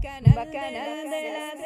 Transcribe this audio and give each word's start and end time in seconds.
Bacanal 0.00 1.10
de 1.10 1.32
las 1.32 1.57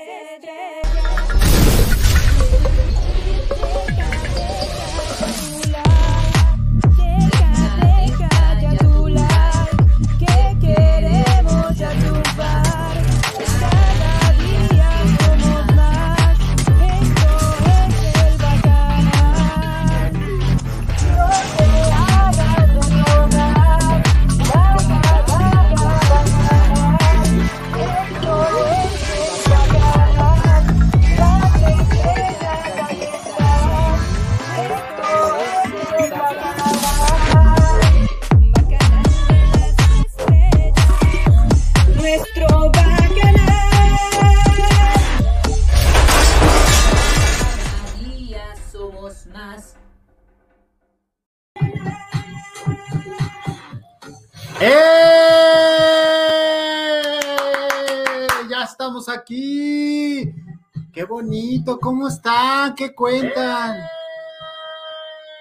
¿cómo 61.81 62.09
están? 62.09 62.75
¿Qué 62.75 62.95
cuentan? 62.95 63.87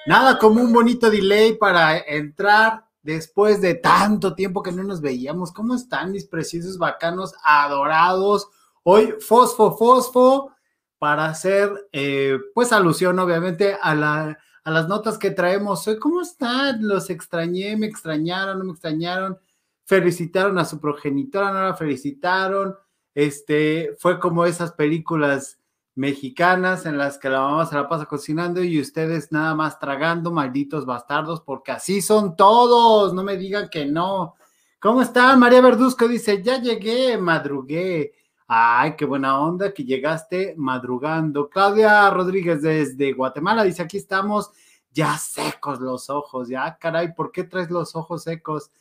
Nada 0.06 0.38
como 0.40 0.62
un 0.62 0.72
bonito 0.72 1.10
delay 1.10 1.58
para 1.58 1.98
entrar 2.00 2.86
después 3.02 3.60
de 3.62 3.76
tanto 3.76 4.34
tiempo 4.34 4.64
que 4.64 4.72
no 4.72 4.84
nos 4.84 5.02
veíamos. 5.02 5.52
¿Cómo 5.52 5.76
están 5.76 6.12
mis 6.12 6.26
preciosos 6.26 6.78
bacanos 6.78 7.34
adorados? 7.44 8.48
Hoy 8.84 9.16
fosfo, 9.20 9.78
fosfo, 9.78 10.52
para 10.98 11.26
hacer, 11.26 11.90
eh, 11.92 12.38
pues 12.54 12.72
alusión 12.72 13.20
obviamente 13.20 13.78
a, 13.82 13.94
la, 13.94 14.38
a 14.64 14.72
las 14.72 14.88
notas 14.88 15.18
que 15.18 15.32
traemos 15.32 15.88
hoy. 15.88 16.00
¿Cómo 16.00 16.22
están? 16.22 16.88
Los 16.88 17.10
extrañé, 17.10 17.76
me 17.76 17.88
extrañaron, 17.88 18.60
no 18.60 18.66
me 18.66 18.72
extrañaron. 18.72 19.38
Felicitaron 19.84 20.58
a 20.58 20.66
su 20.66 20.80
progenitora, 20.80 21.52
no 21.52 21.64
la 21.64 21.76
felicitaron. 21.76 22.76
Este, 23.14 23.96
fue 24.00 24.20
como 24.20 24.46
esas 24.46 24.72
películas 24.72 25.61
mexicanas 25.96 26.86
en 26.86 26.98
las 26.98 27.18
que 27.18 27.30
la 27.30 27.42
mamá 27.42 27.66
se 27.66 27.76
la 27.76 27.88
pasa 27.88 28.06
cocinando 28.06 28.64
y 28.64 28.80
ustedes 28.80 29.32
nada 29.32 29.56
más 29.56 29.80
tragando, 29.80 30.32
malditos 30.32 30.86
bastardos, 30.86 31.42
porque 31.42 31.72
así 31.72 32.02
son 32.02 32.36
todos, 32.36 33.14
no 33.14 33.24
me 33.24 33.38
digan 33.38 33.70
que 33.70 33.86
no. 33.86 34.36
¿Cómo 34.80 35.02
están? 35.02 35.40
María 35.40 35.62
Verduzco 35.62 36.08
dice, 36.08 36.42
ya 36.42 36.60
llegué, 36.60 37.18
madrugué. 37.18 38.14
Ay, 38.48 38.96
qué 38.96 39.06
buena 39.06 39.40
onda 39.40 39.74
que 39.74 39.84
llegaste 39.84 40.56
madrugando. 40.58 41.50
Claudia 41.50 42.10
Rodríguez 42.10 42.62
desde 42.62 43.14
Guatemala 43.14 43.64
dice, 43.64 43.84
aquí 43.84 43.98
estamos 43.98 44.52
ya 44.92 45.18
secos 45.18 45.80
los 45.80 46.10
ojos, 46.10 46.50
ya 46.50 46.78
caray, 46.78 47.14
¿por 47.14 47.32
qué 47.32 47.44
traes 47.44 47.70
los 47.70 47.96
ojos 47.96 48.24
secos? 48.24 48.72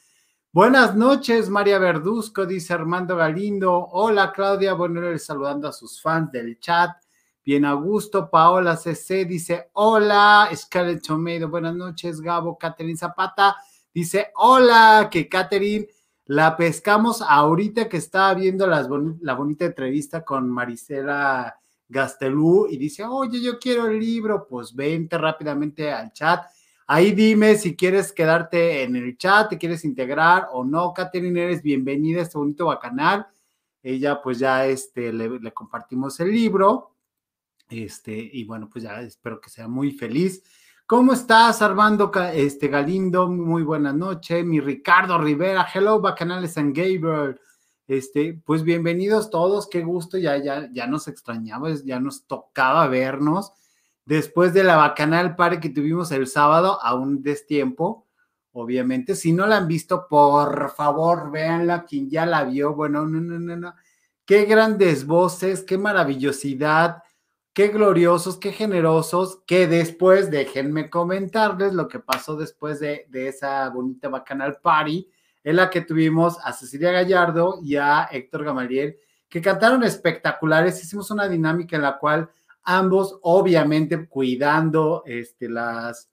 Buenas 0.53 0.97
noches, 0.97 1.49
María 1.49 1.79
Verduzco, 1.79 2.45
dice 2.45 2.73
Armando 2.73 3.15
Galindo. 3.15 3.87
Hola, 3.93 4.33
Claudia. 4.33 4.75
Le 4.75 5.19
saludando 5.21 5.69
a 5.69 5.73
sus 5.73 6.03
fans 6.03 6.33
del 6.33 6.59
chat. 6.59 6.91
Bien 7.45 7.65
a 7.65 7.75
gusto. 7.75 8.29
Paola 8.29 8.77
CC 8.77 9.25
dice: 9.27 9.71
Hola, 9.75 10.51
Scarlett 10.53 11.07
Tomedo. 11.07 11.49
Buenas 11.49 11.77
noches, 11.77 12.21
Gabo. 12.21 12.59
Catherine 12.59 12.97
Zapata 12.97 13.59
dice: 13.95 14.33
Hola, 14.35 15.09
que 15.09 15.29
Catherine 15.29 15.87
la 16.25 16.57
pescamos 16.57 17.23
ahorita 17.23 17.89
que 17.89 17.99
estaba 17.99 18.35
viendo 18.35 18.67
la 18.67 19.35
bonita 19.37 19.67
entrevista 19.67 20.25
con 20.25 20.51
Marisela 20.51 21.57
Gastelú 21.89 22.67
y 22.69 22.77
dice: 22.77 23.05
Oye, 23.05 23.41
yo 23.41 23.57
quiero 23.61 23.87
el 23.87 24.01
libro. 24.01 24.49
Pues 24.49 24.75
vente 24.75 25.17
rápidamente 25.17 25.93
al 25.93 26.13
chat. 26.13 26.43
Ahí 26.93 27.13
dime 27.13 27.55
si 27.55 27.77
quieres 27.77 28.13
quedarte 28.13 28.83
en 28.83 28.97
el 28.97 29.17
chat, 29.17 29.49
te 29.49 29.59
quieres 29.59 29.85
integrar 29.85 30.49
o 30.51 30.65
no. 30.65 30.93
Catherine, 30.93 31.41
eres 31.41 31.63
bienvenida 31.63 32.19
a 32.19 32.23
este 32.25 32.37
bonito 32.37 32.67
bacanal. 32.67 33.29
Ella, 33.81 34.21
pues 34.21 34.41
ya 34.41 34.67
este, 34.67 35.13
le, 35.13 35.53
compartimos 35.53 36.19
el 36.19 36.33
libro. 36.33 36.97
Este, 37.69 38.13
y 38.33 38.43
bueno, 38.43 38.69
pues 38.69 38.83
ya 38.83 39.03
espero 39.03 39.41
que 39.41 39.51
sea 39.51 39.69
muy 39.69 39.93
feliz. 39.93 40.43
¿Cómo 40.85 41.13
estás, 41.13 41.63
Armando 41.63 42.11
este, 42.35 42.67
Galindo? 42.67 43.29
Muy 43.29 43.63
buena 43.63 43.93
noche. 43.93 44.43
Mi 44.43 44.59
Ricardo 44.59 45.17
Rivera, 45.17 45.69
hello, 45.73 46.01
bacanales 46.01 46.55
San 46.55 46.73
Gabriel. 46.73 47.41
Este, 47.87 48.43
pues 48.45 48.65
bienvenidos 48.65 49.31
todos, 49.31 49.69
qué 49.69 49.85
gusto, 49.85 50.19
ya, 50.19 50.39
ya, 50.39 50.69
ya 50.73 50.89
nos 50.89 51.07
extrañaba, 51.07 51.71
ya 51.85 52.01
nos 52.01 52.27
tocaba 52.27 52.89
vernos 52.89 53.53
después 54.05 54.53
de 54.55 54.65
la 54.65 54.77
bacanal 54.77 55.37
party 55.37 55.61
que 55.61 55.69
tuvimos 55.71 56.11
el 56.13 56.27
sábado, 56.27 56.79
a 56.83 56.95
un 56.95 57.23
destiempo, 57.23 58.07
obviamente. 58.53 59.15
Si 59.15 59.33
no 59.33 59.47
la 59.47 59.59
han 59.59 59.69
visto, 59.69 60.07
por 60.09 60.71
favor, 60.71 61.31
véanla. 61.31 61.85
Quien 61.85 62.11
ya 62.11 62.27
la 62.27 62.45
vio, 62.45 62.75
bueno, 62.75 63.07
no, 63.07 63.21
no, 63.21 63.39
no, 63.39 63.57
no. 63.57 63.75
Qué 64.25 64.45
grandes 64.45 65.07
voces, 65.07 65.63
qué 65.63 65.79
maravillosidad, 65.79 67.03
qué 67.53 67.69
gloriosos, 67.69 68.37
qué 68.39 68.53
generosos. 68.53 69.43
Que 69.47 69.67
después, 69.67 70.31
déjenme 70.31 70.91
comentarles 70.91 71.73
lo 71.73 71.89
que 71.89 72.01
pasó 72.01 72.37
después 72.37 72.81
de, 72.81 73.07
de 73.11 73.29
esa 73.29 73.69
bonita 73.71 74.09
bacanal 74.09 74.59
party, 74.63 75.09
en 75.43 75.57
la 75.57 75.71
que 75.71 75.81
tuvimos 75.81 76.39
a 76.45 76.53
Cecilia 76.53 76.93
Gallardo 76.93 77.61
y 77.63 77.77
a 77.77 78.09
Héctor 78.11 78.45
Gamaliel, 78.45 78.97
que 79.29 79.41
cantaron 79.41 79.83
espectaculares. 79.85 80.83
Hicimos 80.83 81.11
una 81.11 81.29
dinámica 81.29 81.77
en 81.77 81.83
la 81.83 81.99
cual 81.99 82.31
ambos 82.77 83.19
obviamente 83.23 84.07
cuidando 84.07 85.03
este, 85.07 85.49
las 85.49 86.11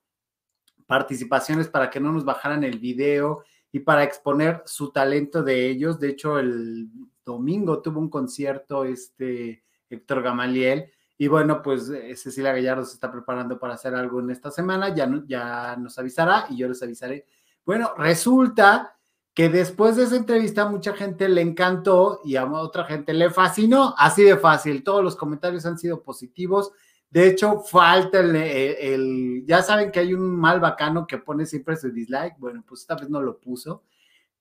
participaciones 0.85 1.67
para 1.67 1.89
que 1.89 1.99
no 1.99 2.11
nos 2.11 2.25
bajaran 2.25 2.63
el 2.63 2.79
video 2.79 3.43
y 3.71 3.79
para 3.79 4.03
exponer 4.03 4.63
su 4.65 4.91
talento 4.91 5.43
de 5.43 5.69
ellos. 5.69 5.99
De 5.99 6.09
hecho, 6.09 6.39
el 6.39 6.89
domingo 7.25 7.81
tuvo 7.81 7.99
un 7.99 8.09
concierto 8.09 8.85
este 8.85 9.63
Héctor 9.89 10.23
Gamaliel 10.23 10.91
y 11.17 11.27
bueno, 11.27 11.61
pues 11.61 11.89
eh, 11.89 12.15
Cecilia 12.15 12.53
Gallardo 12.53 12.85
se 12.85 12.93
está 12.93 13.11
preparando 13.11 13.59
para 13.59 13.73
hacer 13.73 13.95
algo 13.95 14.19
en 14.19 14.29
esta 14.29 14.51
semana, 14.51 14.93
ya, 14.93 15.09
ya 15.27 15.75
nos 15.77 15.97
avisará 15.97 16.45
y 16.49 16.57
yo 16.57 16.67
les 16.67 16.81
avisaré. 16.83 17.25
Bueno, 17.65 17.93
resulta 17.97 18.96
que 19.37 19.49
después 19.49 19.95
de 19.95 20.05
esa 20.05 20.15
entrevista 20.15 20.67
mucha 20.67 20.93
gente 20.93 21.29
le 21.29 21.41
encantó 21.41 22.21
y 22.25 22.37
a 22.37 22.45
otra 22.51 22.85
gente 22.85 23.13
le 23.13 23.29
fascinó, 23.29 23.93
así 23.95 24.23
de 24.23 24.35
fácil, 24.35 24.83
todos 24.83 25.03
los 25.03 25.15
comentarios 25.15 25.63
han 25.67 25.77
sido 25.77 26.01
positivos. 26.01 26.71
De 27.11 27.27
hecho, 27.27 27.59
falta 27.59 28.19
el, 28.19 29.43
ya 29.45 29.61
saben 29.61 29.91
que 29.91 29.99
hay 29.99 30.15
un 30.15 30.35
mal 30.35 30.59
bacano 30.59 31.05
que 31.05 31.19
pone 31.19 31.45
siempre 31.45 31.75
su 31.77 31.91
dislike, 31.91 32.33
bueno, 32.39 32.63
pues 32.67 32.81
esta 32.81 32.95
vez 32.95 33.11
no 33.11 33.21
lo 33.21 33.37
puso, 33.37 33.83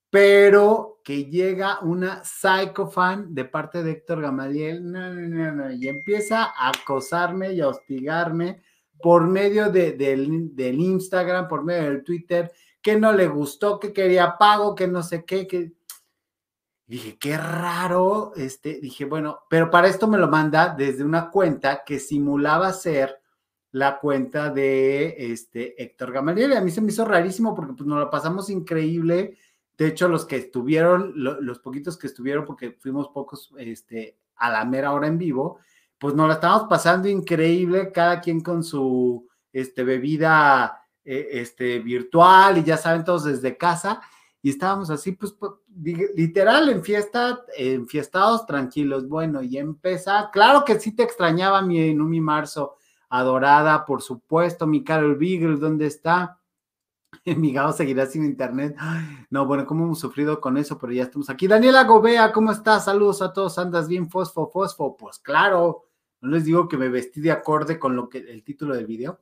pero 0.08 1.00
que 1.04 1.26
llega 1.26 1.80
una 1.80 2.24
psycho 2.24 2.86
fan 2.86 3.34
de 3.34 3.44
parte 3.44 3.82
de 3.82 3.90
Héctor 3.90 4.22
Gamaliel, 4.22 4.82
y 5.78 5.88
empieza 5.88 6.44
a 6.44 6.70
acosarme 6.70 7.52
y 7.52 7.60
a 7.60 7.68
hostigarme 7.68 8.62
por 9.02 9.26
medio 9.26 9.70
de- 9.70 9.92
del, 9.92 10.56
del 10.56 10.80
Instagram, 10.80 11.48
por 11.48 11.64
medio 11.64 11.82
del 11.82 12.02
Twitter, 12.02 12.50
que 12.86 12.94
no 13.00 13.10
le 13.10 13.26
gustó, 13.26 13.80
que 13.80 13.92
quería 13.92 14.38
pago, 14.38 14.76
que 14.76 14.86
no 14.86 15.02
sé 15.02 15.24
qué, 15.24 15.48
que 15.48 15.72
dije, 16.86 17.18
qué 17.18 17.36
raro, 17.36 18.32
este, 18.36 18.78
dije, 18.80 19.04
bueno, 19.06 19.40
pero 19.50 19.72
para 19.72 19.88
esto 19.88 20.06
me 20.06 20.18
lo 20.18 20.28
manda 20.28 20.72
desde 20.72 21.02
una 21.02 21.28
cuenta 21.32 21.82
que 21.84 21.98
simulaba 21.98 22.72
ser 22.72 23.20
la 23.72 23.98
cuenta 23.98 24.50
de 24.50 25.16
este 25.32 25.82
Héctor 25.82 26.12
Gamaliel. 26.12 26.52
Y 26.52 26.54
a 26.54 26.60
mí 26.60 26.70
se 26.70 26.80
me 26.80 26.92
hizo 26.92 27.04
rarísimo 27.04 27.56
porque 27.56 27.72
pues 27.72 27.88
nos 27.88 27.98
la 27.98 28.08
pasamos 28.08 28.50
increíble. 28.50 29.36
De 29.76 29.88
hecho, 29.88 30.06
los 30.06 30.24
que 30.24 30.36
estuvieron, 30.36 31.12
lo- 31.16 31.40
los 31.40 31.58
poquitos 31.58 31.96
que 31.98 32.06
estuvieron, 32.06 32.44
porque 32.44 32.70
fuimos 32.70 33.08
pocos 33.08 33.52
este, 33.58 34.16
a 34.36 34.48
la 34.52 34.64
mera 34.64 34.92
hora 34.92 35.08
en 35.08 35.18
vivo, 35.18 35.58
pues 35.98 36.14
nos 36.14 36.28
la 36.28 36.34
estábamos 36.34 36.68
pasando 36.68 37.08
increíble, 37.08 37.90
cada 37.90 38.20
quien 38.20 38.42
con 38.42 38.62
su 38.62 39.26
este, 39.52 39.82
bebida 39.82 40.85
eh, 41.08 41.40
este, 41.40 41.78
virtual 41.78 42.58
y 42.58 42.64
ya 42.64 42.76
saben 42.76 43.04
todos 43.04 43.24
desde 43.24 43.56
casa. 43.56 44.02
Y 44.42 44.50
estábamos 44.50 44.90
así, 44.90 45.12
pues, 45.12 45.32
pues, 45.32 45.52
literal, 46.14 46.68
en 46.68 46.82
fiesta, 46.82 47.44
en 47.56 47.86
fiestados 47.86 48.44
tranquilos. 48.44 49.08
Bueno, 49.08 49.40
y 49.40 49.56
empieza, 49.56 50.30
claro 50.32 50.64
que 50.64 50.80
sí 50.80 50.92
te 50.92 51.04
extrañaba 51.04 51.62
mi 51.62 51.94
Numi 51.94 52.20
Marzo, 52.20 52.76
adorada, 53.08 53.84
por 53.84 54.02
supuesto, 54.02 54.66
mi 54.66 54.82
Carol 54.82 55.16
Beagle, 55.16 55.56
¿dónde 55.56 55.86
está? 55.86 56.40
Mi 57.24 57.52
Gabo 57.52 57.72
seguirá 57.72 58.06
sin 58.06 58.24
internet. 58.24 58.76
No, 59.30 59.46
bueno, 59.46 59.66
¿cómo 59.66 59.84
hemos 59.84 59.98
sufrido 59.98 60.40
con 60.40 60.56
eso? 60.56 60.78
Pero 60.78 60.92
ya 60.92 61.02
estamos 61.04 61.28
aquí. 61.30 61.46
Daniela 61.46 61.84
Gobea, 61.84 62.32
¿cómo 62.32 62.52
estás? 62.52 62.84
Saludos 62.84 63.22
a 63.22 63.32
todos. 63.32 63.58
¿Andas 63.58 63.88
bien, 63.88 64.08
fosfo, 64.08 64.48
fosfo? 64.48 64.96
Pues 64.96 65.18
claro, 65.18 65.84
no 66.20 66.30
les 66.30 66.44
digo 66.44 66.68
que 66.68 66.76
me 66.76 66.88
vestí 66.88 67.20
de 67.20 67.32
acorde 67.32 67.78
con 67.78 67.96
lo 67.96 68.08
que 68.08 68.18
el 68.18 68.44
título 68.44 68.74
del 68.74 68.86
video. 68.86 69.20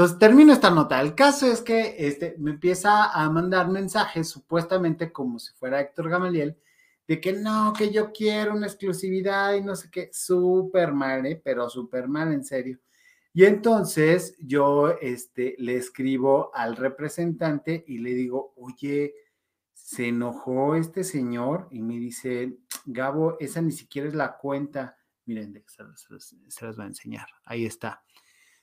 Entonces, 0.00 0.18
termino 0.18 0.54
esta 0.54 0.70
nota. 0.70 0.98
El 1.02 1.14
caso 1.14 1.46
es 1.46 1.60
que 1.60 1.94
este, 1.98 2.34
me 2.38 2.52
empieza 2.52 3.12
a 3.12 3.28
mandar 3.28 3.68
mensajes, 3.68 4.30
supuestamente 4.30 5.12
como 5.12 5.38
si 5.38 5.52
fuera 5.52 5.78
Héctor 5.78 6.08
Gamaliel, 6.08 6.56
de 7.06 7.20
que 7.20 7.34
no, 7.34 7.74
que 7.76 7.90
yo 7.90 8.10
quiero 8.10 8.54
una 8.54 8.66
exclusividad 8.66 9.52
y 9.52 9.60
no 9.60 9.76
sé 9.76 9.90
qué. 9.90 10.08
Súper 10.10 10.94
mal, 10.94 11.26
¿eh? 11.26 11.38
pero 11.44 11.68
súper 11.68 12.08
mal, 12.08 12.32
en 12.32 12.44
serio. 12.44 12.78
Y 13.34 13.44
entonces 13.44 14.38
yo 14.38 14.88
este, 15.02 15.54
le 15.58 15.76
escribo 15.76 16.50
al 16.54 16.76
representante 16.76 17.84
y 17.86 17.98
le 17.98 18.14
digo, 18.14 18.54
oye, 18.56 19.14
se 19.74 20.08
enojó 20.08 20.76
este 20.76 21.04
señor 21.04 21.68
y 21.70 21.82
me 21.82 21.98
dice, 21.98 22.56
Gabo, 22.86 23.36
esa 23.38 23.60
ni 23.60 23.72
siquiera 23.72 24.08
es 24.08 24.14
la 24.14 24.38
cuenta. 24.38 24.96
Miren, 25.26 25.62
se, 25.66 25.82
las 25.82 26.76
voy 26.78 26.84
a 26.86 26.88
enseñar. 26.88 27.26
Ahí 27.44 27.66
está. 27.66 28.02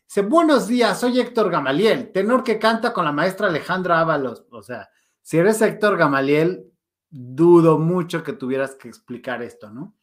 Dice, 0.07 0.21
buenos 0.21 0.69
días, 0.69 1.01
soy 1.01 1.19
Héctor 1.19 1.51
Gamaliel, 1.51 2.13
tenor 2.13 2.42
que 2.42 2.57
canta 2.57 2.94
con 2.94 3.04
la 3.04 3.12
maestra 3.12 3.48
Alejandra 3.48 4.00
Ábalos. 4.00 4.45
O 4.51 4.63
sea, 4.63 4.89
si 5.21 5.38
eres 5.38 5.62
Héctor 5.62 5.98
Gamaliel, 5.98 6.71
dudo 7.09 7.77
mucho 7.77 8.24
que 8.24 8.31
tuvieras 8.31 8.75
que 8.75 8.88
explicar 8.88 9.44
esto, 9.44 9.69
¿no? 9.69 9.98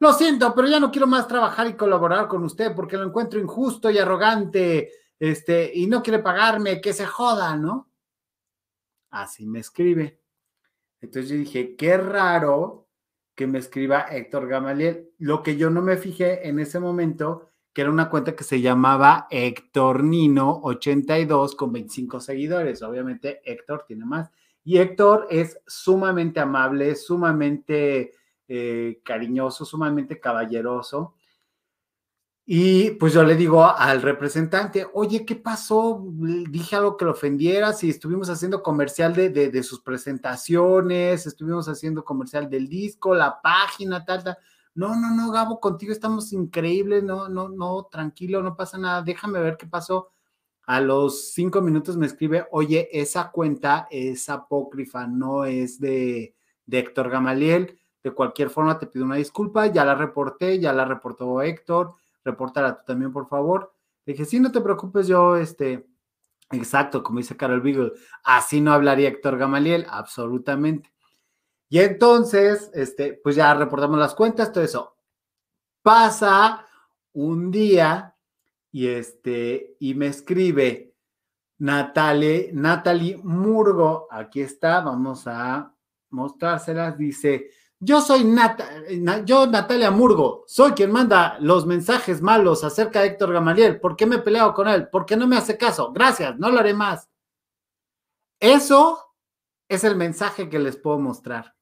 Lo 0.00 0.12
siento, 0.12 0.52
pero 0.56 0.66
ya 0.66 0.80
no 0.80 0.90
quiero 0.90 1.06
más 1.06 1.28
trabajar 1.28 1.68
y 1.68 1.74
colaborar 1.74 2.26
con 2.26 2.42
usted 2.42 2.74
porque 2.74 2.96
lo 2.96 3.04
encuentro 3.04 3.38
injusto 3.38 3.90
y 3.90 3.98
arrogante, 3.98 4.90
este, 5.20 5.70
y 5.72 5.86
no 5.86 6.02
quiere 6.02 6.18
pagarme, 6.18 6.80
que 6.80 6.92
se 6.92 7.06
joda, 7.06 7.56
¿no? 7.56 7.92
Así 9.10 9.46
me 9.46 9.60
escribe. 9.60 10.20
Entonces 11.00 11.30
yo 11.30 11.36
dije, 11.36 11.76
qué 11.76 11.96
raro 11.96 12.88
que 13.36 13.46
me 13.46 13.60
escriba 13.60 14.00
Héctor 14.10 14.48
Gamaliel. 14.48 15.12
Lo 15.18 15.44
que 15.44 15.56
yo 15.56 15.70
no 15.70 15.80
me 15.80 15.96
fijé 15.96 16.48
en 16.48 16.58
ese 16.58 16.80
momento, 16.80 17.50
que 17.74 17.82
era 17.82 17.90
una 17.90 18.08
cuenta 18.08 18.36
que 18.36 18.44
se 18.44 18.60
llamaba 18.60 19.26
Héctor 19.30 20.04
Nino 20.04 20.60
82 20.62 21.56
con 21.56 21.72
25 21.72 22.20
seguidores. 22.20 22.82
Obviamente 22.82 23.42
Héctor 23.44 23.84
tiene 23.86 24.04
más. 24.04 24.30
Y 24.62 24.78
Héctor 24.78 25.26
es 25.28 25.58
sumamente 25.66 26.38
amable, 26.38 26.94
sumamente 26.94 28.12
eh, 28.46 29.00
cariñoso, 29.04 29.64
sumamente 29.64 30.20
caballeroso. 30.20 31.16
Y 32.46 32.92
pues 32.92 33.12
yo 33.12 33.24
le 33.24 33.34
digo 33.34 33.64
al 33.64 34.02
representante, 34.02 34.86
oye, 34.92 35.24
¿qué 35.24 35.34
pasó? 35.34 36.04
Dije 36.50 36.76
algo 36.76 36.96
que 36.96 37.06
lo 37.06 37.12
ofendiera, 37.12 37.72
si 37.72 37.90
estuvimos 37.90 38.28
haciendo 38.28 38.62
comercial 38.62 39.14
de, 39.14 39.30
de, 39.30 39.50
de, 39.50 39.62
sus 39.62 39.80
presentaciones, 39.80 41.26
estuvimos 41.26 41.68
haciendo 41.68 42.04
comercial 42.04 42.48
del 42.50 42.68
disco, 42.68 43.14
la 43.14 43.40
página, 43.40 44.04
tal, 44.04 44.22
tal. 44.22 44.38
No, 44.76 44.96
no, 44.96 45.14
no, 45.14 45.30
Gabo, 45.30 45.60
contigo 45.60 45.92
estamos 45.92 46.32
increíbles, 46.32 47.04
no, 47.04 47.28
no, 47.28 47.48
no, 47.48 47.84
tranquilo, 47.84 48.42
no 48.42 48.56
pasa 48.56 48.76
nada, 48.76 49.02
déjame 49.02 49.40
ver 49.40 49.56
qué 49.56 49.66
pasó. 49.68 50.10
A 50.66 50.80
los 50.80 51.32
cinco 51.32 51.60
minutos 51.62 51.96
me 51.96 52.06
escribe, 52.06 52.46
oye, 52.50 52.88
esa 52.92 53.30
cuenta 53.30 53.86
es 53.90 54.28
apócrifa, 54.28 55.06
no 55.06 55.44
es 55.44 55.78
de, 55.80 56.34
de 56.66 56.78
Héctor 56.78 57.10
Gamaliel. 57.10 57.78
De 58.02 58.12
cualquier 58.12 58.50
forma, 58.50 58.78
te 58.78 58.86
pido 58.86 59.04
una 59.04 59.16
disculpa, 59.16 59.66
ya 59.68 59.84
la 59.84 59.94
reporté, 59.94 60.58
ya 60.60 60.72
la 60.72 60.84
reportó 60.84 61.40
Héctor, 61.42 61.94
repórtala 62.24 62.78
tú 62.78 62.84
también, 62.86 63.12
por 63.12 63.28
favor. 63.28 63.74
Le 64.06 64.14
dije, 64.14 64.24
sí, 64.24 64.40
no 64.40 64.52
te 64.52 64.60
preocupes, 64.60 65.06
yo, 65.06 65.36
este, 65.36 65.86
exacto, 66.50 67.02
como 67.02 67.18
dice 67.18 67.36
Carol 67.36 67.60
Beagle, 67.60 67.92
así 68.24 68.60
no 68.60 68.72
hablaría 68.72 69.08
Héctor 69.08 69.38
Gamaliel, 69.38 69.86
absolutamente. 69.88 70.93
Y 71.68 71.80
entonces, 71.80 72.70
este, 72.74 73.14
pues 73.14 73.36
ya 73.36 73.54
reportamos 73.54 73.98
las 73.98 74.14
cuentas, 74.14 74.52
todo 74.52 74.64
eso. 74.64 74.96
Pasa 75.82 76.66
un 77.12 77.50
día 77.50 78.14
y 78.70 78.88
este, 78.88 79.76
y 79.80 79.94
me 79.94 80.08
escribe 80.08 80.94
Natalie, 81.58 82.50
Natalie 82.52 83.18
Murgo, 83.22 84.08
aquí 84.10 84.40
está, 84.40 84.80
vamos 84.80 85.26
a 85.26 85.72
mostrárselas, 86.10 86.96
dice, 86.96 87.50
yo 87.78 88.00
soy 88.00 88.24
Nat 88.24 88.60
yo, 89.24 89.46
Natalia 89.46 89.90
Murgo, 89.90 90.44
soy 90.46 90.72
quien 90.72 90.90
manda 90.90 91.36
los 91.40 91.66
mensajes 91.66 92.22
malos 92.22 92.64
acerca 92.64 93.00
de 93.00 93.08
Héctor 93.08 93.32
Gamaliel. 93.32 93.78
¿Por 93.78 93.94
qué 93.94 94.06
me 94.06 94.16
he 94.16 94.20
peleado 94.20 94.54
con 94.54 94.68
él? 94.68 94.88
¿Por 94.88 95.04
qué 95.04 95.16
no 95.16 95.26
me 95.26 95.36
hace 95.36 95.58
caso? 95.58 95.92
Gracias, 95.92 96.38
no 96.38 96.50
lo 96.50 96.60
haré 96.60 96.72
más. 96.72 97.10
Eso 98.40 99.14
es 99.68 99.84
el 99.84 99.96
mensaje 99.96 100.48
que 100.48 100.58
les 100.58 100.76
puedo 100.76 100.98
mostrar. 100.98 101.53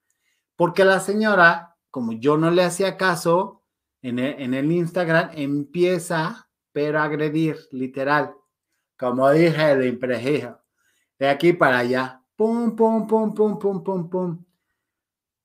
Porque 0.57 0.85
la 0.85 1.01
señora, 1.01 1.77
como 1.91 2.13
yo 2.13 2.37
no 2.37 2.51
le 2.51 2.65
hacía 2.65 2.97
caso, 2.97 3.63
en 4.03 4.19
el, 4.19 4.41
en 4.41 4.55
el 4.55 4.71
Instagram 4.71 5.31
empieza, 5.35 6.49
pero 6.73 7.01
a 7.01 7.05
agredir, 7.05 7.57
literal. 7.71 8.35
Como 8.99 9.31
dije, 9.31 9.77
de 9.77 9.89
imprejijo. 9.89 10.59
De 11.19 11.29
aquí 11.29 11.53
para 11.53 11.79
allá. 11.79 12.23
Pum, 12.37 12.75
pum, 12.75 13.07
pum, 13.07 13.35
pum, 13.35 13.59
pum, 13.59 13.83
pum, 13.83 14.11
pum 14.11 14.45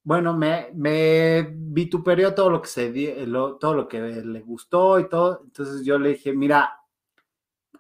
bueno, 0.08 0.34
me, 0.34 0.70
me 0.74 1.50
vituperió 1.54 2.34
todo 2.34 2.50
lo 2.50 2.62
que 2.62 2.70
se 2.70 3.26
lo, 3.28 3.58
todo 3.58 3.74
lo 3.74 3.90
que 3.90 4.00
le 4.00 4.40
gustó 4.40 5.02
y 5.02 5.10
todo. 5.10 5.42
Entonces 5.44 5.84
yo 5.86 6.00
le 6.00 6.12
dije, 6.12 6.32
mira, 6.32 6.80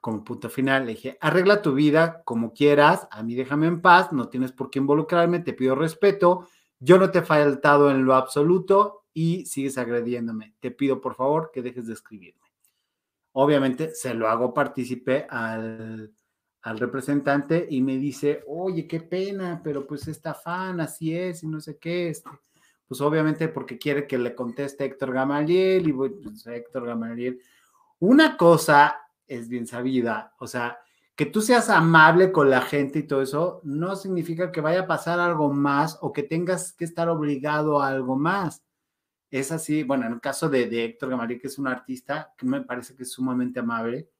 como 0.01 0.25
punto 0.25 0.49
final, 0.49 0.85
le 0.85 0.91
dije, 0.91 1.17
arregla 1.21 1.61
tu 1.61 1.73
vida 1.73 2.23
como 2.25 2.51
quieras, 2.51 3.07
a 3.11 3.23
mí 3.23 3.33
déjame 3.33 3.67
en 3.67 3.81
paz, 3.81 4.11
no 4.11 4.27
tienes 4.27 4.51
por 4.51 4.69
qué 4.69 4.79
involucrarme, 4.79 5.39
te 5.39 5.53
pido 5.53 5.75
respeto, 5.75 6.49
yo 6.79 6.97
no 6.97 7.11
te 7.11 7.19
he 7.19 7.23
faltado 7.23 7.91
en 7.91 8.05
lo 8.05 8.15
absoluto 8.15 9.05
y 9.13 9.45
sigues 9.45 9.77
agrediéndome. 9.77 10.55
Te 10.59 10.71
pido 10.71 11.01
por 11.01 11.15
favor 11.15 11.51
que 11.53 11.61
dejes 11.61 11.87
de 11.87 11.93
escribirme. 11.93 12.45
Obviamente 13.33 13.93
se 13.93 14.13
lo 14.13 14.27
hago 14.27 14.53
partícipe 14.53 15.27
al, 15.29 16.11
al 16.61 16.79
representante 16.79 17.67
y 17.69 17.81
me 17.81 17.97
dice, 17.97 18.43
oye, 18.47 18.87
qué 18.87 18.99
pena, 18.99 19.61
pero 19.63 19.87
pues 19.87 20.07
esta 20.07 20.33
fan, 20.33 20.79
así 20.81 21.15
es, 21.15 21.43
y 21.43 21.47
no 21.47 21.61
sé 21.61 21.77
qué, 21.77 22.09
este, 22.09 22.29
pues 22.87 23.01
obviamente 23.01 23.47
porque 23.47 23.77
quiere 23.77 24.07
que 24.07 24.17
le 24.17 24.33
conteste 24.33 24.85
Héctor 24.85 25.13
Gamaliel 25.13 25.87
y 25.87 25.93
pues 25.93 26.45
Héctor 26.47 26.87
Gamaliel. 26.87 27.39
Una 27.99 28.37
cosa 28.37 28.99
es 29.27 29.49
bien 29.49 29.67
sabida, 29.67 30.33
o 30.39 30.47
sea, 30.47 30.79
que 31.17 31.25
tú 31.25 31.41
seas 31.41 31.71
amable 31.71 32.31
con 32.31 32.51
la 32.51 32.61
gente 32.61 32.99
y 32.99 33.07
todo 33.07 33.23
eso, 33.23 33.59
no 33.63 33.95
significa 33.95 34.51
que 34.51 34.61
vaya 34.61 34.81
a 34.81 34.87
pasar 34.87 35.19
algo 35.19 35.51
más 35.51 35.97
o 36.01 36.13
que 36.13 36.21
tengas 36.21 36.73
que 36.73 36.85
estar 36.85 37.09
obligado 37.09 37.81
a 37.81 37.87
algo 37.87 38.15
más. 38.15 38.63
Es 39.31 39.51
así, 39.51 39.81
bueno, 39.81 40.05
en 40.05 40.13
el 40.13 40.21
caso 40.21 40.47
de, 40.47 40.67
de 40.67 40.85
Héctor 40.85 41.09
Gamaliel, 41.09 41.41
que 41.41 41.47
es 41.47 41.57
un 41.57 41.67
artista 41.67 42.35
que 42.37 42.45
me 42.45 42.61
parece 42.61 42.95
que 42.95 43.01
es 43.01 43.11
sumamente 43.11 43.59
amable, 43.59 44.11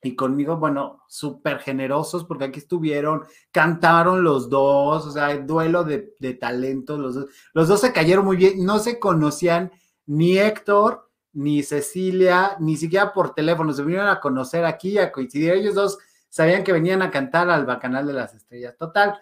y 0.00 0.14
conmigo, 0.14 0.56
bueno, 0.58 1.02
súper 1.08 1.58
generosos 1.58 2.24
porque 2.24 2.44
aquí 2.44 2.60
estuvieron, 2.60 3.24
cantaron 3.50 4.22
los 4.22 4.48
dos, 4.48 5.06
o 5.06 5.10
sea, 5.10 5.36
duelo 5.38 5.82
de, 5.82 6.14
de 6.20 6.34
talentos, 6.34 7.00
los 7.00 7.16
dos, 7.16 7.26
los 7.52 7.66
dos 7.66 7.80
se 7.80 7.92
cayeron 7.92 8.24
muy 8.24 8.36
bien, 8.36 8.64
no 8.64 8.78
se 8.78 9.00
conocían 9.00 9.72
ni 10.06 10.38
Héctor, 10.38 11.10
ni 11.32 11.64
Cecilia, 11.64 12.56
ni 12.60 12.76
siquiera 12.76 13.12
por 13.12 13.34
teléfono, 13.34 13.72
se 13.72 13.82
vinieron 13.82 14.08
a 14.08 14.20
conocer 14.20 14.64
aquí, 14.64 14.98
a 14.98 15.10
coincidir, 15.10 15.50
ellos 15.50 15.74
dos 15.74 15.98
sabían 16.38 16.62
que 16.62 16.72
venían 16.72 17.02
a 17.02 17.10
cantar 17.10 17.50
al 17.50 17.66
Bacanal 17.66 18.06
de 18.06 18.12
las 18.12 18.32
Estrellas, 18.32 18.76
total, 18.78 19.20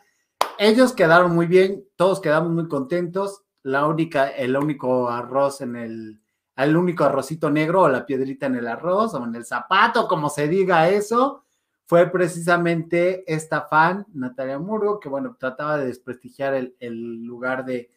ellos 0.58 0.92
quedaron 0.92 1.34
muy 1.34 1.46
bien, 1.46 1.82
todos 1.96 2.20
quedamos 2.20 2.52
muy 2.52 2.68
contentos, 2.68 3.40
la 3.62 3.86
única, 3.86 4.28
el 4.28 4.54
único 4.54 5.08
arroz 5.08 5.62
en 5.62 5.76
el, 5.76 6.20
al 6.56 6.76
único 6.76 7.04
arrocito 7.04 7.50
negro 7.50 7.84
o 7.84 7.88
la 7.88 8.04
piedrita 8.04 8.44
en 8.44 8.56
el 8.56 8.68
arroz 8.68 9.14
o 9.14 9.24
en 9.24 9.34
el 9.34 9.46
zapato, 9.46 10.06
como 10.06 10.28
se 10.28 10.46
diga 10.46 10.90
eso, 10.90 11.44
fue 11.86 12.06
precisamente 12.10 13.24
esta 13.26 13.62
fan, 13.62 14.04
Natalia 14.12 14.58
Murgo, 14.58 15.00
que 15.00 15.08
bueno, 15.08 15.38
trataba 15.40 15.78
de 15.78 15.86
desprestigiar 15.86 16.52
el, 16.52 16.76
el 16.80 17.24
lugar 17.24 17.64
de, 17.64 17.90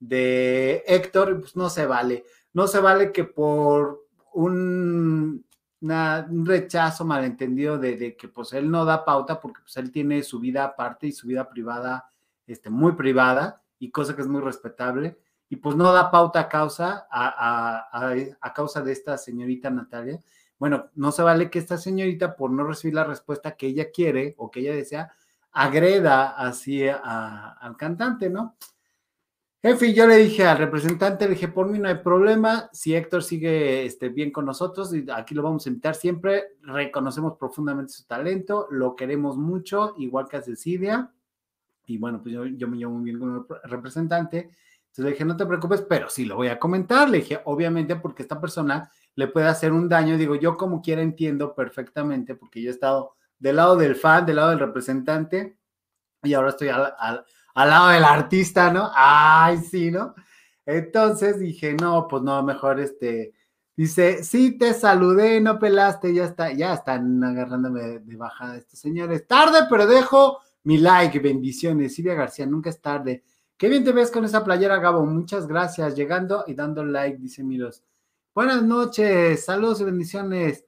de 0.00 0.84
Héctor, 0.86 1.40
pues 1.40 1.56
no 1.56 1.70
se 1.70 1.86
vale. 1.86 2.26
No 2.52 2.66
se 2.66 2.80
vale 2.80 3.10
que 3.10 3.24
por 3.24 4.04
un, 4.34 5.46
una, 5.80 6.26
un 6.30 6.46
rechazo 6.46 7.04
malentendido 7.04 7.78
de, 7.78 8.16
que 8.16 8.28
pues 8.28 8.52
él 8.52 8.70
no 8.70 8.84
da 8.84 9.04
pauta 9.04 9.40
porque 9.40 9.60
pues 9.62 9.76
él 9.76 9.90
tiene 9.90 10.22
su 10.22 10.40
vida 10.40 10.64
aparte 10.64 11.06
y 11.06 11.12
su 11.12 11.26
vida 11.26 11.48
privada, 11.48 12.10
este, 12.46 12.70
muy 12.70 12.92
privada 12.92 13.62
y 13.78 13.90
cosa 13.90 14.14
que 14.14 14.22
es 14.22 14.28
muy 14.28 14.40
respetable 14.40 15.18
y 15.48 15.56
pues 15.56 15.74
no 15.74 15.92
da 15.92 16.10
pauta 16.10 16.40
a 16.40 16.48
causa, 16.48 17.08
a, 17.10 17.88
a, 17.92 18.14
a, 18.40 18.52
causa 18.52 18.82
de 18.82 18.92
esta 18.92 19.18
señorita 19.18 19.68
Natalia. 19.68 20.20
Bueno, 20.58 20.90
no 20.94 21.10
se 21.10 21.22
vale 21.22 21.50
que 21.50 21.58
esta 21.58 21.76
señorita, 21.76 22.36
por 22.36 22.52
no 22.52 22.64
recibir 22.64 22.94
la 22.94 23.04
respuesta 23.04 23.56
que 23.56 23.66
ella 23.66 23.90
quiere 23.90 24.34
o 24.38 24.50
que 24.50 24.60
ella 24.60 24.74
desea, 24.74 25.12
agreda 25.50 26.36
así 26.36 26.86
al 26.88 27.76
cantante, 27.76 28.30
¿no? 28.30 28.56
Fin, 29.62 29.92
yo 29.92 30.06
le 30.06 30.16
dije 30.16 30.46
al 30.46 30.56
representante, 30.56 31.26
le 31.26 31.34
dije, 31.34 31.48
por 31.48 31.68
mí 31.68 31.78
no 31.78 31.86
hay 31.86 31.96
problema, 31.96 32.70
si 32.72 32.94
Héctor 32.94 33.22
sigue 33.22 33.84
este, 33.84 34.08
bien 34.08 34.30
con 34.30 34.46
nosotros, 34.46 34.94
y 34.94 35.04
aquí 35.12 35.34
lo 35.34 35.42
vamos 35.42 35.66
a 35.66 35.68
invitar 35.68 35.94
siempre, 35.94 36.56
reconocemos 36.62 37.36
profundamente 37.36 37.92
su 37.92 38.06
talento, 38.06 38.68
lo 38.70 38.96
queremos 38.96 39.36
mucho, 39.36 39.94
igual 39.98 40.28
que 40.28 40.38
a 40.38 40.42
Cecilia, 40.42 41.12
y 41.84 41.98
bueno, 41.98 42.22
pues 42.22 42.34
yo, 42.34 42.46
yo 42.46 42.68
me 42.68 42.78
llevo 42.78 42.92
muy 42.92 43.04
bien 43.04 43.18
con 43.18 43.34
el 43.34 43.70
representante, 43.70 44.48
entonces 44.78 45.04
le 45.04 45.10
dije, 45.10 45.26
no 45.26 45.36
te 45.36 45.44
preocupes, 45.44 45.82
pero 45.82 46.08
sí 46.08 46.24
lo 46.24 46.36
voy 46.36 46.48
a 46.48 46.58
comentar, 46.58 47.10
le 47.10 47.18
dije, 47.18 47.40
obviamente 47.44 47.96
porque 47.96 48.22
esta 48.22 48.40
persona 48.40 48.90
le 49.14 49.28
puede 49.28 49.48
hacer 49.48 49.74
un 49.74 49.90
daño, 49.90 50.16
digo, 50.16 50.36
yo 50.36 50.56
como 50.56 50.80
quiera 50.80 51.02
entiendo 51.02 51.54
perfectamente, 51.54 52.34
porque 52.34 52.62
yo 52.62 52.70
he 52.70 52.72
estado 52.72 53.14
del 53.38 53.56
lado 53.56 53.76
del 53.76 53.94
fan, 53.94 54.24
del 54.24 54.36
lado 54.36 54.50
del 54.50 54.58
representante, 54.58 55.58
y 56.22 56.32
ahora 56.32 56.48
estoy 56.48 56.68
al 56.68 57.24
al 57.54 57.70
lado 57.70 57.88
del 57.88 58.04
artista, 58.04 58.72
¿no? 58.72 58.90
Ay, 58.94 59.58
sí, 59.58 59.90
¿no? 59.90 60.14
Entonces 60.66 61.38
dije, 61.38 61.74
no, 61.74 62.06
pues 62.08 62.22
no, 62.22 62.42
mejor 62.42 62.80
este, 62.80 63.32
dice, 63.76 64.22
sí, 64.22 64.56
te 64.58 64.74
saludé, 64.74 65.40
no 65.40 65.58
pelaste, 65.58 66.14
ya 66.14 66.24
está, 66.24 66.52
ya 66.52 66.74
están 66.74 67.22
agarrándome 67.24 68.00
de 68.00 68.16
bajada 68.16 68.56
estos 68.56 68.78
señores. 68.78 69.26
Tarde, 69.26 69.60
pero 69.68 69.86
dejo 69.86 70.38
mi 70.64 70.78
like, 70.78 71.18
bendiciones. 71.18 71.94
Silvia 71.94 72.14
García, 72.14 72.46
nunca 72.46 72.70
es 72.70 72.80
tarde. 72.80 73.24
Qué 73.56 73.68
bien 73.68 73.84
te 73.84 73.92
ves 73.92 74.10
con 74.10 74.24
esa 74.24 74.44
playera, 74.44 74.78
Gabo. 74.78 75.04
Muchas 75.04 75.46
gracias. 75.46 75.94
Llegando 75.94 76.44
y 76.46 76.54
dando 76.54 76.84
like, 76.84 77.18
dice 77.18 77.42
Miros. 77.42 77.82
Buenas 78.34 78.62
noches, 78.62 79.44
saludos 79.44 79.80
y 79.80 79.84
bendiciones. 79.84 80.64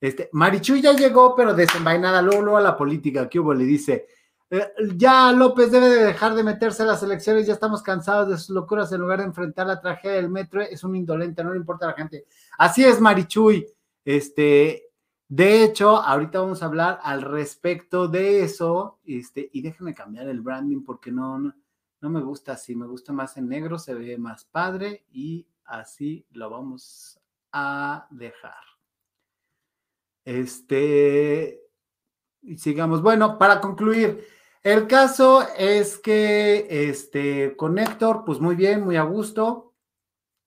Este, 0.00 0.28
Marichuy 0.32 0.80
ya 0.80 0.92
llegó, 0.92 1.36
pero 1.36 1.54
desenvainada, 1.54 2.22
luego, 2.22 2.42
luego 2.42 2.56
a 2.56 2.62
la 2.62 2.76
política. 2.76 3.28
¿Qué 3.28 3.38
hubo? 3.38 3.54
Le 3.54 3.64
dice, 3.64 4.06
eh, 4.54 4.70
ya 4.96 5.32
López 5.32 5.70
debe 5.70 5.88
de 5.88 6.04
dejar 6.04 6.34
de 6.34 6.44
meterse 6.44 6.82
a 6.82 6.86
las 6.86 7.02
elecciones, 7.02 7.46
ya 7.46 7.54
estamos 7.54 7.80
cansados 7.80 8.28
de 8.28 8.36
sus 8.36 8.50
locuras 8.50 8.92
en 8.92 9.00
lugar 9.00 9.20
de 9.20 9.24
enfrentar 9.24 9.66
la 9.66 9.80
tragedia 9.80 10.16
del 10.16 10.28
metro, 10.28 10.60
es 10.60 10.84
un 10.84 10.94
indolente, 10.94 11.42
no 11.42 11.52
le 11.52 11.56
importa 11.56 11.86
a 11.86 11.88
la 11.88 11.94
gente. 11.94 12.26
Así 12.58 12.84
es, 12.84 13.00
Marichuy. 13.00 13.66
Este, 14.04 14.90
de 15.26 15.64
hecho, 15.64 15.96
ahorita 15.96 16.40
vamos 16.40 16.62
a 16.62 16.66
hablar 16.66 17.00
al 17.02 17.22
respecto 17.22 18.08
de 18.08 18.42
eso, 18.42 18.98
este, 19.06 19.48
y 19.54 19.62
déjenme 19.62 19.94
cambiar 19.94 20.28
el 20.28 20.42
branding 20.42 20.84
porque 20.84 21.10
no, 21.10 21.38
no, 21.38 22.10
me 22.10 22.20
gusta 22.20 22.52
así, 22.52 22.76
me 22.76 22.86
gusta 22.86 23.14
más 23.14 23.38
en 23.38 23.48
negro, 23.48 23.78
se 23.78 23.94
ve 23.94 24.18
más 24.18 24.44
padre 24.44 25.06
y 25.10 25.46
así 25.64 26.26
lo 26.30 26.50
vamos 26.50 27.18
a 27.52 28.06
dejar. 28.10 28.60
Este, 30.26 31.62
sigamos. 32.58 33.00
Bueno, 33.00 33.38
para 33.38 33.58
concluir, 33.58 34.41
el 34.62 34.86
caso 34.86 35.46
es 35.56 35.98
que 35.98 36.66
este, 36.68 37.56
con 37.56 37.78
Héctor, 37.78 38.24
pues 38.24 38.40
muy 38.40 38.54
bien, 38.54 38.84
muy 38.84 38.96
a 38.96 39.02
gusto 39.02 39.72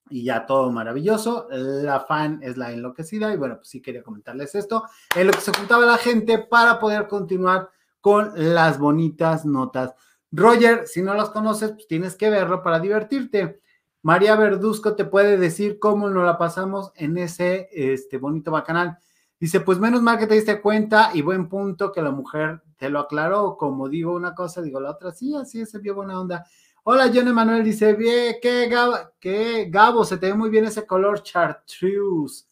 y 0.08 0.24
ya 0.24 0.46
todo 0.46 0.70
maravilloso. 0.70 1.48
La 1.50 2.00
fan 2.00 2.40
es 2.42 2.56
la 2.56 2.72
enloquecida 2.72 3.32
y 3.32 3.36
bueno, 3.36 3.56
pues 3.56 3.68
sí 3.68 3.82
quería 3.82 4.02
comentarles 4.02 4.54
esto, 4.54 4.84
en 5.14 5.26
lo 5.26 5.32
que 5.32 5.40
se 5.40 5.52
juntaba 5.52 5.84
la 5.84 5.98
gente 5.98 6.38
para 6.38 6.78
poder 6.78 7.08
continuar 7.08 7.70
con 8.00 8.32
las 8.36 8.78
bonitas 8.78 9.44
notas. 9.44 9.94
Roger, 10.30 10.86
si 10.86 11.02
no 11.02 11.14
los 11.14 11.30
conoces, 11.30 11.72
pues 11.72 11.86
tienes 11.86 12.14
que 12.14 12.30
verlo 12.30 12.62
para 12.62 12.80
divertirte. 12.80 13.60
María 14.02 14.36
Verduzco 14.36 14.94
te 14.94 15.04
puede 15.04 15.36
decir 15.36 15.78
cómo 15.78 16.08
nos 16.08 16.24
la 16.24 16.38
pasamos 16.38 16.92
en 16.94 17.18
ese 17.18 17.68
este, 17.72 18.18
bonito 18.18 18.50
bacanal. 18.50 18.98
Dice, 19.40 19.60
pues 19.60 19.78
menos 19.78 20.02
mal 20.02 20.18
que 20.18 20.26
te 20.26 20.34
diste 20.34 20.60
cuenta 20.60 21.10
y 21.12 21.22
buen 21.22 21.48
punto 21.48 21.92
que 21.92 22.00
la 22.00 22.12
mujer 22.12 22.62
te 22.76 22.90
lo 22.90 23.00
aclaró. 23.00 23.56
Como 23.56 23.88
digo 23.88 24.14
una 24.14 24.34
cosa, 24.34 24.62
digo 24.62 24.80
la 24.80 24.90
otra. 24.90 25.12
Sí, 25.12 25.34
así 25.34 25.64
se 25.66 25.78
vio 25.78 25.94
buena 25.94 26.20
onda. 26.20 26.46
Hola, 26.84 27.10
John 27.12 27.28
Emanuel 27.28 27.64
dice, 27.64 27.94
bien, 27.94 28.36
qué 28.40 28.68
Gabo, 28.68 28.96
qué 29.18 29.66
Gabo, 29.68 30.04
se 30.04 30.18
te 30.18 30.26
ve 30.26 30.34
muy 30.34 30.50
bien 30.50 30.66
ese 30.66 30.86
color 30.86 31.22
chartreuse. 31.22 32.44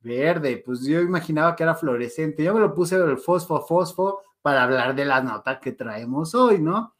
Verde, 0.00 0.62
pues 0.64 0.84
yo 0.84 1.00
imaginaba 1.00 1.56
que 1.56 1.62
era 1.64 1.74
fluorescente. 1.74 2.44
Yo 2.44 2.54
me 2.54 2.60
lo 2.60 2.74
puse 2.74 2.96
el 2.96 3.18
fosfo, 3.18 3.60
fosfo 3.60 4.20
para 4.40 4.64
hablar 4.64 4.94
de 4.94 5.04
las 5.04 5.24
notas 5.24 5.58
que 5.60 5.72
traemos 5.72 6.34
hoy, 6.34 6.60
¿no? 6.60 6.94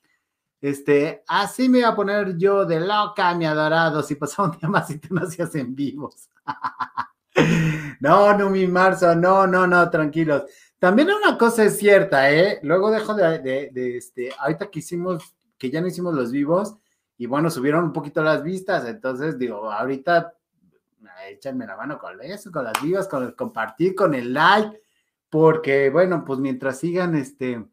Este, 0.60 1.24
así 1.26 1.68
me 1.68 1.78
iba 1.78 1.88
a 1.88 1.96
poner 1.96 2.38
yo 2.38 2.64
de 2.64 2.78
loca, 2.80 3.34
mi 3.34 3.46
adorado, 3.46 4.02
si 4.02 4.14
pasaba 4.14 4.48
un 4.48 4.58
día 4.58 4.68
más 4.68 4.88
y 4.90 4.98
tú 4.98 5.14
no 5.14 5.22
hacías 5.22 5.54
en 5.54 5.74
vivos. 5.74 6.30
No, 8.00 8.36
no, 8.36 8.50
mi 8.50 8.66
marzo, 8.66 9.14
no, 9.14 9.46
no, 9.46 9.64
no, 9.66 9.88
tranquilos. 9.88 10.42
También 10.82 11.10
una 11.12 11.38
cosa 11.38 11.62
es 11.62 11.78
cierta, 11.78 12.32
¿eh? 12.32 12.58
Luego 12.64 12.90
dejo 12.90 13.14
de, 13.14 13.38
de, 13.38 13.96
este, 13.96 14.32
ahorita 14.36 14.68
que 14.68 14.80
hicimos, 14.80 15.36
que 15.56 15.70
ya 15.70 15.80
no 15.80 15.86
hicimos 15.86 16.12
los 16.12 16.32
vivos, 16.32 16.74
y 17.16 17.26
bueno, 17.26 17.50
subieron 17.50 17.84
un 17.84 17.92
poquito 17.92 18.20
las 18.20 18.42
vistas, 18.42 18.84
entonces 18.88 19.38
digo, 19.38 19.70
ahorita 19.70 20.34
échenme 21.30 21.68
la 21.68 21.76
mano 21.76 22.00
con 22.00 22.20
eso, 22.20 22.50
con 22.50 22.64
las 22.64 22.82
vivas, 22.82 23.06
con 23.06 23.22
el 23.22 23.36
compartir, 23.36 23.94
con 23.94 24.12
el 24.12 24.34
like, 24.34 24.82
porque 25.30 25.88
bueno, 25.88 26.24
pues 26.24 26.40
mientras 26.40 26.80
sigan, 26.80 27.14
este, 27.14 27.64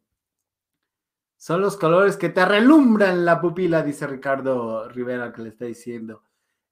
son 1.36 1.62
los 1.62 1.78
colores 1.78 2.16
que 2.16 2.30
te 2.30 2.46
relumbran 2.46 3.26
la 3.26 3.42
pupila, 3.42 3.82
dice 3.82 4.06
Ricardo 4.06 4.88
Rivera, 4.88 5.34
que 5.34 5.42
le 5.42 5.50
está 5.50 5.66
diciendo. 5.66 6.22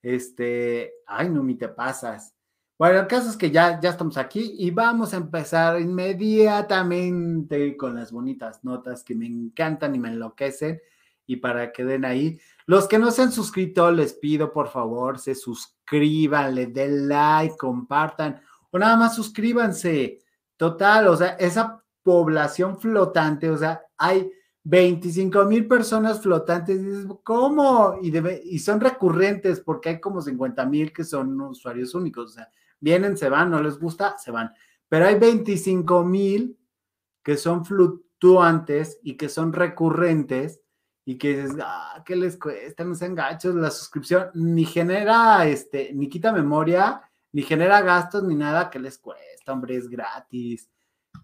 Este, 0.03 0.97
ay, 1.07 1.31
no, 1.31 1.41
mi 1.41 1.55
te 1.55 1.69
pasas. 1.69 2.36
Bueno, 2.77 2.99
el 2.99 3.07
caso 3.07 3.29
es 3.29 3.37
que 3.37 3.49
ya, 3.49 3.79
ya 3.81 3.89
estamos 3.89 4.17
aquí 4.17 4.55
y 4.59 4.69
vamos 4.69 5.13
a 5.13 5.17
empezar 5.17 5.81
inmediatamente 5.81 7.75
con 7.75 7.95
las 7.95 8.11
bonitas 8.11 8.63
notas 8.63 9.03
que 9.03 9.15
me 9.15 9.25
encantan 9.25 9.95
y 9.95 9.99
me 9.99 10.09
enloquecen 10.09 10.79
y 11.25 11.37
para 11.37 11.71
que 11.71 11.83
den 11.83 12.05
ahí. 12.05 12.39
Los 12.67 12.87
que 12.87 12.99
no 12.99 13.09
se 13.09 13.23
han 13.23 13.31
suscrito, 13.31 13.91
les 13.91 14.13
pido 14.13 14.53
por 14.53 14.67
favor 14.69 15.17
se 15.17 15.33
suscriban, 15.33 16.53
le 16.53 16.67
den 16.67 17.07
like, 17.09 17.57
compartan 17.57 18.41
o 18.69 18.77
nada 18.77 18.95
más 18.95 19.15
suscríbanse. 19.15 20.19
Total, 20.55 21.07
o 21.07 21.17
sea, 21.17 21.29
esa 21.39 21.83
población 22.03 22.79
flotante, 22.79 23.49
o 23.49 23.57
sea, 23.57 23.81
hay 23.97 24.31
25 24.63 25.45
mil 25.45 25.67
personas 25.67 26.21
flotantes. 26.21 27.07
¿cómo? 27.23 27.97
Y, 28.01 28.11
debe, 28.11 28.41
y 28.43 28.59
son 28.59 28.79
recurrentes 28.79 29.61
porque 29.61 29.89
hay 29.89 29.99
como 29.99 30.21
50 30.21 30.65
mil 30.65 30.93
que 30.93 31.03
son 31.03 31.39
usuarios 31.41 31.95
únicos. 31.95 32.31
O 32.31 32.33
sea, 32.33 32.51
vienen, 32.79 33.17
se 33.17 33.29
van, 33.29 33.51
no 33.51 33.61
les 33.61 33.79
gusta, 33.79 34.17
se 34.17 34.31
van. 34.31 34.53
Pero 34.89 35.05
hay 35.05 35.15
25 35.19 36.03
mil 36.03 36.57
que 37.23 37.37
son 37.37 37.65
fluctuantes 37.65 38.99
y 39.03 39.17
que 39.17 39.29
son 39.29 39.53
recurrentes 39.53 40.61
y 41.05 41.17
que 41.17 41.37
dices, 41.37 41.57
ah, 41.61 42.03
¿qué 42.05 42.15
les 42.15 42.37
cuesta? 42.37 42.83
No 42.83 42.95
sean 42.95 43.15
gachos, 43.15 43.55
la 43.55 43.71
suscripción 43.71 44.29
ni 44.33 44.65
genera, 44.65 45.45
este, 45.47 45.91
ni 45.93 46.09
quita 46.09 46.33
memoria, 46.33 47.01
ni 47.31 47.43
genera 47.43 47.81
gastos, 47.81 48.23
ni 48.23 48.35
nada 48.35 48.69
que 48.69 48.79
les 48.79 48.97
cuesta, 48.97 49.53
hombre, 49.53 49.75
es 49.75 49.89
gratis. 49.89 50.69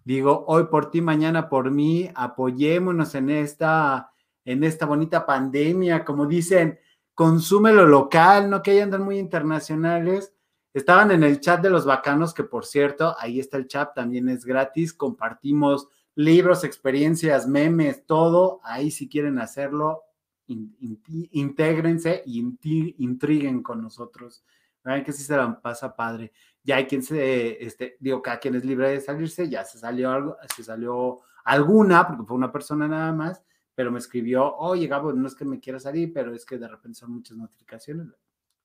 Digo, 0.04 0.44
hoy 0.48 0.64
por 0.64 0.90
ti, 0.90 1.00
mañana 1.00 1.48
por 1.48 1.70
mí, 1.70 2.10
apoyémonos 2.14 3.14
en 3.14 3.30
esta, 3.30 4.12
en 4.44 4.64
esta 4.64 4.86
bonita 4.86 5.24
pandemia, 5.24 6.04
como 6.04 6.26
dicen, 6.26 6.78
consume 7.14 7.72
lo 7.72 7.86
local, 7.86 8.50
no 8.50 8.62
que 8.62 8.72
hayan 8.72 8.84
andan 8.84 9.02
muy 9.02 9.18
internacionales, 9.18 10.33
Estaban 10.74 11.12
en 11.12 11.22
el 11.22 11.38
chat 11.38 11.62
de 11.62 11.70
los 11.70 11.86
bacanos, 11.86 12.34
que 12.34 12.42
por 12.42 12.66
cierto, 12.66 13.14
ahí 13.20 13.38
está 13.38 13.56
el 13.56 13.68
chat, 13.68 13.94
también 13.94 14.28
es 14.28 14.44
gratis. 14.44 14.92
Compartimos 14.92 15.88
libros, 16.16 16.64
experiencias, 16.64 17.46
memes, 17.46 18.04
todo. 18.06 18.60
Ahí 18.64 18.90
si 18.90 19.08
quieren 19.08 19.38
hacerlo, 19.38 20.02
in, 20.48 20.76
in, 20.80 21.00
intégrense 21.30 22.24
y 22.26 22.40
in, 22.40 22.58
intriguen 22.98 23.62
con 23.62 23.80
nosotros. 23.82 24.44
Vean 24.82 25.04
que 25.04 25.12
sí 25.12 25.22
se 25.22 25.36
la 25.36 25.60
pasa 25.62 25.94
padre. 25.94 26.32
Ya 26.64 26.76
hay 26.76 26.86
quien 26.86 27.04
se, 27.04 27.64
este, 27.64 27.96
digo, 28.00 28.20
cada 28.20 28.40
quien 28.40 28.56
es 28.56 28.64
libre 28.64 28.90
de 28.90 29.00
salirse, 29.00 29.48
ya 29.48 29.64
se 29.64 29.78
salió 29.78 30.10
algo, 30.10 30.36
se 30.56 30.64
salió 30.64 31.20
alguna, 31.44 32.04
porque 32.06 32.24
fue 32.24 32.36
una 32.36 32.50
persona 32.50 32.88
nada 32.88 33.12
más, 33.12 33.44
pero 33.76 33.92
me 33.92 34.00
escribió, 34.00 34.56
oye, 34.56 34.88
Gabo, 34.88 35.12
no 35.12 35.28
es 35.28 35.36
que 35.36 35.44
me 35.44 35.60
quiera 35.60 35.78
salir, 35.78 36.12
pero 36.12 36.34
es 36.34 36.44
que 36.44 36.58
de 36.58 36.66
repente 36.66 36.98
son 36.98 37.12
muchas 37.12 37.36
notificaciones 37.36 38.08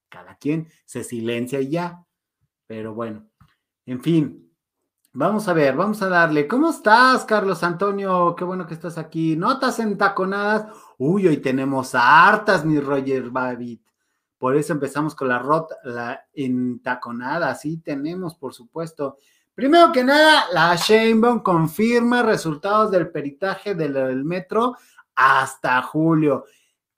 cada 0.10 0.36
quien 0.36 0.68
se 0.86 1.04
silencia 1.04 1.62
y 1.62 1.70
ya. 1.70 2.04
Pero 2.68 2.94
bueno, 2.94 3.30
en 3.86 4.02
fin, 4.02 4.52
vamos 5.14 5.48
a 5.48 5.54
ver, 5.54 5.76
vamos 5.76 6.02
a 6.02 6.10
darle. 6.10 6.48
¿Cómo 6.48 6.70
estás, 6.70 7.26
Carlos 7.26 7.64
Antonio? 7.64 8.36
Qué 8.36 8.44
bueno 8.44 8.68
que 8.68 8.74
estás 8.74 8.98
aquí. 8.98 9.36
Notas 9.36 9.80
entaconadas. 9.80 10.68
Uy, 10.98 11.28
hoy 11.28 11.38
tenemos 11.38 11.96
hartas, 11.96 12.66
mi 12.66 12.80
Roger 12.80 13.30
Babbitt. 13.30 13.82
Por 14.38 14.56
eso 14.56 14.74
empezamos 14.74 15.16
con 15.16 15.28
la 15.28 15.40
rota, 15.40 15.76
la 15.84 16.26
entaconada. 16.34 17.54
Sí, 17.56 17.78
tenemos, 17.78 18.36
por 18.36 18.54
supuesto. 18.54 19.18
Primero 19.54 19.92
que 19.92 20.04
nada, 20.04 20.46
la 20.54 20.76
Sheinbaum 20.78 21.40
confirma 21.40 22.24
resultados 22.24 22.90
del 22.92 23.10
peritaje 23.10 23.76
del, 23.76 23.94
del 23.94 24.24
metro 24.24 24.78
hasta 25.16 25.82
julio. 25.82 26.46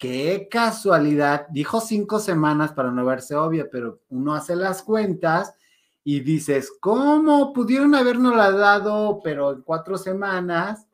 Qué 0.01 0.47
casualidad, 0.49 1.45
dijo 1.51 1.79
cinco 1.79 2.17
semanas 2.17 2.73
para 2.73 2.89
no 2.89 3.05
verse 3.05 3.35
obvia, 3.35 3.69
pero 3.71 4.01
uno 4.09 4.33
hace 4.33 4.55
las 4.55 4.81
cuentas 4.81 5.53
y 6.03 6.21
dices, 6.21 6.73
¿cómo 6.79 7.53
pudieron 7.53 7.93
habernos 7.93 8.35
dado, 8.35 9.21
pero 9.23 9.51
en 9.51 9.61
cuatro 9.61 9.99
semanas, 9.99 10.87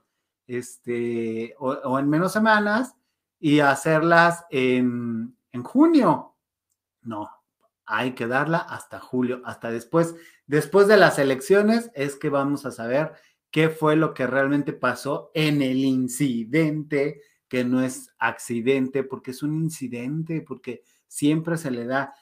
este, 0.45 1.55
o, 1.57 1.69
o 1.69 1.99
en 1.99 2.09
menos 2.09 2.33
semanas, 2.33 2.95
y 3.39 3.61
hacerlas 3.61 4.43
en, 4.49 5.37
en 5.53 5.63
junio. 5.63 6.35
No, 7.01 7.29
hay 7.85 8.11
que 8.11 8.27
darla 8.27 8.57
hasta 8.57 8.99
julio, 8.99 9.41
hasta 9.45 9.71
después. 9.71 10.15
Después 10.47 10.89
de 10.89 10.97
las 10.97 11.17
elecciones 11.17 11.91
es 11.95 12.17
que 12.17 12.27
vamos 12.27 12.65
a 12.65 12.71
saber 12.71 13.13
qué 13.51 13.69
fue 13.69 13.95
lo 13.95 14.13
que 14.13 14.27
realmente 14.27 14.73
pasó 14.73 15.31
en 15.33 15.61
el 15.61 15.77
incidente, 15.77 17.21
que 17.47 17.63
no 17.63 17.81
es 17.81 18.13
accidente, 18.19 19.03
porque 19.03 19.31
es 19.31 19.43
un 19.43 19.53
incidente, 19.55 20.41
porque 20.41 20.83
siempre 21.07 21.57
se 21.57 21.71
le 21.71 21.85
da. 21.85 22.13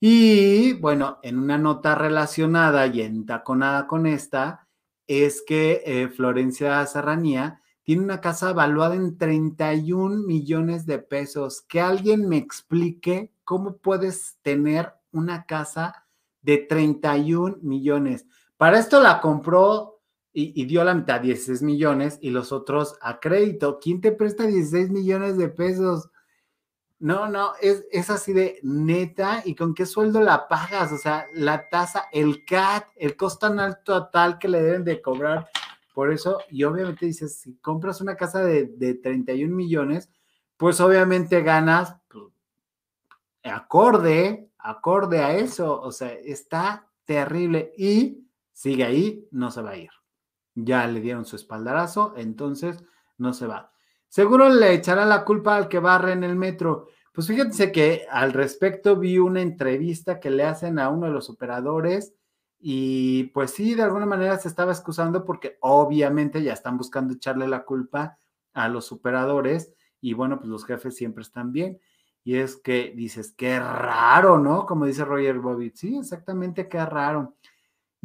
Y 0.00 0.74
bueno, 0.74 1.18
en 1.22 1.38
una 1.38 1.58
nota 1.58 1.94
relacionada 1.94 2.86
y 2.86 3.00
entaconada 3.00 3.86
con 3.86 4.06
esta, 4.06 4.68
es 5.06 5.42
que 5.46 5.82
eh, 5.86 6.08
Florencia 6.08 6.84
Serranía 6.86 7.62
tiene 7.82 8.02
una 8.02 8.20
casa 8.20 8.52
valuada 8.52 8.96
en 8.96 9.16
31 9.16 10.26
millones 10.26 10.86
de 10.86 10.98
pesos. 10.98 11.62
Que 11.62 11.80
alguien 11.80 12.28
me 12.28 12.36
explique 12.36 13.32
cómo 13.44 13.76
puedes 13.76 14.38
tener 14.42 14.92
una 15.12 15.46
casa 15.46 16.06
de 16.42 16.58
31 16.58 17.58
millones. 17.62 18.26
Para 18.56 18.78
esto 18.78 19.00
la 19.00 19.20
compró 19.20 19.95
y, 20.38 20.66
dio 20.66 20.84
la 20.84 20.92
mitad, 20.92 21.22
16 21.22 21.62
millones, 21.62 22.18
y 22.20 22.28
los 22.28 22.52
otros 22.52 22.98
a 23.00 23.20
crédito. 23.20 23.78
¿Quién 23.80 24.02
te 24.02 24.12
presta 24.12 24.46
16 24.46 24.90
millones 24.90 25.38
de 25.38 25.48
pesos? 25.48 26.10
No, 26.98 27.26
no, 27.26 27.52
es, 27.62 27.86
es 27.90 28.10
así 28.10 28.34
de 28.34 28.60
neta. 28.62 29.40
¿Y 29.46 29.54
con 29.54 29.72
qué 29.72 29.86
sueldo 29.86 30.20
la 30.20 30.46
pagas? 30.46 30.92
O 30.92 30.98
sea, 30.98 31.24
la 31.32 31.70
tasa, 31.70 32.04
el 32.12 32.44
CAT, 32.44 32.84
el 32.96 33.16
costo 33.16 33.46
anual 33.46 33.82
total 33.82 34.38
que 34.38 34.48
le 34.48 34.60
deben 34.60 34.84
de 34.84 35.00
cobrar. 35.00 35.48
Por 35.94 36.12
eso, 36.12 36.40
y 36.50 36.64
obviamente 36.64 37.06
dices, 37.06 37.38
si 37.38 37.56
compras 37.56 38.02
una 38.02 38.14
casa 38.14 38.44
de, 38.44 38.66
de 38.66 38.92
31 38.92 39.56
millones, 39.56 40.10
pues 40.58 40.82
obviamente 40.82 41.40
ganas 41.40 41.96
pues, 42.08 42.26
acorde, 43.42 44.50
acorde 44.58 45.20
a 45.20 45.34
eso. 45.34 45.80
O 45.80 45.92
sea, 45.92 46.12
está 46.12 46.90
terrible 47.06 47.72
y 47.78 48.28
sigue 48.52 48.84
ahí, 48.84 49.26
no 49.30 49.50
se 49.50 49.62
va 49.62 49.70
a 49.70 49.76
ir. 49.78 49.90
Ya 50.56 50.86
le 50.88 51.00
dieron 51.00 51.24
su 51.24 51.36
espaldarazo, 51.36 52.14
entonces 52.16 52.82
no 53.18 53.32
se 53.32 53.46
va. 53.46 53.72
Seguro 54.08 54.48
le 54.48 54.72
echará 54.72 55.04
la 55.04 55.24
culpa 55.24 55.56
al 55.56 55.68
que 55.68 55.78
barre 55.78 56.12
en 56.12 56.24
el 56.24 56.34
metro. 56.34 56.88
Pues 57.12 57.28
fíjense 57.28 57.70
que 57.70 58.06
al 58.10 58.32
respecto 58.32 58.96
vi 58.96 59.18
una 59.18 59.42
entrevista 59.42 60.18
que 60.18 60.30
le 60.30 60.44
hacen 60.44 60.78
a 60.78 60.88
uno 60.88 61.06
de 61.06 61.12
los 61.12 61.30
operadores 61.30 62.14
y 62.58 63.24
pues 63.34 63.52
sí, 63.52 63.74
de 63.74 63.82
alguna 63.82 64.06
manera 64.06 64.38
se 64.38 64.48
estaba 64.48 64.72
excusando 64.72 65.24
porque 65.24 65.58
obviamente 65.60 66.42
ya 66.42 66.52
están 66.52 66.76
buscando 66.76 67.14
echarle 67.14 67.46
la 67.46 67.64
culpa 67.64 68.18
a 68.54 68.68
los 68.68 68.92
operadores 68.92 69.72
y 70.00 70.14
bueno, 70.14 70.38
pues 70.38 70.48
los 70.48 70.64
jefes 70.64 70.96
siempre 70.96 71.22
están 71.22 71.52
bien. 71.52 71.78
Y 72.24 72.36
es 72.36 72.56
que 72.56 72.92
dices, 72.96 73.32
qué 73.36 73.60
raro, 73.60 74.38
¿no? 74.38 74.66
Como 74.66 74.84
dice 74.84 75.04
Roger 75.04 75.38
Bobbitt. 75.38 75.76
Sí, 75.76 75.96
exactamente, 75.96 76.68
qué 76.68 76.84
raro. 76.84 77.36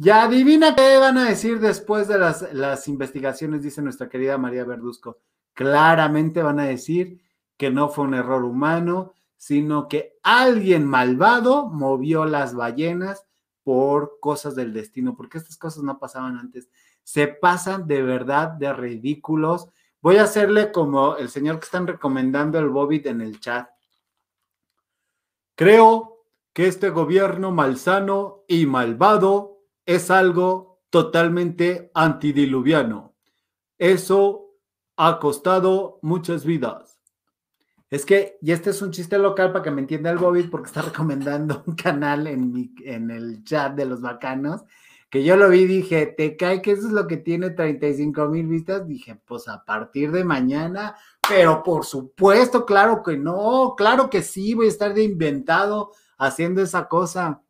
Ya 0.04 0.24
adivina 0.24 0.74
qué 0.74 0.98
van 0.98 1.16
a 1.16 1.28
decir 1.28 1.60
después 1.60 2.08
de 2.08 2.18
las, 2.18 2.52
las 2.52 2.88
investigaciones, 2.88 3.62
dice 3.62 3.82
nuestra 3.82 4.08
querida 4.08 4.36
María 4.36 4.64
Verduzco. 4.64 5.20
Claramente 5.52 6.42
van 6.42 6.58
a 6.58 6.64
decir 6.64 7.22
que 7.56 7.70
no 7.70 7.88
fue 7.88 8.06
un 8.06 8.14
error 8.14 8.42
humano, 8.42 9.12
sino 9.36 9.86
que 9.86 10.18
alguien 10.24 10.86
malvado 10.86 11.68
movió 11.68 12.24
las 12.24 12.52
ballenas 12.52 13.28
por 13.62 14.18
cosas 14.18 14.56
del 14.56 14.72
destino, 14.72 15.14
porque 15.14 15.38
estas 15.38 15.56
cosas 15.56 15.84
no 15.84 16.00
pasaban 16.00 16.36
antes. 16.36 16.68
Se 17.04 17.28
pasan 17.28 17.86
de 17.86 18.02
verdad 18.02 18.48
de 18.48 18.72
ridículos. 18.72 19.68
Voy 20.00 20.16
a 20.16 20.24
hacerle 20.24 20.72
como 20.72 21.16
el 21.16 21.28
señor 21.28 21.60
que 21.60 21.66
están 21.66 21.86
recomendando 21.86 22.58
el 22.58 22.70
Bobbitt 22.70 23.06
en 23.06 23.20
el 23.20 23.38
chat. 23.38 23.70
Creo 25.54 26.24
que 26.52 26.66
este 26.66 26.90
gobierno 26.90 27.52
malsano 27.52 28.42
y 28.48 28.66
malvado 28.66 29.51
es 29.94 30.10
algo 30.10 30.82
totalmente 30.90 31.90
antidiluviano. 31.94 33.14
Eso 33.78 34.56
ha 34.96 35.18
costado 35.18 35.98
muchas 36.02 36.44
vidas. 36.44 37.00
Es 37.90 38.06
que, 38.06 38.38
y 38.40 38.52
este 38.52 38.70
es 38.70 38.80
un 38.80 38.90
chiste 38.90 39.18
local 39.18 39.52
para 39.52 39.62
que 39.62 39.70
me 39.70 39.82
entienda 39.82 40.10
el 40.10 40.18
Bobby, 40.18 40.44
porque 40.44 40.68
está 40.68 40.82
recomendando 40.82 41.62
un 41.66 41.74
canal 41.74 42.26
en, 42.26 42.52
mi, 42.52 42.74
en 42.84 43.10
el 43.10 43.44
chat 43.44 43.74
de 43.74 43.84
los 43.84 44.00
bacanos, 44.00 44.62
que 45.10 45.22
yo 45.24 45.36
lo 45.36 45.50
vi 45.50 45.60
y 45.60 45.66
dije, 45.66 46.06
¿te 46.06 46.38
cae 46.38 46.62
que 46.62 46.72
eso 46.72 46.86
es 46.86 46.92
lo 46.94 47.06
que 47.06 47.18
tiene 47.18 47.50
35 47.50 48.28
mil 48.28 48.46
vistas? 48.46 48.86
Dije, 48.86 49.20
pues 49.26 49.46
a 49.46 49.62
partir 49.62 50.10
de 50.10 50.24
mañana, 50.24 50.96
pero 51.28 51.62
por 51.62 51.84
supuesto, 51.84 52.64
claro 52.64 53.02
que 53.02 53.18
no, 53.18 53.74
claro 53.76 54.08
que 54.08 54.22
sí, 54.22 54.54
voy 54.54 54.66
a 54.66 54.70
estar 54.70 54.94
de 54.94 55.02
inventado 55.02 55.90
haciendo 56.16 56.62
esa 56.62 56.88
cosa. 56.88 57.42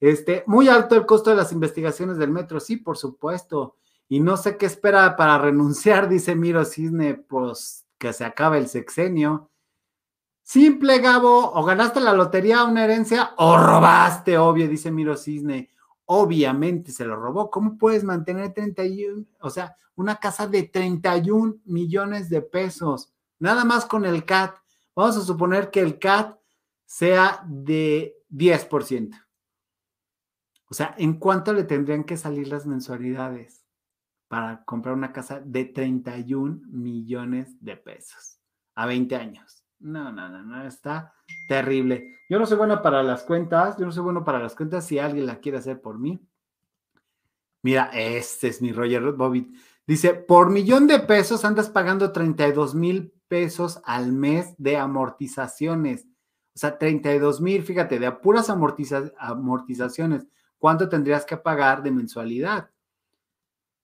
Este, 0.00 0.44
muy 0.46 0.68
alto 0.68 0.94
el 0.94 1.06
costo 1.06 1.30
de 1.30 1.36
las 1.36 1.52
investigaciones 1.52 2.18
del 2.18 2.30
metro, 2.30 2.60
sí, 2.60 2.76
por 2.76 2.96
supuesto. 2.96 3.76
Y 4.08 4.20
no 4.20 4.36
sé 4.36 4.56
qué 4.56 4.66
espera 4.66 5.16
para 5.16 5.38
renunciar, 5.38 6.08
dice 6.08 6.34
Miro 6.34 6.64
Cisne, 6.64 7.14
pues 7.14 7.86
que 7.98 8.12
se 8.12 8.24
acabe 8.24 8.58
el 8.58 8.68
sexenio. 8.68 9.50
Simple, 10.42 11.00
Gabo, 11.00 11.52
o 11.52 11.64
ganaste 11.64 12.00
la 12.00 12.14
lotería, 12.14 12.64
una 12.64 12.84
herencia, 12.84 13.34
o 13.36 13.58
robaste, 13.58 14.38
obvio, 14.38 14.66
dice 14.66 14.90
Miro 14.90 15.16
Cisne. 15.16 15.68
Obviamente 16.06 16.90
se 16.90 17.04
lo 17.04 17.16
robó. 17.16 17.50
¿Cómo 17.50 17.76
puedes 17.76 18.02
mantener 18.02 18.54
31, 18.54 19.26
o 19.40 19.50
sea, 19.50 19.76
una 19.94 20.16
casa 20.16 20.46
de 20.46 20.62
31 20.62 21.56
millones 21.66 22.30
de 22.30 22.40
pesos? 22.40 23.12
Nada 23.38 23.64
más 23.64 23.84
con 23.84 24.06
el 24.06 24.24
CAT. 24.24 24.56
Vamos 24.96 25.18
a 25.18 25.20
suponer 25.20 25.70
que 25.70 25.80
el 25.80 25.98
CAT 25.98 26.38
sea 26.86 27.44
de 27.46 28.16
10%. 28.30 29.27
O 30.70 30.74
sea, 30.74 30.94
¿en 30.98 31.14
cuánto 31.14 31.52
le 31.52 31.64
tendrían 31.64 32.04
que 32.04 32.16
salir 32.16 32.48
las 32.48 32.66
mensualidades 32.66 33.64
para 34.28 34.64
comprar 34.64 34.94
una 34.94 35.12
casa 35.12 35.40
de 35.40 35.64
31 35.64 36.60
millones 36.68 37.56
de 37.64 37.76
pesos 37.76 38.38
a 38.74 38.86
20 38.86 39.16
años? 39.16 39.64
No, 39.80 40.12
no, 40.12 40.28
no, 40.28 40.42
no, 40.42 40.66
está 40.66 41.14
terrible. 41.46 42.16
Yo 42.28 42.38
no 42.38 42.46
soy 42.46 42.58
bueno 42.58 42.82
para 42.82 43.02
las 43.02 43.22
cuentas, 43.22 43.78
yo 43.78 43.86
no 43.86 43.92
soy 43.92 44.02
bueno 44.02 44.24
para 44.24 44.40
las 44.40 44.54
cuentas 44.54 44.86
si 44.86 44.98
alguien 44.98 45.26
la 45.26 45.38
quiere 45.40 45.58
hacer 45.58 45.80
por 45.80 45.98
mí. 45.98 46.20
Mira, 47.62 47.90
este 47.94 48.48
es 48.48 48.60
mi 48.60 48.72
Roger 48.72 49.12
Bobbitt. 49.12 49.54
Dice, 49.86 50.14
por 50.14 50.50
millón 50.50 50.86
de 50.86 50.98
pesos 50.98 51.44
andas 51.44 51.70
pagando 51.70 52.12
32 52.12 52.74
mil 52.74 53.12
pesos 53.28 53.80
al 53.84 54.12
mes 54.12 54.54
de 54.58 54.76
amortizaciones. 54.76 56.06
O 56.54 56.58
sea, 56.58 56.76
32 56.76 57.40
mil, 57.40 57.62
fíjate, 57.62 57.98
de 57.98 58.10
puras 58.12 58.50
amortiza 58.50 59.12
amortizaciones. 59.18 60.26
¿Cuánto 60.58 60.88
tendrías 60.88 61.24
que 61.24 61.36
pagar 61.36 61.82
de 61.82 61.90
mensualidad? 61.90 62.70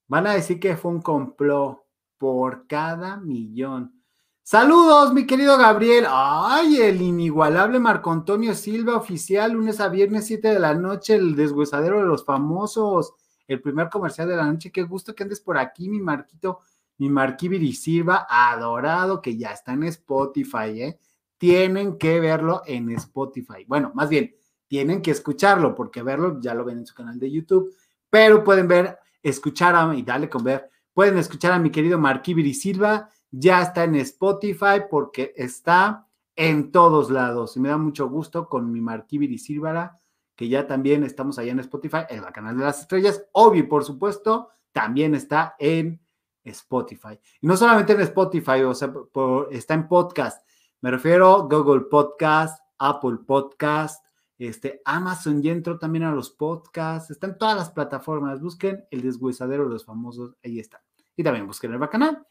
Van 0.08 0.26
a 0.26 0.34
decir 0.34 0.60
que 0.60 0.76
fue 0.76 0.90
un 0.90 1.00
complot 1.00 1.84
por 2.18 2.66
cada 2.66 3.16
millón. 3.16 3.94
Saludos, 4.42 5.14
mi 5.14 5.26
querido 5.26 5.56
Gabriel. 5.56 6.04
Ay, 6.06 6.76
el 6.76 7.00
inigualable 7.00 7.78
Marco 7.78 8.10
Antonio 8.10 8.54
Silva, 8.54 8.96
oficial, 8.96 9.52
lunes 9.52 9.80
a 9.80 9.88
viernes, 9.88 10.26
7 10.26 10.48
de 10.48 10.58
la 10.58 10.74
noche, 10.74 11.14
el 11.14 11.34
deshuesadero 11.34 12.00
de 12.00 12.06
los 12.06 12.26
famosos, 12.26 13.14
el 13.46 13.62
primer 13.62 13.88
comercial 13.88 14.28
de 14.28 14.36
la 14.36 14.44
noche. 14.44 14.70
Qué 14.70 14.82
gusto 14.82 15.14
que 15.14 15.22
andes 15.22 15.40
por 15.40 15.56
aquí, 15.56 15.88
mi 15.88 16.00
Marquito, 16.00 16.60
mi 16.98 17.08
Marquibiri 17.08 17.72
Silva, 17.72 18.26
adorado, 18.28 19.22
que 19.22 19.36
ya 19.36 19.50
está 19.52 19.72
en 19.72 19.84
Spotify, 19.84 20.82
¿eh? 20.82 20.98
Tienen 21.38 21.96
que 21.96 22.20
verlo 22.20 22.62
en 22.66 22.90
Spotify. 22.90 23.64
Bueno, 23.66 23.92
más 23.94 24.10
bien, 24.10 24.34
tienen 24.66 25.02
que 25.02 25.10
escucharlo, 25.10 25.74
porque 25.74 26.02
verlo 26.02 26.40
ya 26.40 26.54
lo 26.54 26.64
ven 26.64 26.78
en 26.78 26.86
su 26.86 26.94
canal 26.94 27.18
de 27.18 27.30
YouTube, 27.30 27.74
pero 28.10 28.44
pueden 28.44 28.68
ver, 28.68 28.98
escuchar 29.22 29.74
a, 29.76 29.94
y 29.94 30.02
dale 30.02 30.28
con 30.28 30.44
ver, 30.44 30.70
pueden 30.92 31.18
escuchar 31.18 31.52
a 31.52 31.58
mi 31.58 31.70
querido 31.70 31.98
Marquibiri 31.98 32.54
Silva 32.54 33.10
ya 33.36 33.62
está 33.62 33.84
en 33.84 33.96
Spotify 33.96 34.82
porque 34.88 35.34
está 35.36 36.06
en 36.36 36.70
todos 36.70 37.10
lados. 37.10 37.56
Y 37.56 37.60
me 37.60 37.68
da 37.68 37.76
mucho 37.76 38.08
gusto 38.08 38.48
con 38.48 38.70
mi 38.70 38.80
Marquibiri 38.80 39.38
Silvara, 39.38 39.98
que 40.36 40.48
ya 40.48 40.66
también 40.66 41.02
estamos 41.02 41.38
allá 41.38 41.52
en 41.52 41.60
Spotify, 41.60 42.02
en 42.08 42.22
la 42.22 42.32
canal 42.32 42.56
de 42.56 42.64
las 42.64 42.80
estrellas. 42.80 43.24
Obvio, 43.32 43.68
por 43.68 43.84
supuesto, 43.84 44.50
también 44.72 45.14
está 45.14 45.56
en 45.58 46.00
Spotify. 46.44 47.18
Y 47.40 47.46
no 47.46 47.56
solamente 47.56 47.92
en 47.92 48.02
Spotify, 48.02 48.62
o 48.62 48.74
sea, 48.74 48.92
está 49.50 49.74
en 49.74 49.88
podcast. 49.88 50.46
Me 50.80 50.90
refiero 50.90 51.34
a 51.34 51.42
Google 51.42 51.86
Podcast, 51.90 52.62
Apple 52.78 53.18
Podcast, 53.26 54.03
este, 54.38 54.82
Amazon 54.84 55.40
y 55.42 55.48
entro 55.48 55.78
también 55.78 56.04
a 56.04 56.12
los 56.12 56.30
podcasts. 56.30 57.10
Está 57.10 57.28
en 57.28 57.38
todas 57.38 57.56
las 57.56 57.70
plataformas. 57.70 58.40
Busquen 58.40 58.84
el 58.90 59.02
deshuesadero 59.02 59.64
de 59.64 59.70
los 59.70 59.84
famosos. 59.84 60.36
Ahí 60.44 60.58
está. 60.58 60.82
Y 61.16 61.22
también 61.22 61.46
busquen 61.46 61.72
el 61.72 61.78
bacanal. 61.78 62.26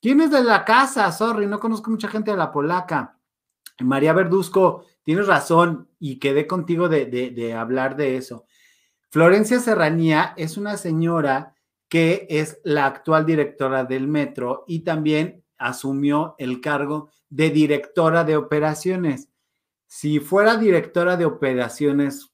¿Quién 0.00 0.20
es 0.20 0.30
de 0.30 0.42
la 0.42 0.64
casa? 0.64 1.10
Sorry, 1.12 1.46
no 1.46 1.60
conozco 1.60 1.90
mucha 1.90 2.08
gente 2.08 2.32
de 2.32 2.36
la 2.36 2.50
polaca. 2.50 3.18
María 3.80 4.12
Verduzco, 4.12 4.84
tienes 5.02 5.26
razón 5.26 5.88
y 5.98 6.18
quedé 6.18 6.46
contigo 6.46 6.88
de, 6.88 7.06
de, 7.06 7.54
hablar 7.54 7.96
de 7.96 8.16
eso. 8.16 8.44
Florencia 9.10 9.60
Serranía 9.60 10.34
es 10.36 10.56
una 10.56 10.76
señora 10.76 11.54
que 11.88 12.26
es 12.30 12.60
la 12.64 12.86
actual 12.86 13.26
directora 13.26 13.84
del 13.84 14.08
metro 14.08 14.64
y 14.66 14.80
también 14.80 15.44
asumió 15.58 16.34
el 16.38 16.60
cargo 16.60 17.10
de 17.28 17.50
directora 17.50 18.24
de 18.24 18.36
operaciones. 18.36 19.28
Si 19.94 20.20
fuera 20.20 20.56
directora 20.56 21.18
de 21.18 21.26
operaciones, 21.26 22.32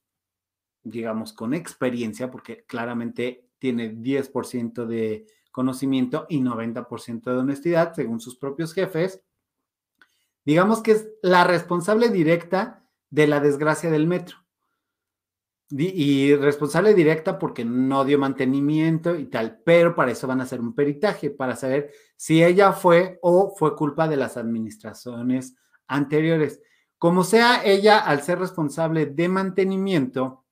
digamos, 0.81 1.33
con 1.33 1.53
experiencia, 1.53 2.31
porque 2.31 2.63
claramente 2.63 3.49
tiene 3.57 3.93
10% 3.93 4.85
de 4.85 5.25
conocimiento 5.51 6.25
y 6.29 6.39
90% 6.39 7.21
de 7.25 7.37
honestidad, 7.37 7.93
según 7.93 8.21
sus 8.21 8.37
propios 8.37 8.73
jefes, 8.73 9.21
digamos 10.45 10.81
que 10.81 10.91
es 10.91 11.09
la 11.21 11.43
responsable 11.43 12.07
directa 12.07 12.87
de 13.09 13.27
la 13.27 13.41
desgracia 13.41 13.91
del 13.91 14.07
metro. 14.07 14.37
Y 15.69 16.35
responsable 16.35 16.93
directa 16.93 17.37
porque 17.37 17.65
no 17.65 18.05
dio 18.05 18.17
mantenimiento 18.17 19.17
y 19.17 19.25
tal, 19.25 19.59
pero 19.65 19.95
para 19.95 20.11
eso 20.11 20.27
van 20.27 20.39
a 20.39 20.45
hacer 20.45 20.61
un 20.61 20.73
peritaje, 20.73 21.29
para 21.29 21.57
saber 21.57 21.91
si 22.15 22.41
ella 22.41 22.71
fue 22.71 23.19
o 23.21 23.53
fue 23.53 23.75
culpa 23.75 24.07
de 24.07 24.15
las 24.15 24.37
administraciones 24.37 25.57
anteriores. 25.87 26.61
Como 26.99 27.23
sea, 27.23 27.63
ella, 27.63 27.99
al 27.99 28.21
ser 28.23 28.39
responsable 28.39 29.05
de 29.05 29.29
mantenimiento, 29.29 30.43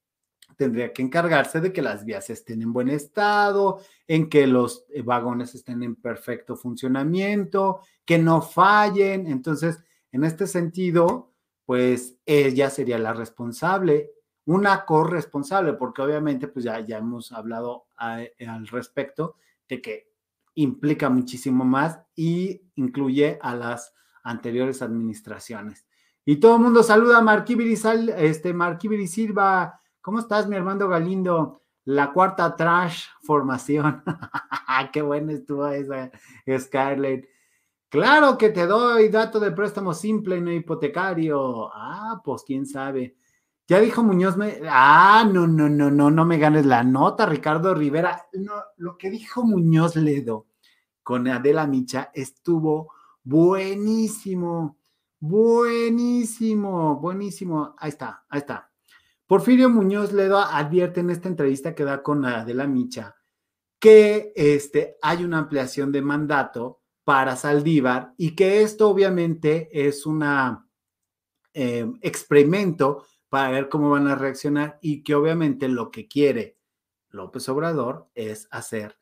tendría 0.55 0.93
que 0.93 1.01
encargarse 1.03 1.61
de 1.61 1.73
que 1.73 1.81
las 1.81 2.05
vías 2.05 2.29
estén 2.29 2.61
en 2.61 2.73
buen 2.73 2.89
estado, 2.89 3.81
en 4.07 4.29
que 4.29 4.47
los 4.47 4.85
eh, 4.89 5.01
vagones 5.01 5.53
estén 5.55 5.83
en 5.83 5.95
perfecto 5.97 6.55
funcionamiento, 6.55 7.81
que 8.05 8.17
no 8.17 8.41
fallen. 8.41 9.27
Entonces, 9.27 9.77
en 10.11 10.23
este 10.23 10.47
sentido, 10.47 11.33
pues 11.65 12.17
ella 12.25 12.69
sería 12.69 12.97
la 12.97 13.13
responsable, 13.13 14.11
una 14.45 14.85
corresponsable, 14.85 15.73
porque 15.73 16.01
obviamente, 16.01 16.47
pues 16.47 16.63
ya, 16.65 16.79
ya 16.79 16.99
hemos 16.99 17.33
hablado 17.33 17.87
a- 17.97 18.21
al 18.47 18.67
respecto 18.67 19.35
de 19.67 19.81
que 19.81 20.09
implica 20.55 21.09
muchísimo 21.09 21.65
más 21.65 21.99
y 22.15 22.61
incluye 22.75 23.37
a 23.41 23.53
las 23.53 23.93
anteriores 24.23 24.81
administraciones. 24.81 25.86
Y 26.29 26.41
todo 26.41 26.57
el 26.57 26.61
mundo 26.61 26.83
saluda 26.83 27.19
a 27.19 27.21
Marquibiri, 27.21 27.79
este, 28.17 28.53
Silva. 29.07 29.79
¿Cómo 30.01 30.19
estás, 30.19 30.45
mi 30.45 30.57
hermano 30.57 30.89
Galindo? 30.89 31.61
La 31.85 32.11
cuarta 32.11 32.53
trash 32.53 33.05
formación. 33.21 34.03
Qué 34.91 35.01
buena 35.01 35.31
estuvo 35.31 35.65
esa, 35.69 36.11
Scarlett. 36.59 37.29
Claro 37.87 38.37
que 38.37 38.49
te 38.49 38.67
doy 38.67 39.07
dato 39.07 39.39
de 39.39 39.53
préstamo 39.53 39.93
simple, 39.93 40.41
no 40.41 40.51
hipotecario. 40.51 41.69
Ah, 41.73 42.21
pues 42.21 42.43
quién 42.45 42.65
sabe. 42.65 43.15
Ya 43.65 43.79
dijo 43.79 44.03
Muñoz, 44.03 44.35
me... 44.35 44.59
ah, 44.69 45.25
no, 45.31 45.47
no, 45.47 45.69
no, 45.69 45.89
no, 45.89 46.11
no 46.11 46.25
me 46.25 46.37
ganes 46.37 46.65
la 46.65 46.83
nota, 46.83 47.25
Ricardo 47.25 47.73
Rivera. 47.73 48.27
No, 48.33 48.51
lo 48.75 48.97
que 48.97 49.09
dijo 49.09 49.45
Muñoz 49.45 49.95
Ledo 49.95 50.47
con 51.03 51.25
Adela 51.29 51.67
Micha 51.67 52.11
estuvo 52.13 52.91
buenísimo, 53.23 54.77
buenísimo, 55.19 56.95
buenísimo. 56.97 57.75
Ahí 57.77 57.89
está, 57.89 58.25
ahí 58.29 58.39
está. 58.39 58.71
Porfirio 59.25 59.69
Muñoz 59.69 60.13
Ledo 60.13 60.39
advierte 60.39 61.01
en 61.01 61.09
esta 61.09 61.27
entrevista 61.27 61.75
que 61.75 61.83
da 61.83 62.01
con 62.01 62.25
Adela 62.25 62.67
Micha 62.67 63.17
que 63.79 64.33
este, 64.35 64.97
hay 65.01 65.23
una 65.23 65.39
ampliación 65.39 65.91
de 65.91 66.01
mandato 66.01 66.81
para 67.03 67.35
Saldívar 67.35 68.13
y 68.17 68.35
que 68.35 68.61
esto 68.61 68.89
obviamente 68.89 69.69
es 69.71 70.05
un 70.05 70.23
experimento 71.53 73.05
para 73.29 73.51
ver 73.51 73.69
cómo 73.69 73.89
van 73.89 74.07
a 74.07 74.15
reaccionar 74.15 74.77
y 74.81 75.03
que 75.03 75.15
obviamente 75.15 75.67
lo 75.67 75.89
que 75.89 76.07
quiere 76.07 76.57
López 77.09 77.47
Obrador 77.49 78.09
es 78.13 78.47
hacer 78.51 78.97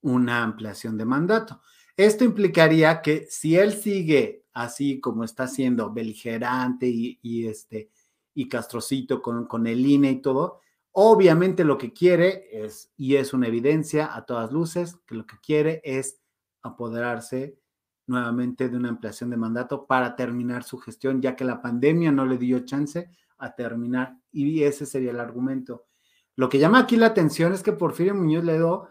una 0.00 0.42
ampliación 0.42 0.96
de 0.96 1.04
mandato. 1.04 1.60
Esto 1.98 2.22
implicaría 2.22 3.02
que 3.02 3.26
si 3.28 3.56
él 3.56 3.72
sigue 3.72 4.44
así 4.52 5.00
como 5.00 5.24
está 5.24 5.48
siendo 5.48 5.92
beligerante 5.92 6.86
y, 6.86 7.46
este 7.48 7.90
y 8.34 8.48
castrocito 8.48 9.20
con, 9.20 9.46
con 9.46 9.66
el 9.66 9.84
INE 9.84 10.12
y 10.12 10.22
todo, 10.22 10.60
obviamente 10.92 11.64
lo 11.64 11.76
que 11.76 11.92
quiere 11.92 12.46
es, 12.52 12.92
y 12.96 13.16
es 13.16 13.34
una 13.34 13.48
evidencia 13.48 14.14
a 14.14 14.24
todas 14.26 14.52
luces, 14.52 15.00
que 15.06 15.16
lo 15.16 15.26
que 15.26 15.38
quiere 15.42 15.80
es 15.82 16.20
apoderarse 16.62 17.58
nuevamente 18.06 18.68
de 18.68 18.76
una 18.76 18.90
ampliación 18.90 19.30
de 19.30 19.36
mandato 19.36 19.84
para 19.84 20.14
terminar 20.14 20.62
su 20.62 20.78
gestión, 20.78 21.20
ya 21.20 21.34
que 21.34 21.44
la 21.44 21.60
pandemia 21.60 22.12
no 22.12 22.26
le 22.26 22.38
dio 22.38 22.60
chance 22.60 23.10
a 23.38 23.56
terminar. 23.56 24.16
Y 24.30 24.62
ese 24.62 24.86
sería 24.86 25.10
el 25.10 25.18
argumento. 25.18 25.86
Lo 26.36 26.48
que 26.48 26.60
llama 26.60 26.78
aquí 26.78 26.94
la 26.94 27.06
atención 27.06 27.52
es 27.52 27.64
que 27.64 27.72
Porfirio 27.72 28.14
Muñoz 28.14 28.44
Ledo, 28.44 28.88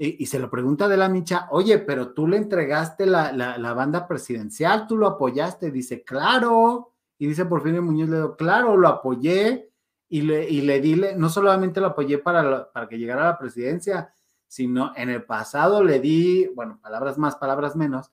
y, 0.00 0.26
se 0.26 0.38
lo 0.38 0.48
pregunta 0.48 0.86
de 0.86 0.96
la 0.96 1.08
Micha, 1.08 1.48
oye, 1.50 1.78
pero 1.78 2.12
tú 2.12 2.28
le 2.28 2.36
entregaste 2.36 3.04
la, 3.04 3.32
la, 3.32 3.74
banda 3.74 4.06
presidencial, 4.06 4.86
tú 4.86 4.96
lo 4.96 5.08
apoyaste. 5.08 5.72
Dice, 5.72 6.04
claro. 6.04 6.92
Y 7.18 7.26
dice 7.26 7.46
Porfirio 7.46 7.82
Muñoz 7.82 8.08
Ledo, 8.08 8.36
claro, 8.36 8.76
lo 8.76 8.86
apoyé 8.86 9.72
y 10.08 10.22
le, 10.22 10.48
y 10.48 10.60
le 10.60 10.80
di, 10.80 11.02
no 11.16 11.28
solamente 11.28 11.80
lo 11.80 11.88
apoyé 11.88 12.18
para, 12.18 12.70
para 12.70 12.88
que 12.88 12.96
llegara 12.96 13.22
a 13.22 13.32
la 13.32 13.38
presidencia, 13.38 14.14
sino 14.46 14.92
en 14.94 15.10
el 15.10 15.24
pasado 15.24 15.82
le 15.82 15.98
di, 15.98 16.46
bueno, 16.54 16.78
palabras 16.80 17.18
más, 17.18 17.34
palabras 17.34 17.74
menos, 17.74 18.12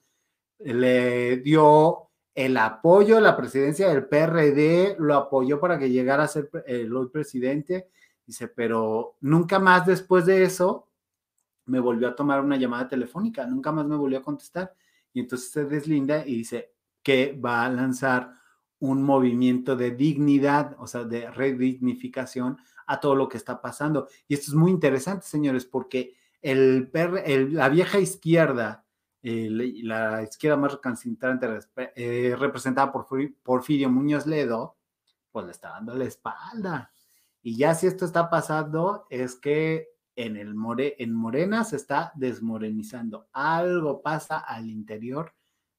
le 0.58 1.38
dio 1.38 2.10
el 2.34 2.58
apoyo 2.58 3.19
la 3.19 3.38
presidencia 3.38 3.89
del 3.89 4.08
PRD, 4.08 4.95
lo 4.98 5.13
apoyó 5.13 5.60
para 5.60 5.78
que 5.78 5.91
llegara 5.91 6.24
a 6.24 6.28
ser 6.28 6.50
el 6.65 6.95
hoy 6.95 7.10
presidente. 7.10 7.89
Dice, 8.26 8.48
pero 8.48 9.17
nunca 9.21 9.60
más 9.60 9.86
después 9.86 10.26
de 10.26 10.43
eso 10.43 10.88
me 11.65 11.80
volvió 11.80 12.08
a 12.08 12.15
tomar 12.15 12.41
una 12.41 12.58
llamada 12.58 12.88
telefónica, 12.88 13.45
nunca 13.45 13.71
más 13.71 13.86
me 13.86 13.95
volvió 13.95 14.19
a 14.19 14.23
contestar. 14.23 14.73
Y 15.13 15.21
entonces 15.21 15.51
se 15.51 15.65
deslinda 15.65 16.25
y 16.25 16.36
dice 16.36 16.73
que 17.01 17.34
va 17.34 17.65
a 17.65 17.69
lanzar 17.69 18.32
un 18.80 19.04
movimiento 19.04 19.75
de 19.75 19.91
dignidad, 19.91 20.75
o 20.80 20.88
sea, 20.88 21.04
de 21.04 21.30
redignificación 21.32 22.58
a 22.88 22.99
todo 22.99 23.15
lo 23.15 23.28
que 23.28 23.38
está 23.38 23.62
pasando. 23.62 24.08
Y 24.28 24.34
esto 24.34 24.51
es 24.51 24.56
muy 24.56 24.71
interesante, 24.71 25.25
señores, 25.25 25.65
porque 25.65 26.15
el, 26.41 26.91
el 27.25 27.54
la 27.54 27.69
vieja 27.69 27.99
izquierda, 27.99 28.86
la 29.21 30.21
izquierda 30.21 30.58
más 30.58 30.73
recalcitrante 30.73 31.47
eh, 31.95 32.36
representada 32.38 32.91
por 32.91 33.08
Porfirio 33.41 33.89
Muñoz 33.89 34.28
Ledo, 34.28 34.78
pues 35.32 35.45
le 35.45 35.51
está 35.51 35.69
dando 35.69 35.95
la 35.95 36.06
espalda. 36.06 36.91
Y 37.41 37.58
ya 37.58 37.73
si 37.73 37.88
esto 37.88 38.06
está 38.06 38.30
pasando, 38.30 39.08
es 39.10 39.36
que 39.36 39.94
en, 40.15 40.38
el 40.38 40.56
more, 40.56 40.95
en 40.99 41.13
Morena 41.13 41.63
se 41.63 41.75
está 41.75 42.12
desmorenizando. 42.15 43.28
Algo 43.34 44.01
pasa 44.01 44.39
al 44.39 44.69
interior 44.69 45.34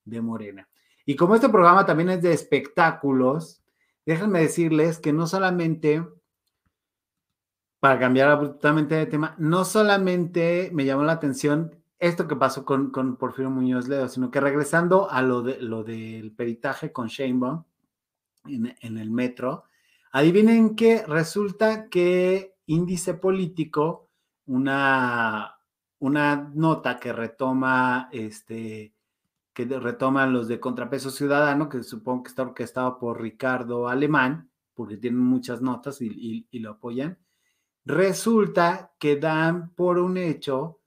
de 0.05 0.20
Morena. 0.20 0.68
Y 1.05 1.16
como 1.16 1.35
este 1.35 1.49
programa 1.49 1.87
también 1.87 2.11
es 2.11 2.22
de 2.22 2.33
espectáculos, 2.33 3.62
déjenme 4.05 4.40
decirles 4.40 4.99
que 4.99 5.12
no 5.12 5.27
solamente, 5.27 6.05
para 7.81 7.99
cambiar 7.99 8.29
abruptamente 8.29 8.94
de 8.96 9.07
tema, 9.07 9.35
no 9.38 9.64
solamente 9.64 10.70
me 10.72 10.85
llamó 10.85 11.05
la 11.05 11.12
atención 11.12 11.75
esto 11.99 12.29
que 12.29 12.37
pasó 12.37 12.64
con, 12.64 12.90
con 12.90 13.16
Porfirio 13.16 13.51
Muñoz 13.51 13.88
Ledo, 13.88 14.09
sino 14.09 14.31
que 14.31 14.40
regresando 14.40 15.11
a 15.11 15.22
lo, 15.22 15.42
de, 15.42 15.61
lo 15.61 15.83
del 15.83 16.33
peritaje 16.33 16.92
con 16.92 17.07
Sheinbaum 17.07 17.64
en, 18.44 18.77
en 18.81 18.99
el 18.99 19.11
metro, 19.11 19.64
adivinen 20.12 20.77
que 20.77 21.05
resulta 21.07 21.88
que 21.88 22.57
índice 22.66 23.14
político, 23.14 24.06
una, 24.47 25.59
una 25.99 26.51
nota 26.55 26.99
que 26.99 27.13
retoma 27.13 28.09
este 28.13 28.93
que 29.57 29.65
retoman 29.65 30.35
los 30.35 30.49
de 30.49 30.61
Contrapeso 30.61 31.11
Ciudadano, 31.11 31.71
que 31.71 31.83
supongo 31.83 32.25
que 32.25 32.29
está 32.29 32.43
orquestado 32.43 32.99
por 32.99 33.23
Ricardo 33.23 33.89
Alemán, 33.89 34.51
porque 34.75 34.99
tienen 34.99 35.21
muchas 35.21 35.63
notas 35.63 36.03
y, 36.03 36.09
y, 36.09 36.47
y, 36.51 36.59
lo 36.59 36.73
apoyan, 36.73 37.19
resulta 37.87 38.93
que 38.99 39.17
dan 39.17 39.71
por 39.71 39.99
un 39.99 40.19
hecho 40.19 40.81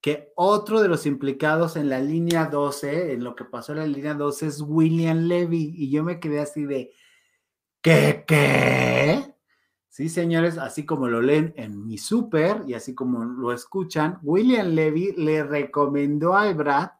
que 0.00 0.32
otro 0.36 0.80
de 0.80 0.88
los 0.88 1.04
implicados 1.04 1.76
en 1.76 1.90
la 1.90 2.00
línea 2.00 2.46
12, 2.46 3.12
en 3.12 3.24
lo 3.24 3.36
que 3.36 3.44
pasó 3.44 3.72
en 3.72 3.78
la 3.78 3.86
línea 3.86 4.14
12, 4.14 4.46
es 4.46 4.62
William 4.62 5.26
Levy, 5.26 5.74
y 5.76 5.90
yo 5.90 6.02
me 6.02 6.18
quedé 6.18 6.40
así 6.40 6.64
de, 6.64 6.92
¿qué, 7.82 8.24
qué? 8.26 9.34
Sí, 9.88 10.08
señores, 10.08 10.58
así 10.58 10.84
como 10.84 11.08
lo 11.08 11.22
leen 11.22 11.54
en 11.56 11.86
mi 11.86 11.98
súper 11.98 12.62
y 12.66 12.74
así 12.74 12.94
como 12.94 13.24
lo 13.24 13.52
escuchan, 13.52 14.18
William 14.22 14.68
Levy 14.68 15.14
le 15.16 15.42
recomendó 15.42 16.36
a 16.36 16.52
Brad 16.52 16.90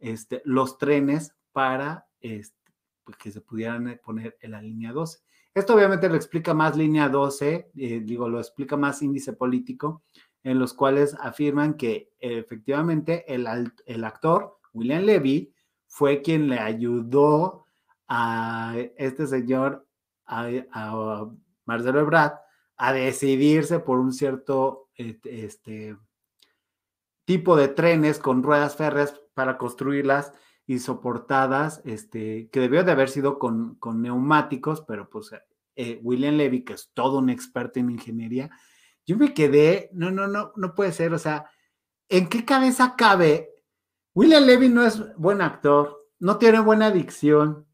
este, 0.00 0.42
los 0.44 0.76
trenes 0.76 1.34
para 1.52 2.06
este, 2.20 2.56
pues 3.04 3.16
que 3.16 3.30
se 3.30 3.40
pudieran 3.40 4.00
poner 4.04 4.36
en 4.40 4.50
la 4.50 4.60
línea 4.60 4.92
12. 4.92 5.20
Esto 5.54 5.74
obviamente 5.74 6.08
lo 6.08 6.16
explica 6.16 6.52
más 6.52 6.76
línea 6.76 7.08
12, 7.08 7.70
eh, 7.76 8.00
digo, 8.04 8.28
lo 8.28 8.40
explica 8.40 8.76
más 8.76 9.00
índice 9.02 9.34
político, 9.34 10.02
en 10.42 10.58
los 10.58 10.74
cuales 10.74 11.16
afirman 11.20 11.74
que 11.74 12.12
eh, 12.20 12.38
efectivamente 12.38 13.24
el, 13.32 13.46
el, 13.86 14.04
actor 14.04 14.58
William 14.72 15.04
Levy 15.04 15.54
fue 15.86 16.20
quien 16.22 16.48
le 16.48 16.58
ayudó 16.58 17.66
a 18.08 18.74
este 18.96 19.28
señor, 19.28 19.86
a 20.26 21.30
Marcelo 21.66 22.00
Ebrard, 22.00 22.34
a 22.76 22.92
decidirse 22.92 23.78
por 23.78 23.98
un 23.98 24.12
cierto 24.12 24.90
este, 24.96 25.96
tipo 27.24 27.56
de 27.56 27.68
trenes 27.68 28.18
con 28.18 28.42
ruedas 28.42 28.76
férreas 28.76 29.20
para 29.34 29.58
construirlas 29.58 30.32
y 30.66 30.78
soportadas, 30.78 31.82
este, 31.84 32.48
que 32.50 32.60
debió 32.60 32.84
de 32.84 32.92
haber 32.92 33.10
sido 33.10 33.38
con, 33.38 33.76
con 33.76 34.02
neumáticos, 34.02 34.82
pero 34.82 35.08
pues 35.10 35.30
eh, 35.76 36.00
William 36.02 36.36
Levy, 36.36 36.64
que 36.64 36.72
es 36.72 36.90
todo 36.94 37.18
un 37.18 37.30
experto 37.30 37.80
en 37.80 37.90
ingeniería, 37.90 38.50
yo 39.06 39.16
me 39.18 39.34
quedé, 39.34 39.90
no, 39.92 40.10
no, 40.10 40.26
no, 40.26 40.52
no 40.56 40.74
puede 40.74 40.92
ser, 40.92 41.12
o 41.12 41.18
sea, 41.18 41.50
¿en 42.08 42.28
qué 42.28 42.44
cabeza 42.44 42.94
cabe? 42.96 43.50
William 44.14 44.44
Levy 44.44 44.68
no 44.68 44.84
es 44.84 45.14
buen 45.16 45.42
actor, 45.42 46.08
no 46.18 46.38
tiene 46.38 46.60
buena 46.60 46.90
dicción, 46.90 47.66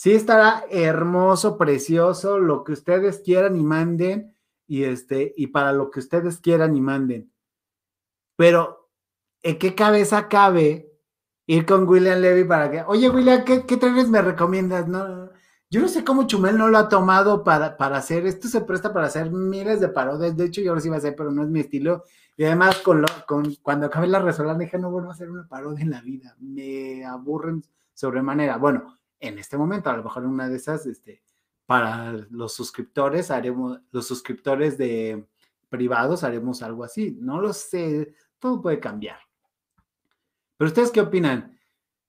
sí 0.00 0.14
estará 0.14 0.64
hermoso, 0.70 1.58
precioso, 1.58 2.38
lo 2.38 2.64
que 2.64 2.72
ustedes 2.72 3.18
quieran 3.18 3.54
y 3.54 3.62
manden, 3.62 4.34
y 4.66 4.84
este, 4.84 5.34
y 5.36 5.48
para 5.48 5.74
lo 5.74 5.90
que 5.90 6.00
ustedes 6.00 6.38
quieran 6.40 6.74
y 6.74 6.80
manden. 6.80 7.30
Pero, 8.34 8.88
¿en 9.42 9.58
qué 9.58 9.74
cabeza 9.74 10.26
cabe 10.28 10.90
ir 11.44 11.66
con 11.66 11.86
William 11.86 12.18
Levy 12.18 12.44
para 12.44 12.70
que, 12.70 12.82
oye, 12.86 13.10
William, 13.10 13.44
¿qué, 13.44 13.66
qué 13.66 13.76
trailers 13.76 14.08
me 14.08 14.22
recomiendas? 14.22 14.88
No, 14.88 15.28
yo 15.68 15.82
no 15.82 15.88
sé 15.88 16.02
cómo 16.02 16.26
Chumel 16.26 16.56
no 16.56 16.68
lo 16.68 16.78
ha 16.78 16.88
tomado 16.88 17.44
para, 17.44 17.76
para 17.76 17.98
hacer, 17.98 18.24
esto 18.24 18.48
se 18.48 18.62
presta 18.62 18.94
para 18.94 19.08
hacer 19.08 19.30
miles 19.30 19.80
de 19.80 19.88
parodias, 19.88 20.34
de 20.34 20.46
hecho 20.46 20.62
yo 20.62 20.80
sí 20.80 20.88
iba 20.88 20.96
a 20.96 20.98
hacer, 21.00 21.14
pero 21.14 21.30
no 21.30 21.42
es 21.42 21.50
mi 21.50 21.60
estilo, 21.60 22.04
y 22.38 22.44
además 22.44 22.78
con, 22.78 23.04
con 23.26 23.54
cuando 23.56 23.88
acabé 23.88 24.06
la 24.06 24.20
resolana 24.20 24.60
dije, 24.60 24.78
no 24.78 24.90
vuelvo 24.90 25.10
a 25.10 25.12
hacer 25.12 25.30
una 25.30 25.46
parodia 25.46 25.82
en 25.84 25.90
la 25.90 26.00
vida, 26.00 26.34
me 26.40 27.04
aburren 27.04 27.62
sobremanera. 27.92 28.56
Bueno, 28.56 28.99
en 29.20 29.38
este 29.38 29.56
momento, 29.56 29.90
a 29.90 29.96
lo 29.96 30.02
mejor 30.02 30.24
en 30.24 30.30
una 30.30 30.48
de 30.48 30.56
esas, 30.56 30.86
este, 30.86 31.22
para 31.66 32.12
los 32.30 32.52
suscriptores 32.54 33.30
haremos, 33.30 33.80
los 33.92 34.06
suscriptores 34.06 34.76
de 34.76 35.26
privados 35.68 36.24
haremos 36.24 36.62
algo 36.62 36.82
así, 36.82 37.16
no 37.20 37.40
lo 37.40 37.52
sé, 37.52 38.14
todo 38.38 38.60
puede 38.60 38.80
cambiar. 38.80 39.20
Pero 40.56 40.68
ustedes 40.68 40.90
qué 40.90 41.00
opinan? 41.00 41.56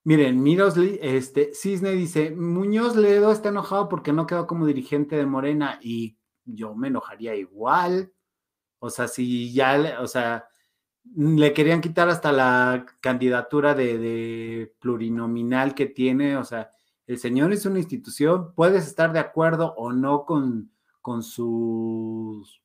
Miren, 0.04 0.41
Miros, 0.41 0.76
este, 0.78 1.54
Cisne 1.54 1.91
dice, 1.91 2.32
Muñoz 2.32 2.95
Ledo 2.95 3.32
está 3.32 3.50
enojado 3.50 3.88
porque 3.88 4.13
no 4.13 4.26
quedó 4.26 4.47
como 4.47 4.65
dirigente 4.65 5.15
de 5.15 5.28
Morena 5.28 5.78
y 5.82 6.17
yo 6.43 6.74
me 6.74 6.88
enojaría 6.88 7.36
igual. 7.36 8.12
O 8.80 8.89
sea, 8.89 9.08
si 9.08 9.54
ya, 9.54 10.00
o 10.02 10.08
sea, 10.08 10.50
le 11.15 11.54
querían 11.54 11.82
quitar 11.82 12.10
hasta 12.10 12.32
la 12.32 12.86
candidatura 13.00 13.76
de 13.76 14.76
plurinominal 14.80 15.76
que 15.76 15.86
tiene, 15.86 16.36
o 16.36 16.43
sea, 16.43 16.71
el 17.12 17.19
señor 17.19 17.52
es 17.52 17.65
una 17.65 17.80
institución, 17.80 18.54
puedes 18.56 18.88
estar 18.88 19.12
de 19.12 19.19
acuerdo 19.19 19.74
o 19.76 19.91
no 19.91 20.26
con, 20.26 20.71
con 21.02 21.24
sus 21.24 22.62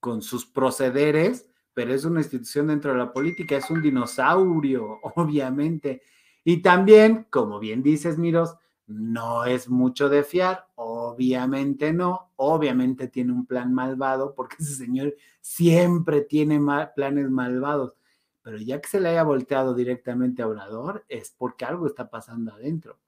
con 0.00 0.20
sus 0.20 0.44
procederes, 0.44 1.46
pero 1.74 1.94
es 1.94 2.04
una 2.04 2.18
institución 2.18 2.66
dentro 2.66 2.90
de 2.90 2.98
la 2.98 3.12
política, 3.12 3.56
es 3.56 3.70
un 3.70 3.80
dinosaurio, 3.80 4.98
obviamente. 5.14 6.02
Y 6.42 6.60
también, 6.60 7.28
como 7.30 7.60
bien 7.60 7.84
dices, 7.84 8.18
Miros, 8.18 8.56
no 8.88 9.44
es 9.44 9.68
mucho 9.68 10.08
de 10.08 10.24
fiar, 10.24 10.66
obviamente 10.74 11.92
no, 11.92 12.32
obviamente 12.34 13.06
tiene 13.06 13.32
un 13.32 13.46
plan 13.46 13.72
malvado, 13.72 14.34
porque 14.34 14.56
ese 14.58 14.74
señor 14.74 15.14
siempre 15.40 16.22
tiene 16.22 16.60
planes 16.96 17.30
malvados, 17.30 17.94
pero 18.42 18.58
ya 18.58 18.80
que 18.80 18.88
se 18.88 18.98
le 18.98 19.10
haya 19.10 19.22
volteado 19.22 19.72
directamente 19.72 20.42
a 20.42 20.48
Obrador, 20.48 21.04
es 21.08 21.30
porque 21.30 21.64
algo 21.64 21.86
está 21.86 22.10
pasando 22.10 22.52
adentro. 22.52 22.98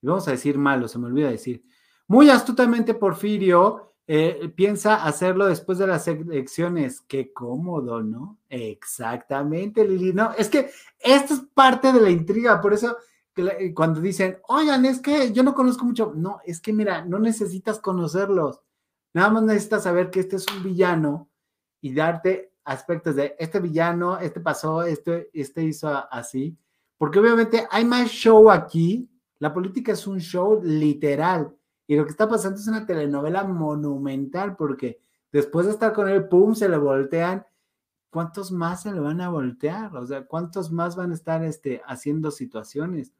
Y 0.00 0.06
vamos 0.06 0.28
a 0.28 0.32
decir 0.32 0.58
malo, 0.58 0.88
se 0.88 0.98
me 0.98 1.06
olvida 1.06 1.30
decir. 1.30 1.62
Muy 2.06 2.30
astutamente, 2.30 2.94
Porfirio 2.94 3.94
eh, 4.06 4.52
piensa 4.56 5.04
hacerlo 5.04 5.46
después 5.46 5.78
de 5.78 5.86
las 5.86 6.08
elecciones. 6.08 7.00
Qué 7.02 7.32
cómodo, 7.32 8.02
¿no? 8.02 8.38
Exactamente, 8.48 9.86
Lili. 9.86 10.12
No, 10.12 10.32
es 10.32 10.48
que 10.48 10.70
esto 10.98 11.34
es 11.34 11.40
parte 11.52 11.92
de 11.92 12.00
la 12.00 12.10
intriga, 12.10 12.60
por 12.60 12.72
eso 12.72 12.96
eh, 13.38 13.72
cuando 13.72 14.00
dicen, 14.00 14.38
oigan, 14.48 14.84
es 14.84 15.00
que 15.00 15.32
yo 15.32 15.42
no 15.42 15.54
conozco 15.54 15.84
mucho, 15.84 16.12
no, 16.16 16.40
es 16.44 16.60
que 16.60 16.72
mira, 16.72 17.04
no 17.04 17.18
necesitas 17.18 17.78
conocerlos, 17.78 18.60
nada 19.14 19.30
más 19.30 19.42
necesitas 19.44 19.84
saber 19.84 20.10
que 20.10 20.20
este 20.20 20.36
es 20.36 20.46
un 20.48 20.62
villano 20.64 21.30
y 21.80 21.94
darte 21.94 22.52
aspectos 22.64 23.14
de 23.14 23.36
este 23.38 23.60
villano, 23.60 24.18
este 24.18 24.40
pasó, 24.40 24.82
este, 24.82 25.30
este 25.32 25.64
hizo 25.64 25.88
así, 26.10 26.58
porque 26.96 27.20
obviamente 27.20 27.66
hay 27.70 27.84
más 27.84 28.08
show 28.08 28.50
aquí, 28.50 29.08
la 29.38 29.52
política 29.52 29.92
es 29.92 30.06
un 30.06 30.20
show 30.20 30.60
literal, 30.62 31.56
y 31.86 31.96
lo 31.96 32.04
que 32.04 32.10
está 32.10 32.28
pasando 32.28 32.58
es 32.58 32.66
una 32.68 32.86
telenovela 32.86 33.44
monumental, 33.44 34.56
porque 34.56 35.00
después 35.32 35.66
de 35.66 35.72
estar 35.72 35.92
con 35.92 36.08
él, 36.08 36.28
pum, 36.28 36.54
se 36.54 36.68
le 36.68 36.76
voltean 36.76 37.44
¿cuántos 38.10 38.50
más 38.50 38.82
se 38.82 38.92
le 38.92 39.00
van 39.00 39.20
a 39.20 39.30
voltear? 39.30 39.94
O 39.96 40.06
sea, 40.06 40.26
¿cuántos 40.26 40.70
más 40.72 40.96
van 40.96 41.12
a 41.12 41.14
estar 41.14 41.44
este, 41.44 41.82
haciendo 41.86 42.30
situaciones? 42.30 43.12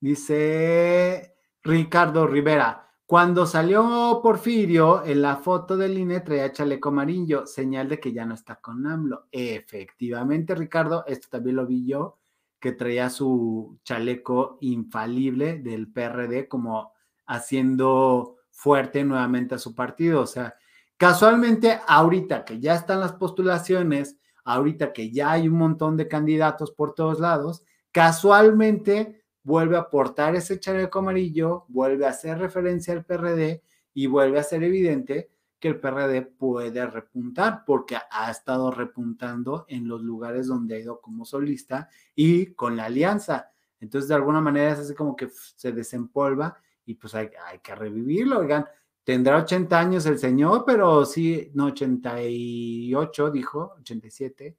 Dice 0.00 1.34
Ricardo 1.62 2.26
Rivera, 2.26 2.90
cuando 3.06 3.46
salió 3.46 4.20
Porfirio 4.22 5.04
en 5.04 5.22
la 5.22 5.36
foto 5.36 5.76
del 5.76 5.98
INE 5.98 6.20
traía 6.20 6.52
chaleco 6.52 6.90
amarillo, 6.90 7.46
señal 7.46 7.88
de 7.88 8.00
que 8.00 8.12
ya 8.12 8.26
no 8.26 8.34
está 8.34 8.56
con 8.56 8.86
AMLO. 8.86 9.28
Efectivamente, 9.30 10.54
Ricardo, 10.54 11.04
esto 11.06 11.28
también 11.30 11.56
lo 11.56 11.66
vi 11.66 11.86
yo, 11.86 12.18
que 12.64 12.72
traía 12.72 13.10
su 13.10 13.78
chaleco 13.84 14.56
infalible 14.62 15.58
del 15.58 15.92
PRD 15.92 16.48
como 16.48 16.94
haciendo 17.26 18.38
fuerte 18.50 19.04
nuevamente 19.04 19.54
a 19.54 19.58
su 19.58 19.74
partido. 19.74 20.22
O 20.22 20.26
sea, 20.26 20.56
Casualmente, 20.96 21.80
ahorita 21.86 22.44
que 22.44 22.60
ya 22.60 22.74
están 22.76 23.00
las 23.00 23.12
postulaciones, 23.12 24.16
ahorita 24.44 24.92
que 24.92 25.10
ya 25.10 25.32
hay 25.32 25.48
un 25.48 25.58
montón 25.58 25.96
de 25.96 26.08
candidatos 26.08 26.70
por 26.70 26.94
todos 26.94 27.18
lados, 27.18 27.64
casualmente 27.90 29.22
vuelve 29.42 29.76
a 29.76 29.80
aportar 29.80 30.36
ese 30.36 30.60
chaleco 30.60 31.00
amarillo, 31.00 31.64
vuelve 31.68 32.06
a 32.06 32.10
hacer 32.10 32.38
referencia 32.38 32.94
al 32.94 33.04
PRD 33.04 33.62
y 33.92 34.06
vuelve 34.06 34.38
a 34.38 34.44
ser 34.44 34.62
evidente 34.62 35.30
que 35.64 35.68
el 35.68 35.80
PRD 35.80 36.20
puede 36.20 36.84
repuntar 36.84 37.64
porque 37.64 37.96
ha 38.10 38.30
estado 38.30 38.70
repuntando 38.70 39.64
en 39.66 39.88
los 39.88 40.02
lugares 40.02 40.46
donde 40.46 40.74
ha 40.74 40.78
ido 40.78 41.00
como 41.00 41.24
solista 41.24 41.88
y 42.14 42.52
con 42.52 42.76
la 42.76 42.84
alianza. 42.84 43.50
Entonces, 43.80 44.10
de 44.10 44.14
alguna 44.14 44.42
manera 44.42 44.72
es 44.72 44.80
así 44.80 44.94
como 44.94 45.16
que 45.16 45.30
se 45.56 45.72
desempolva 45.72 46.58
y 46.84 46.96
pues 46.96 47.14
hay, 47.14 47.30
hay 47.46 47.60
que 47.60 47.74
revivirlo, 47.74 48.40
oigan. 48.40 48.66
Tendrá 49.04 49.38
80 49.38 49.80
años 49.80 50.04
el 50.04 50.18
señor, 50.18 50.64
pero 50.66 51.06
sí, 51.06 51.50
no, 51.54 51.68
88 51.68 53.30
dijo, 53.30 53.76
87. 53.78 54.58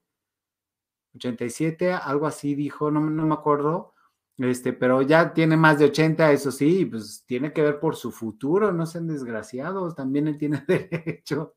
87, 1.13 1.93
algo 1.93 2.25
así 2.25 2.55
dijo, 2.55 2.89
no, 2.89 2.99
no 2.99 3.27
me 3.27 3.35
acuerdo. 3.35 3.93
Este, 4.37 4.73
pero 4.73 5.01
ya 5.01 5.33
tiene 5.33 5.55
más 5.55 5.79
de 5.79 5.85
80, 5.85 6.31
eso 6.31 6.51
sí, 6.51 6.85
pues 6.85 7.23
tiene 7.25 7.53
que 7.53 7.61
ver 7.61 7.79
por 7.79 7.95
su 7.95 8.11
futuro, 8.11 8.73
no 8.73 8.85
sean 8.85 9.07
desgraciados, 9.07 9.95
también 9.95 10.27
él 10.27 10.37
tiene 10.37 10.63
derecho. 10.67 11.55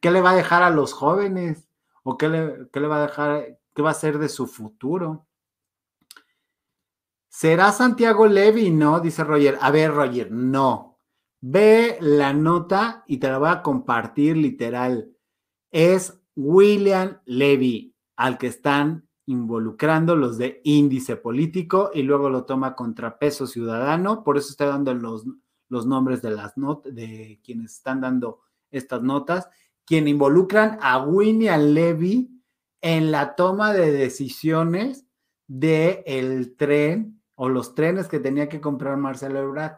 ¿Qué 0.00 0.10
le 0.10 0.20
va 0.20 0.30
a 0.30 0.36
dejar 0.36 0.62
a 0.62 0.70
los 0.70 0.92
jóvenes? 0.92 1.68
¿O 2.04 2.16
qué 2.16 2.28
le, 2.28 2.68
qué 2.72 2.80
le 2.80 2.86
va 2.86 2.98
a 2.98 3.06
dejar, 3.06 3.58
qué 3.74 3.82
va 3.82 3.88
a 3.90 3.92
hacer 3.92 4.18
de 4.18 4.28
su 4.28 4.46
futuro? 4.46 5.26
¿Será 7.28 7.72
Santiago 7.72 8.26
Levy? 8.26 8.70
No, 8.70 9.00
dice 9.00 9.24
Roger. 9.24 9.58
A 9.60 9.70
ver, 9.70 9.92
Roger, 9.92 10.30
no. 10.30 10.98
Ve 11.40 11.96
la 12.00 12.32
nota 12.32 13.04
y 13.06 13.18
te 13.18 13.28
la 13.28 13.38
voy 13.38 13.48
a 13.48 13.62
compartir 13.62 14.36
literal. 14.36 15.10
Es 15.70 16.20
William 16.36 17.20
Levy 17.24 17.94
al 18.16 18.36
que 18.36 18.48
están 18.48 19.08
involucrando 19.30 20.16
los 20.16 20.38
de 20.38 20.60
índice 20.64 21.16
político 21.16 21.92
y 21.94 22.02
luego 22.02 22.28
lo 22.28 22.44
toma 22.44 22.74
contrapeso 22.74 23.46
ciudadano. 23.46 24.24
Por 24.24 24.36
eso 24.36 24.50
estoy 24.50 24.66
dando 24.66 24.92
los, 24.92 25.24
los 25.68 25.86
nombres 25.86 26.20
de 26.20 26.32
las 26.32 26.58
notas, 26.58 26.92
de 26.94 27.40
quienes 27.44 27.74
están 27.74 28.00
dando 28.00 28.40
estas 28.72 29.02
notas, 29.02 29.48
quien 29.84 30.08
involucran 30.08 30.78
a 30.82 31.04
William 31.04 31.60
Levy 31.60 32.42
en 32.80 33.12
la 33.12 33.36
toma 33.36 33.72
de 33.72 33.92
decisiones 33.92 35.06
del 35.46 36.02
el 36.06 36.56
tren 36.56 37.22
o 37.36 37.48
los 37.48 37.76
trenes 37.76 38.08
que 38.08 38.18
tenía 38.18 38.48
que 38.48 38.60
comprar 38.60 38.96
Marcelo 38.96 39.38
Ebrard. 39.38 39.76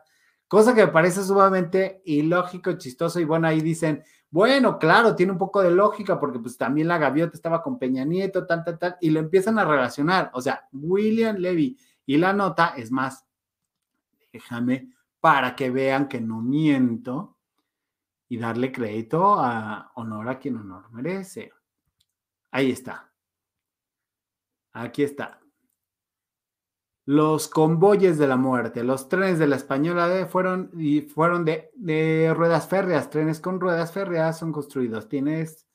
Cosa 0.49 0.75
que 0.75 0.87
me 0.87 0.93
parece 0.93 1.23
sumamente 1.23 2.01
ilógico, 2.07 2.73
chistoso, 2.75 3.21
y 3.21 3.25
bueno, 3.25 3.49
ahí 3.49 3.61
dicen, 3.61 4.03
bueno, 4.33 4.79
claro, 4.79 5.15
tiene 5.15 5.33
un 5.33 5.39
poco 5.39 5.61
de 5.61 5.71
lógica, 5.71 6.19
porque 6.19 6.39
pues 6.39 6.57
también 6.57 6.89
la 6.89 6.97
gaviota 6.97 7.37
estaba 7.37 7.63
con 7.63 7.79
Peña 7.79 8.03
Nieto, 8.03 8.47
tal, 8.47 8.65
tal, 8.65 8.79
tal, 8.79 8.97
y 8.99 9.11
lo 9.11 9.21
empiezan 9.21 9.59
a 9.59 9.65
relacionar. 9.67 10.31
O 10.33 10.41
sea, 10.41 10.67
William 10.73 11.37
Levy 11.37 11.79
y 12.07 12.17
la 12.17 12.33
nota, 12.33 12.73
es 12.75 12.91
más, 12.91 13.27
déjame 14.33 14.89
para 15.21 15.55
que 15.55 15.69
vean 15.69 16.09
que 16.09 16.19
no 16.19 16.41
miento 16.41 17.37
y 18.27 18.39
darle 18.39 18.73
crédito 18.73 19.35
a 19.39 19.93
honor 19.97 20.31
a 20.31 20.39
quien 20.39 20.57
honor 20.57 20.91
merece. 20.93 21.53
Ahí 22.51 22.71
está. 22.71 23.13
Aquí 24.73 25.03
está. 25.03 25.42
Los 27.05 27.49
convoyes 27.49 28.17
de 28.19 28.29
la 28.29 28.37
muerte, 28.37 28.85
los 28.85 29.09
trenes 29.09 29.39
de 29.41 29.49
la 29.49 29.57
española 29.57 30.27
fueron 30.31 30.71
y 30.79 31.01
fueron 31.01 31.45
de, 31.45 31.71
de 31.75 32.33
ruedas 32.35 32.69
férreas, 32.69 33.11
trenes 33.11 33.41
con 33.41 33.61
ruedas 33.61 33.93
férreas 33.93 34.39
son 34.39 34.53
construidos. 34.53 35.09
Tienes 35.09 35.67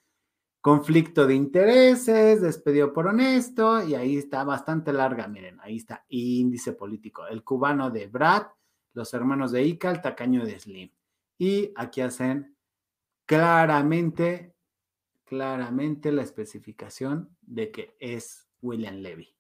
conflicto 0.62 1.28
de 1.28 1.36
intereses, 1.36 2.42
despedido 2.42 2.92
por 2.92 3.08
honesto, 3.08 3.82
y 3.88 3.96
ahí 3.96 4.18
está 4.18 4.44
bastante 4.44 4.92
larga, 4.92 5.28
miren, 5.28 5.58
ahí 5.62 5.78
está, 5.78 6.04
índice 6.10 6.74
político, 6.74 7.26
el 7.28 7.44
cubano 7.44 7.90
de 7.90 8.08
Brad, 8.08 8.48
los 8.94 9.14
hermanos 9.14 9.54
de 9.54 9.64
Ica, 9.64 9.92
el 9.92 10.02
tacaño 10.02 10.46
de 10.46 10.60
Slim. 10.60 10.92
Y 11.38 11.72
aquí 11.76 12.02
hacen 12.02 12.58
claramente, 13.26 14.56
claramente 15.24 16.12
la 16.12 16.24
especificación 16.24 17.38
de 17.42 17.72
que 17.72 17.96
es 18.00 18.50
William 18.62 18.96
Levy. 18.96 19.37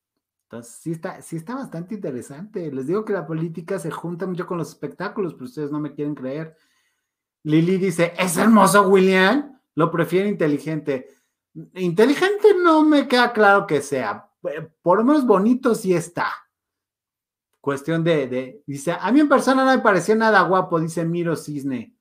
Entonces, 0.50 0.76
sí 0.76 0.92
está, 0.94 1.22
sí 1.22 1.36
está 1.36 1.56
bastante 1.56 1.96
interesante. 1.96 2.72
Les 2.72 2.88
digo 2.88 3.04
que 3.04 3.12
la 3.12 3.28
política 3.28 3.80
se 3.80 3.92
junta 3.92 4.26
mucho 4.26 4.48
con 4.48 4.58
los 4.58 4.70
espectáculos, 4.70 5.34
pero 5.34 5.46
ustedes 5.46 5.72
no 5.72 5.80
me 5.82 5.94
quieren 5.94 6.16
creer. 6.16 6.56
Lili 7.44 7.78
dice, 7.78 8.14
es 8.18 8.38
hermoso 8.38 8.88
William, 8.88 9.60
lo 9.76 9.92
prefiero 9.92 10.30
inteligente. 10.30 11.10
Inteligente 11.74 12.56
no 12.64 12.84
me 12.84 13.10
queda 13.10 13.34
claro 13.34 13.68
que 13.68 13.82
sea, 13.82 14.30
eh, 14.44 14.70
por 14.82 15.00
lo 15.00 15.04
menos 15.04 15.26
bonito 15.26 15.76
sí 15.76 15.94
está. 15.94 16.30
Cuestión 17.60 18.02
de, 18.06 18.28
de, 18.28 18.64
dice, 18.66 18.96
a 18.98 19.12
mí 19.12 19.20
en 19.20 19.28
persona 19.28 19.66
no 19.66 19.72
me 19.76 19.82
pareció 19.82 20.16
nada 20.16 20.42
guapo, 20.44 20.80
dice 20.80 21.04
Miro 21.04 21.36
Cisne. 21.36 21.94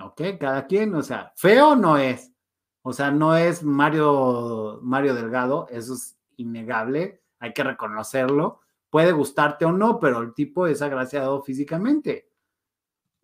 Ok, 0.00 0.22
cada 0.40 0.66
quien, 0.66 0.94
o 0.94 1.02
sea, 1.02 1.34
feo 1.36 1.76
no 1.76 1.98
es. 1.98 2.32
O 2.80 2.94
sea, 2.94 3.10
no 3.10 3.36
es 3.36 3.62
Mario, 3.62 4.80
Mario 4.82 5.14
Delgado, 5.14 5.66
eso 5.68 5.92
es 5.92 6.18
innegable, 6.36 7.20
hay 7.40 7.52
que 7.52 7.62
reconocerlo. 7.64 8.60
Puede 8.90 9.12
gustarte 9.12 9.64
o 9.64 9.72
no, 9.72 9.98
pero 10.00 10.20
el 10.22 10.34
tipo 10.34 10.66
es 10.66 10.80
agraciado 10.82 11.42
físicamente. 11.42 12.30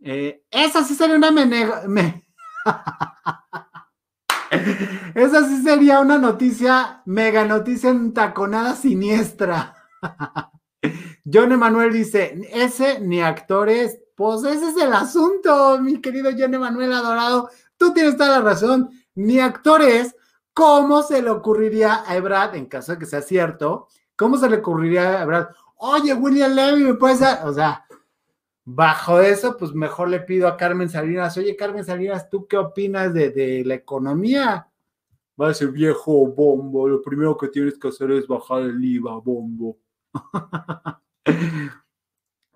Eh, 0.01 0.45
esa 0.51 0.85
sí 0.85 0.95
sería 0.95 1.17
una 1.17 1.31
menega, 1.31 1.83
me- 1.89 2.27
Esa 5.15 5.47
sí 5.49 5.63
sería 5.63 6.01
una 6.01 6.19
noticia, 6.19 7.03
mega 7.07 7.45
noticia 7.45 7.91
entaconada 7.91 8.75
siniestra. 8.77 9.75
John 11.33 11.53
Emanuel 11.53 11.93
dice, 11.93 12.39
ese 12.53 13.01
ni 13.01 13.23
actores, 13.23 13.99
pues 14.15 14.45
ese 14.45 14.69
es 14.71 14.77
el 14.77 14.93
asunto, 14.93 15.79
mi 15.81 16.01
querido 16.01 16.31
John 16.37 16.55
Emanuel 16.55 16.93
adorado. 16.93 17.49
Tú 17.77 17.93
tienes 17.95 18.17
toda 18.17 18.39
la 18.39 18.41
razón, 18.43 18.91
ni 19.15 19.41
actores, 19.41 20.15
¿cómo 20.53 21.03
se 21.03 21.23
le 21.23 21.31
ocurriría 21.31 22.05
a 22.07 22.17
Ebrad, 22.17 22.55
en 22.55 22.67
caso 22.67 22.93
de 22.93 22.99
que 22.99 23.07
sea 23.07 23.23
cierto, 23.23 23.89
cómo 24.17 24.37
se 24.37 24.49
le 24.49 24.59
ocurriría 24.59 25.21
a 25.21 25.23
Ebrad? 25.23 25.49
Oye, 25.77 26.15
William 26.15 26.53
Levy, 26.53 26.85
¿me 26.85 26.95
puedes 26.95 27.21
dar? 27.21 27.47
O 27.47 27.53
sea, 27.53 27.85
bajo 28.65 29.21
eso, 29.21 29.57
pues 29.57 29.75
mejor 29.75 30.09
le 30.09 30.21
pido 30.21 30.49
a 30.49 30.57
Carmen 30.57 30.89
Salinas, 30.89 31.37
oye, 31.37 31.57
Carmen 31.57 31.85
Salinas, 31.85 32.31
¿tú 32.31 32.47
qué 32.47 32.57
opinas 32.57 33.13
de, 33.13 33.63
la 33.65 33.75
economía? 33.75 34.69
Va 35.41 35.47
a 35.47 35.49
decir, 35.49 35.71
viejo 35.71 36.27
bombo, 36.29 36.89
lo 36.89 37.03
primero 37.03 37.37
que 37.37 37.49
tienes 37.49 37.79
que 37.79 37.89
hacer 37.89 38.11
es 38.13 38.27
bajar 38.27 38.63
el 38.63 38.83
IVA, 38.83 39.19
bombo. 39.19 39.79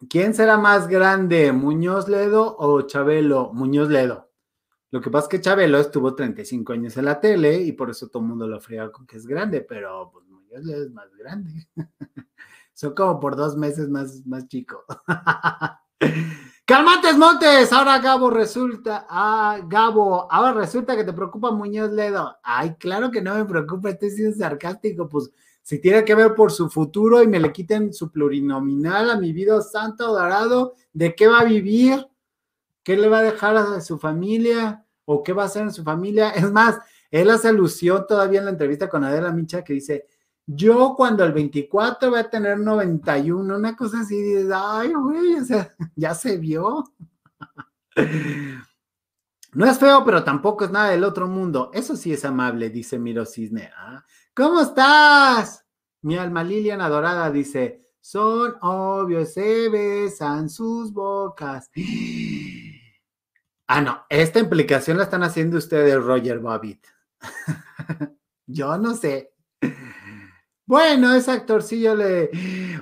¿Quién 0.08 0.32
será 0.32 0.56
más 0.56 0.86
grande, 0.86 1.50
Muñoz 1.52 2.08
Ledo 2.08 2.56
o 2.56 2.82
Chabelo? 2.82 3.50
Muñoz 3.52 3.88
Ledo. 3.88 4.30
Lo 4.90 5.00
que 5.00 5.10
pasa 5.10 5.24
es 5.24 5.28
que 5.28 5.40
Chabelo 5.40 5.78
estuvo 5.78 6.14
35 6.14 6.72
años 6.72 6.96
en 6.96 7.04
la 7.04 7.20
tele 7.20 7.60
y 7.60 7.72
por 7.72 7.90
eso 7.90 8.08
todo 8.08 8.22
el 8.22 8.28
mundo 8.28 8.46
lo 8.46 8.60
friega 8.60 8.90
con 8.92 9.06
que 9.06 9.16
es 9.16 9.26
grande, 9.26 9.60
pero 9.60 10.08
pues 10.12 10.27
Muñoz 10.48 10.64
Ledo 10.64 10.84
es 10.84 10.92
más 10.92 11.14
grande. 11.16 11.68
Son 12.72 12.94
como 12.94 13.20
por 13.20 13.36
dos 13.36 13.56
meses 13.56 13.88
más, 13.88 14.24
más 14.26 14.46
chico. 14.48 14.84
Calmantes 16.64 17.16
Montes, 17.16 17.72
ahora 17.72 17.98
Gabo 17.98 18.30
resulta, 18.30 19.06
ah, 19.08 19.58
Gabo, 19.66 20.30
ahora 20.30 20.52
resulta 20.52 20.96
que 20.96 21.04
te 21.04 21.12
preocupa 21.12 21.50
Muñoz 21.50 21.92
Ledo. 21.92 22.36
Ay, 22.42 22.76
claro 22.78 23.10
que 23.10 23.22
no 23.22 23.34
me 23.34 23.44
preocupa, 23.44 23.90
estoy 23.90 24.10
siendo 24.10 24.36
sarcástico, 24.36 25.08
pues 25.08 25.30
si 25.62 25.80
tiene 25.80 26.04
que 26.04 26.14
ver 26.14 26.34
por 26.34 26.52
su 26.52 26.68
futuro 26.70 27.22
y 27.22 27.26
me 27.26 27.40
le 27.40 27.52
quiten 27.52 27.92
su 27.92 28.10
plurinominal 28.10 29.10
a 29.10 29.18
mi 29.18 29.32
vida 29.32 29.60
santo 29.60 30.12
dorado, 30.12 30.74
¿de 30.92 31.14
qué 31.14 31.26
va 31.26 31.40
a 31.40 31.44
vivir? 31.44 32.06
¿Qué 32.82 32.96
le 32.96 33.08
va 33.08 33.18
a 33.18 33.22
dejar 33.22 33.56
a 33.56 33.80
su 33.80 33.98
familia? 33.98 34.84
¿O 35.04 35.22
qué 35.22 35.32
va 35.32 35.42
a 35.42 35.46
hacer 35.46 35.62
en 35.62 35.72
su 35.72 35.82
familia? 35.82 36.30
Es 36.30 36.50
más, 36.52 36.78
él 37.10 37.30
hace 37.30 37.48
alusión 37.48 38.06
todavía 38.06 38.38
en 38.40 38.46
la 38.46 38.50
entrevista 38.52 38.88
con 38.88 39.04
Adela 39.04 39.32
Micha 39.32 39.64
que 39.64 39.72
dice, 39.72 40.06
yo 40.50 40.94
cuando 40.96 41.24
el 41.24 41.32
24 41.32 42.08
voy 42.08 42.20
a 42.20 42.30
tener 42.30 42.58
91, 42.58 43.54
una 43.54 43.76
cosa 43.76 44.00
así, 44.00 44.20
dices, 44.20 44.50
ay, 44.52 44.94
güey, 44.94 45.34
o 45.34 45.44
sea, 45.44 45.74
ya 45.96 46.14
se 46.14 46.38
vio. 46.38 46.84
No 49.54 49.64
es 49.64 49.78
feo, 49.78 50.04
pero 50.04 50.22
tampoco 50.22 50.66
es 50.66 50.70
nada 50.70 50.90
del 50.90 51.04
otro 51.04 51.26
mundo. 51.26 51.70
Eso 51.72 51.96
sí 51.96 52.12
es 52.12 52.22
amable, 52.26 52.68
dice 52.68 52.98
Miro 52.98 53.24
Cisne. 53.24 53.70
Ah, 53.74 54.04
¿Cómo 54.34 54.60
estás? 54.60 55.64
Mi 56.02 56.18
alma 56.18 56.44
Lilian 56.44 56.82
adorada 56.82 57.30
dice, 57.30 57.88
son 57.98 58.56
obvios, 58.60 59.32
se 59.32 59.70
besan 59.70 60.50
sus 60.50 60.92
bocas. 60.92 61.70
Ah, 63.70 63.82
no, 63.82 64.06
esta 64.08 64.38
implicación 64.38 64.96
la 64.96 65.02
están 65.02 65.22
haciendo 65.22 65.58
ustedes, 65.58 66.02
Roger 66.02 66.38
Bobbitt. 66.38 66.86
Yo 68.46 68.78
no 68.78 68.94
sé. 68.94 69.34
Bueno, 70.68 71.14
ese 71.14 71.30
actorcillo 71.30 71.94
le. 71.94 72.28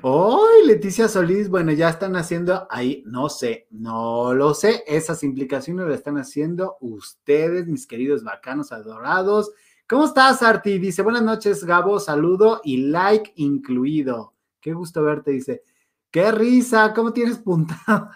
¡Ay, 0.03 0.67
Leticia 0.67 1.07
Solís! 1.07 1.49
Bueno, 1.49 1.71
ya 1.71 1.89
están 1.89 2.17
haciendo 2.17 2.67
ahí, 2.69 3.05
no 3.07 3.29
sé, 3.29 3.69
no 3.71 4.35
lo 4.35 4.55
sé. 4.55 4.83
Esas 4.89 5.23
implicaciones 5.23 5.87
las 5.87 5.99
están 5.99 6.19
haciendo 6.19 6.79
ustedes, 6.81 7.69
mis 7.69 7.87
queridos 7.87 8.25
bacanos 8.25 8.73
adorados. 8.73 9.53
¿Cómo 9.89 10.07
estás, 10.07 10.43
Arti? 10.43 10.79
Dice, 10.81 11.03
buenas 11.03 11.23
noches, 11.23 11.63
Gabo, 11.63 12.01
saludo 12.01 12.61
y 12.65 12.89
like 12.89 13.33
incluido. 13.37 14.35
Qué 14.61 14.73
gusto 14.73 15.05
verte, 15.05 15.31
dice. 15.31 15.63
¡Qué 16.11 16.33
risa! 16.33 16.93
¿Cómo 16.93 17.13
tienes 17.13 17.39
puntadas? 17.39 18.11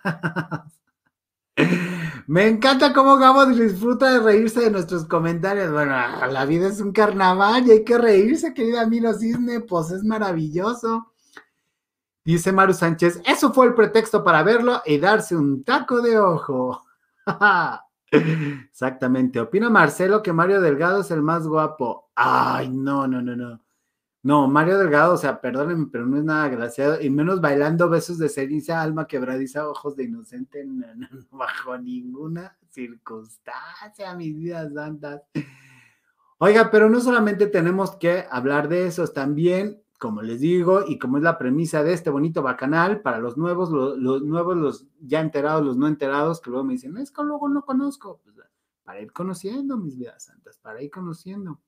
Me 2.31 2.47
encanta 2.47 2.93
cómo 2.93 3.17
Gabo 3.17 3.45
disfruta 3.45 4.13
de 4.13 4.21
reírse 4.21 4.61
de 4.61 4.71
nuestros 4.71 5.05
comentarios. 5.05 5.73
Bueno, 5.73 5.97
la 6.31 6.45
vida 6.45 6.69
es 6.69 6.81
un 6.81 6.93
carnaval 6.93 7.67
y 7.67 7.73
hay 7.73 7.85
que 7.85 7.99
reírse, 7.99 8.55
querida 8.55 8.87
Milo 8.87 9.13
Cisne, 9.15 9.63
pues 9.63 9.91
es 9.91 10.05
maravilloso. 10.05 11.13
Dice 12.25 12.53
Maru 12.53 12.73
Sánchez, 12.73 13.21
eso 13.27 13.53
fue 13.53 13.67
el 13.67 13.75
pretexto 13.75 14.23
para 14.23 14.45
verlo 14.45 14.81
y 14.87 14.99
darse 14.99 15.35
un 15.35 15.65
taco 15.65 16.01
de 16.03 16.21
ojo. 16.21 16.81
Exactamente. 18.13 19.41
Opina 19.41 19.69
Marcelo 19.69 20.23
que 20.23 20.33
Mario 20.33 20.61
Delgado 20.61 21.01
es 21.01 21.11
el 21.11 21.23
más 21.23 21.49
guapo. 21.49 22.13
Ay, 22.15 22.69
no, 22.69 23.09
no, 23.09 23.21
no, 23.21 23.35
no. 23.35 23.61
No, 24.23 24.49
Mario 24.49 24.77
Delgado, 24.79 25.15
o 25.15 25.17
sea, 25.17 25.41
perdónenme, 25.41 25.89
pero 25.91 26.05
no 26.05 26.19
es 26.19 26.25
nada 26.25 26.49
graciado, 26.49 27.01
y 27.01 27.09
menos 27.09 27.41
bailando 27.41 27.89
besos 27.89 28.19
de 28.19 28.29
ceniza, 28.29 28.83
alma 28.83 29.07
quebradiza, 29.07 29.67
ojos 29.67 29.97
de 29.97 30.05
inocente, 30.05 30.63
no, 30.67 30.87
no, 30.95 31.09
no, 31.11 31.39
bajo 31.39 31.79
ninguna 31.79 32.59
circunstancia, 32.69 34.15
mis 34.15 34.37
vidas 34.37 34.75
santas. 34.75 35.23
Oiga, 36.37 36.71
pero 36.71 36.91
no 36.91 37.01
solamente 37.01 37.47
tenemos 37.47 37.97
que 37.97 38.27
hablar 38.31 38.69
de 38.69 38.87
esos, 38.87 39.15
también, 39.15 39.83
como 39.99 40.21
les 40.21 40.41
digo, 40.41 40.85
y 40.87 40.99
como 40.99 41.17
es 41.17 41.23
la 41.23 41.39
premisa 41.39 41.83
de 41.83 41.95
este 41.95 42.11
bonito 42.11 42.43
bacanal, 42.43 43.01
para 43.01 43.21
los 43.21 43.39
nuevos, 43.39 43.71
los, 43.71 43.97
los 43.97 44.23
nuevos, 44.23 44.55
los 44.55 44.87
ya 45.01 45.21
enterados, 45.21 45.65
los 45.65 45.79
no 45.79 45.87
enterados, 45.87 46.43
que 46.43 46.51
luego 46.51 46.65
me 46.65 46.75
dicen, 46.75 46.99
es 46.99 47.11
que 47.11 47.23
luego 47.23 47.49
no 47.49 47.65
conozco, 47.65 48.21
pues, 48.23 48.37
para 48.85 49.01
ir 49.01 49.13
conociendo, 49.13 49.79
mis 49.79 49.97
vidas 49.97 50.25
santas, 50.25 50.59
para 50.59 50.83
ir 50.83 50.91
conociendo. 50.91 51.59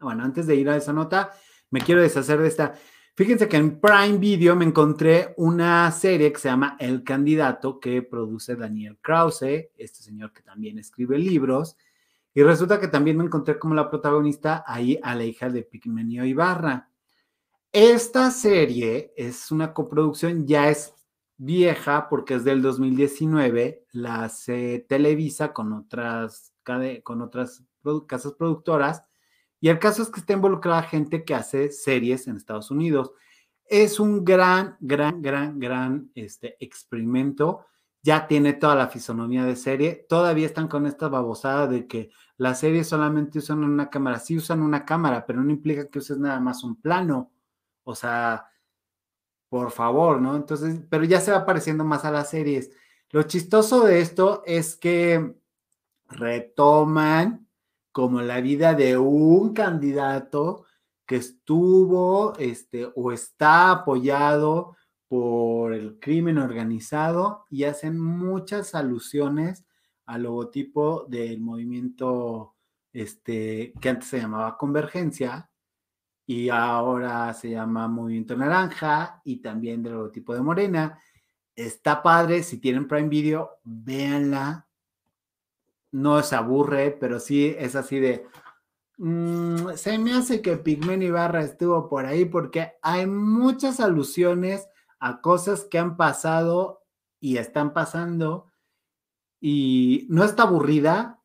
Bueno, 0.00 0.22
antes 0.22 0.46
de 0.46 0.54
ir 0.54 0.68
a 0.68 0.76
esa 0.76 0.92
nota, 0.92 1.32
me 1.70 1.80
quiero 1.80 2.00
deshacer 2.00 2.40
de 2.40 2.48
esta. 2.48 2.74
Fíjense 3.16 3.48
que 3.48 3.56
en 3.56 3.80
Prime 3.80 4.18
Video 4.18 4.54
me 4.54 4.64
encontré 4.64 5.34
una 5.38 5.90
serie 5.90 6.32
que 6.32 6.38
se 6.38 6.48
llama 6.48 6.76
El 6.78 7.02
Candidato, 7.02 7.80
que 7.80 8.02
produce 8.02 8.54
Daniel 8.54 8.96
Krause, 9.00 9.70
este 9.76 10.02
señor 10.02 10.32
que 10.32 10.42
también 10.42 10.78
escribe 10.78 11.18
libros. 11.18 11.76
Y 12.32 12.44
resulta 12.44 12.78
que 12.78 12.86
también 12.86 13.16
me 13.16 13.24
encontré 13.24 13.58
como 13.58 13.74
la 13.74 13.90
protagonista 13.90 14.62
ahí 14.68 15.00
a 15.02 15.16
la 15.16 15.24
hija 15.24 15.50
de 15.50 15.64
Pigmenio 15.64 16.24
Ibarra. 16.24 16.90
Esta 17.72 18.30
serie 18.30 19.12
es 19.16 19.50
una 19.50 19.74
coproducción, 19.74 20.46
ya 20.46 20.68
es 20.70 20.94
vieja 21.36 22.08
porque 22.08 22.34
es 22.34 22.44
del 22.44 22.62
2019, 22.62 23.84
la 23.92 24.24
hace 24.24 24.86
Televisa 24.88 25.52
con 25.52 25.72
otras, 25.72 26.54
con 27.02 27.20
otras 27.20 27.64
casas 28.06 28.34
productoras 28.34 29.07
y 29.60 29.68
el 29.68 29.78
caso 29.78 30.02
es 30.02 30.10
que 30.10 30.20
está 30.20 30.32
involucrada 30.32 30.82
gente 30.82 31.24
que 31.24 31.34
hace 31.34 31.70
series 31.70 32.28
en 32.28 32.36
Estados 32.36 32.70
Unidos. 32.70 33.12
Es 33.64 33.98
un 33.98 34.24
gran, 34.24 34.76
gran, 34.80 35.20
gran, 35.20 35.58
gran 35.58 36.10
este, 36.14 36.56
experimento. 36.64 37.66
Ya 38.02 38.26
tiene 38.28 38.52
toda 38.52 38.76
la 38.76 38.88
fisonomía 38.88 39.44
de 39.44 39.56
serie. 39.56 40.06
Todavía 40.08 40.46
están 40.46 40.68
con 40.68 40.86
esta 40.86 41.08
babosada 41.08 41.66
de 41.66 41.86
que 41.88 42.10
las 42.36 42.60
series 42.60 42.88
solamente 42.88 43.40
usan 43.40 43.64
una 43.64 43.90
cámara. 43.90 44.20
Sí 44.20 44.36
usan 44.36 44.62
una 44.62 44.84
cámara, 44.84 45.26
pero 45.26 45.42
no 45.42 45.50
implica 45.50 45.88
que 45.88 45.98
uses 45.98 46.18
nada 46.18 46.38
más 46.38 46.62
un 46.62 46.80
plano. 46.80 47.32
O 47.82 47.96
sea, 47.96 48.46
por 49.48 49.72
favor, 49.72 50.20
¿no? 50.20 50.36
Entonces, 50.36 50.80
pero 50.88 51.04
ya 51.04 51.20
se 51.20 51.32
va 51.32 51.44
pareciendo 51.44 51.84
más 51.84 52.04
a 52.04 52.12
las 52.12 52.30
series. 52.30 52.70
Lo 53.10 53.24
chistoso 53.24 53.84
de 53.84 54.00
esto 54.00 54.42
es 54.46 54.76
que 54.76 55.34
retoman 56.06 57.47
como 57.98 58.22
la 58.22 58.40
vida 58.40 58.74
de 58.74 58.96
un 58.96 59.52
candidato 59.52 60.66
que 61.04 61.16
estuvo 61.16 62.32
este, 62.38 62.88
o 62.94 63.10
está 63.10 63.72
apoyado 63.72 64.76
por 65.08 65.72
el 65.72 65.98
crimen 65.98 66.38
organizado 66.38 67.44
y 67.50 67.64
hacen 67.64 67.98
muchas 67.98 68.76
alusiones 68.76 69.66
al 70.06 70.22
logotipo 70.22 71.06
del 71.08 71.40
movimiento 71.40 72.54
este, 72.92 73.72
que 73.80 73.88
antes 73.88 74.10
se 74.10 74.20
llamaba 74.20 74.56
Convergencia 74.56 75.50
y 76.24 76.50
ahora 76.50 77.34
se 77.34 77.50
llama 77.50 77.88
Movimiento 77.88 78.36
Naranja 78.36 79.20
y 79.24 79.38
también 79.38 79.82
del 79.82 79.94
logotipo 79.94 80.34
de 80.34 80.42
Morena. 80.42 81.00
Está 81.56 82.00
padre, 82.00 82.44
si 82.44 82.60
tienen 82.60 82.86
Prime 82.86 83.08
Video, 83.08 83.58
véanla. 83.64 84.67
No 85.92 86.22
se 86.22 86.36
aburre, 86.36 86.90
pero 86.90 87.20
sí 87.20 87.54
es 87.58 87.76
así 87.76 87.98
de, 87.98 88.26
mm, 88.98 89.70
se 89.74 89.98
me 89.98 90.14
hace 90.14 90.42
que 90.42 90.56
Pigmen 90.56 91.02
Ibarra 91.02 91.42
estuvo 91.42 91.88
por 91.88 92.06
ahí 92.06 92.24
porque 92.24 92.74
hay 92.82 93.06
muchas 93.06 93.80
alusiones 93.80 94.68
a 95.00 95.20
cosas 95.20 95.64
que 95.64 95.78
han 95.78 95.96
pasado 95.96 96.84
y 97.20 97.38
están 97.38 97.72
pasando 97.72 98.50
y 99.40 100.06
no 100.10 100.24
está 100.24 100.44
aburrida, 100.44 101.22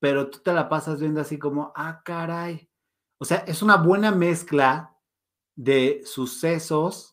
pero 0.00 0.30
tú 0.30 0.40
te 0.40 0.52
la 0.52 0.68
pasas 0.68 1.00
viendo 1.00 1.20
así 1.20 1.38
como, 1.38 1.72
ah, 1.76 2.02
caray. 2.04 2.68
O 3.18 3.24
sea, 3.24 3.38
es 3.38 3.62
una 3.62 3.76
buena 3.76 4.10
mezcla 4.10 4.98
de 5.54 6.02
sucesos 6.04 7.11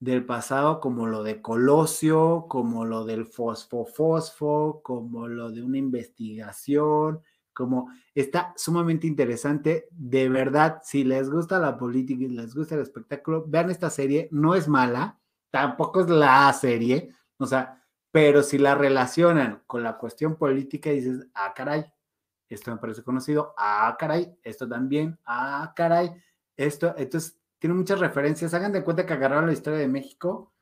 del 0.00 0.24
pasado 0.24 0.80
como 0.80 1.06
lo 1.06 1.22
de 1.22 1.42
Colosio, 1.42 2.46
como 2.48 2.86
lo 2.86 3.04
del 3.04 3.26
fosfo-fosfo, 3.26 4.80
como 4.82 5.28
lo 5.28 5.50
de 5.50 5.62
una 5.62 5.76
investigación, 5.76 7.20
como 7.52 7.90
está 8.14 8.54
sumamente 8.56 9.06
interesante. 9.06 9.88
De 9.90 10.30
verdad, 10.30 10.80
si 10.82 11.04
les 11.04 11.28
gusta 11.30 11.58
la 11.58 11.76
política 11.76 12.24
y 12.24 12.28
les 12.28 12.54
gusta 12.54 12.76
el 12.76 12.80
espectáculo, 12.80 13.44
vean 13.46 13.70
esta 13.70 13.90
serie, 13.90 14.28
no 14.32 14.54
es 14.54 14.68
mala, 14.68 15.20
tampoco 15.50 16.00
es 16.00 16.08
la 16.08 16.50
serie, 16.54 17.10
o 17.38 17.46
sea, 17.46 17.84
pero 18.10 18.42
si 18.42 18.58
la 18.58 18.74
relacionan 18.74 19.62
con 19.66 19.82
la 19.82 19.98
cuestión 19.98 20.36
política, 20.36 20.90
dices, 20.90 21.26
ah, 21.34 21.52
caray, 21.54 21.84
esto 22.48 22.70
me 22.70 22.78
parece 22.78 23.02
conocido, 23.02 23.54
ah, 23.58 23.94
caray, 23.98 24.34
esto 24.42 24.66
también, 24.68 25.18
ah, 25.26 25.72
caray, 25.76 26.10
esto, 26.56 26.94
entonces 26.96 27.39
tiene 27.60 27.74
muchas 27.74 28.00
referencias. 28.00 28.52
Hagan 28.54 28.72
de 28.72 28.82
cuenta 28.82 29.06
que 29.06 29.12
agarraron 29.12 29.46
la 29.46 29.52
historia 29.52 29.78
de 29.78 29.86
México, 29.86 30.52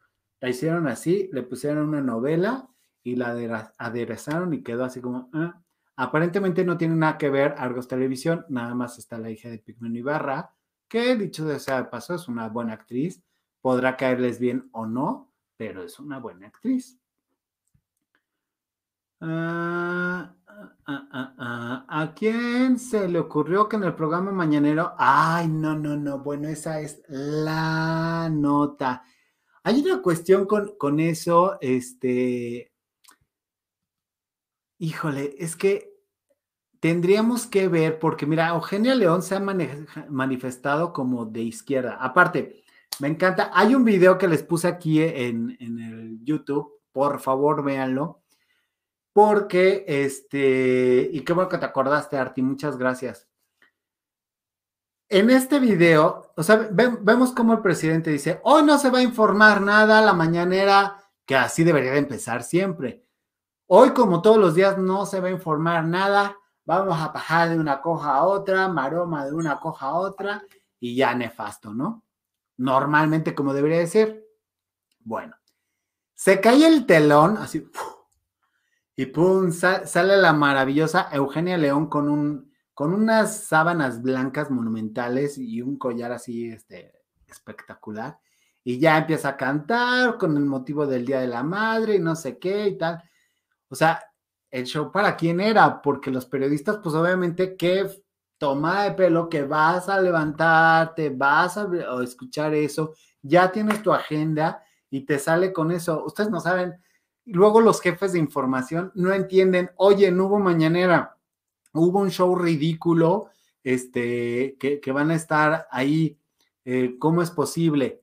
la 0.40 0.51
hicieron 0.51 0.86
así, 0.88 1.30
le 1.32 1.42
pusieron 1.42 1.88
una 1.88 2.03
novela 2.03 2.68
y 3.03 3.16
la 3.16 3.72
aderezaron 3.78 4.53
y 4.53 4.62
quedó 4.62 4.84
así 4.84 5.01
como, 5.01 5.30
ah. 5.32 5.62
Aparentemente 5.96 6.64
no 6.64 6.76
tiene 6.76 6.94
nada 6.94 7.18
que 7.18 7.28
ver 7.28 7.57
Argos 7.59 7.88
Televisión, 7.88 8.46
nada 8.49 8.72
más 8.74 8.99
está 8.99 9.18
la 9.18 9.30
hija 9.30 9.49
de 9.49 9.59
Pigmeno 9.59 9.99
Ibarra, 9.99 10.55
que 10.88 11.16
dicho 11.16 11.44
de 11.44 11.59
sea 11.59 11.82
de 11.82 11.88
paso 11.88 12.14
es 12.14 12.28
una 12.28 12.49
buena 12.49 12.74
actriz, 12.74 13.24
podrá 13.61 13.96
caerles 13.96 14.38
bien 14.38 14.68
o 14.72 14.86
no, 14.86 15.32
pero 15.57 15.82
es 15.82 15.99
una 15.99 16.20
buena 16.20 16.46
actriz. 16.46 17.01
Ah, 19.20 20.32
ah, 20.86 21.34
ah. 21.38 21.84
¿A 21.88 22.14
quién 22.14 22.78
se 22.78 23.08
le 23.08 23.18
ocurrió 23.18 23.68
que 23.68 23.76
en 23.76 23.84
el 23.84 23.94
programa 23.94 24.30
mañanero? 24.30 24.94
Ay, 24.96 25.48
no, 25.48 25.74
no, 25.76 25.96
no. 25.96 26.18
Bueno, 26.20 26.48
esa 26.48 26.80
es 26.80 27.02
la 27.08 28.28
nota. 28.30 29.02
Hay 29.64 29.80
una 29.82 30.00
cuestión 30.02 30.46
con, 30.46 30.76
con 30.78 31.00
eso, 31.00 31.58
este. 31.60 32.72
Híjole, 34.78 35.34
es 35.38 35.56
que 35.56 35.92
tendríamos 36.80 37.46
que 37.46 37.68
ver, 37.68 37.98
porque 37.98 38.26
mira, 38.26 38.48
Eugenia 38.50 38.94
León 38.94 39.22
se 39.22 39.34
ha 39.34 39.40
manifestado 39.40 40.92
como 40.92 41.26
de 41.26 41.42
izquierda. 41.42 41.96
Aparte, 42.00 42.62
me 43.00 43.08
encanta. 43.08 43.50
Hay 43.54 43.74
un 43.74 43.84
video 43.84 44.18
que 44.18 44.28
les 44.28 44.42
puse 44.44 44.68
aquí 44.68 45.02
en, 45.02 45.56
en 45.60 45.78
el 45.80 46.24
YouTube. 46.24 46.72
Por 46.92 47.20
favor, 47.20 47.64
véanlo. 47.64 48.22
Porque, 49.18 49.84
este, 49.88 51.10
y 51.12 51.22
qué 51.22 51.32
bueno 51.32 51.48
que 51.48 51.58
te 51.58 51.64
acordaste, 51.64 52.16
Arti, 52.16 52.40
muchas 52.40 52.78
gracias. 52.78 53.26
En 55.08 55.28
este 55.30 55.58
video, 55.58 56.32
o 56.36 56.42
sea, 56.44 56.68
ve- 56.70 56.96
vemos 57.00 57.32
cómo 57.32 57.52
el 57.52 57.60
presidente 57.60 58.10
dice, 58.10 58.40
hoy 58.44 58.62
no 58.62 58.78
se 58.78 58.90
va 58.90 58.98
a 58.98 59.02
informar 59.02 59.60
nada, 59.60 60.00
la 60.02 60.12
mañanera, 60.12 61.02
que 61.26 61.34
así 61.34 61.64
debería 61.64 61.90
de 61.90 61.98
empezar 61.98 62.44
siempre. 62.44 63.04
Hoy, 63.66 63.90
como 63.90 64.22
todos 64.22 64.38
los 64.38 64.54
días, 64.54 64.78
no 64.78 65.04
se 65.04 65.18
va 65.20 65.26
a 65.26 65.32
informar 65.32 65.84
nada, 65.84 66.36
vamos 66.64 66.96
a 66.96 67.08
bajar 67.08 67.48
de 67.48 67.58
una 67.58 67.80
coja 67.80 68.14
a 68.14 68.22
otra, 68.24 68.68
maroma 68.68 69.26
de 69.26 69.32
una 69.34 69.58
coja 69.58 69.86
a 69.86 69.94
otra, 69.94 70.44
y 70.78 70.94
ya 70.94 71.12
nefasto, 71.16 71.74
¿no? 71.74 72.04
Normalmente 72.56 73.34
como 73.34 73.52
debería 73.52 73.78
de 73.78 73.88
ser. 73.88 74.24
Bueno, 75.00 75.34
se 76.14 76.40
cae 76.40 76.64
el 76.68 76.86
telón, 76.86 77.36
así. 77.38 77.68
Y 78.99 79.07
pum, 79.07 79.53
sa- 79.53 79.86
sale 79.86 80.16
la 80.16 80.32
maravillosa 80.32 81.09
Eugenia 81.12 81.57
León 81.57 81.88
con 81.88 82.09
un, 82.09 82.53
con 82.74 82.92
unas 82.92 83.44
sábanas 83.44 84.03
blancas 84.03 84.51
monumentales 84.51 85.38
y 85.38 85.62
un 85.62 85.78
collar 85.78 86.12
así, 86.12 86.49
este, 86.51 86.92
espectacular. 87.28 88.18
Y 88.64 88.78
ya 88.80 88.99
empieza 88.99 89.30
a 89.30 89.36
cantar 89.36 90.18
con 90.18 90.36
el 90.36 90.44
motivo 90.44 90.86
del 90.86 91.07
Día 91.07 91.20
de 91.20 91.28
la 91.28 91.42
Madre 91.44 91.94
y 91.96 92.01
no 92.01 92.16
sé 92.16 92.38
qué 92.38 92.68
y 92.68 92.78
tal. 92.78 93.03
O 93.68 93.74
sea, 93.74 94.03
el 94.51 94.64
show 94.66 94.90
para 94.92 95.16
quién 95.16 95.40
era, 95.40 95.80
porque 95.82 96.11
los 96.11 96.26
periodistas, 96.26 96.78
pues 96.82 96.94
obviamente, 96.94 97.57
qué 97.57 97.88
toma 98.38 98.84
de 98.84 98.92
pelo 98.92 99.28
que 99.28 99.42
vas 99.44 99.88
a 99.88 100.01
levantarte, 100.01 101.11
vas 101.11 101.57
a 101.59 101.68
escuchar 102.03 102.55
eso, 102.55 102.94
ya 103.22 103.51
tienes 103.53 103.82
tu 103.82 103.92
agenda 103.92 104.62
y 104.90 105.05
te 105.07 105.18
sale 105.18 105.53
con 105.53 105.70
eso. 105.72 106.05
Ustedes 106.05 106.30
no 106.30 106.40
saben, 106.40 106.80
luego 107.33 107.61
los 107.61 107.81
jefes 107.81 108.12
de 108.12 108.18
información 108.18 108.93
no 108.95 109.12
entienden, 109.12 109.70
oye, 109.76 110.11
no 110.11 110.26
hubo 110.26 110.39
mañanera, 110.39 111.16
hubo 111.72 112.01
un 112.01 112.11
show 112.11 112.35
ridículo, 112.35 113.31
este, 113.62 114.57
que, 114.59 114.93
van 114.93 115.11
a 115.11 115.14
estar 115.14 115.66
ahí, 115.70 116.18
eh, 116.64 116.97
¿cómo 116.99 117.22
es 117.22 117.31
posible? 117.31 118.03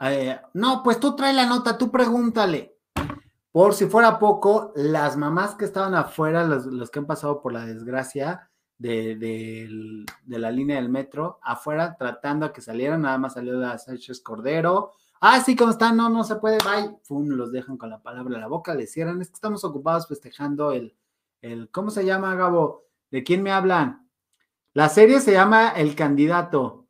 Eh, 0.00 0.40
no, 0.54 0.82
pues 0.82 1.00
tú 1.00 1.16
trae 1.16 1.32
la 1.32 1.46
nota, 1.46 1.76
tú 1.76 1.90
pregúntale. 1.90 2.76
Por 3.52 3.74
si 3.74 3.86
fuera 3.86 4.18
poco, 4.18 4.72
las 4.76 5.16
mamás 5.16 5.56
que 5.56 5.64
estaban 5.64 5.94
afuera, 5.94 6.44
los, 6.44 6.90
que 6.90 6.98
han 7.00 7.06
pasado 7.06 7.42
por 7.42 7.52
la 7.52 7.66
desgracia 7.66 8.48
de, 8.78 9.16
de 9.16 10.38
la 10.38 10.50
línea 10.50 10.76
del 10.76 10.88
metro, 10.88 11.40
afuera 11.42 11.96
tratando 11.98 12.46
a 12.46 12.52
que 12.52 12.62
salieran, 12.62 13.02
nada 13.02 13.18
más 13.18 13.34
salió 13.34 13.54
la 13.54 13.76
Sánchez 13.76 14.20
Cordero. 14.20 14.92
Ah, 15.20 15.40
sí, 15.40 15.54
¿cómo 15.54 15.70
están? 15.70 15.96
No, 15.96 16.08
no 16.08 16.24
se 16.24 16.36
puede, 16.36 16.58
bye. 16.64 16.96
Fum, 17.04 17.28
los 17.28 17.52
dejan 17.52 17.76
con 17.76 17.90
la 17.90 18.02
palabra 18.02 18.34
en 18.34 18.40
la 18.40 18.46
boca, 18.48 18.74
les 18.74 18.90
cierran. 18.92 19.20
Es 19.20 19.28
que 19.28 19.34
estamos 19.34 19.64
ocupados 19.64 20.08
festejando 20.08 20.72
el, 20.72 20.96
el, 21.42 21.70
¿cómo 21.70 21.90
se 21.90 22.04
llama, 22.04 22.34
Gabo? 22.34 22.86
¿De 23.10 23.22
quién 23.22 23.42
me 23.42 23.50
hablan? 23.52 24.08
La 24.74 24.88
serie 24.88 25.20
se 25.20 25.32
llama 25.32 25.70
El 25.70 25.94
Candidato. 25.96 26.86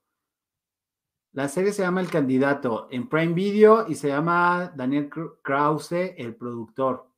La 1.33 1.49
serie 1.49 1.73
se 1.73 1.83
llama 1.83 2.01
El 2.01 2.11
Candidato 2.11 2.87
en 2.91 3.09
Prime 3.09 3.35
Video 3.35 3.87
y 3.89 3.95
se 3.97 4.09
llama 4.09 4.73
Daniel 4.77 5.11
Kr- 5.11 5.39
Krause, 5.43 6.15
el 6.17 6.37
productor. 6.37 7.09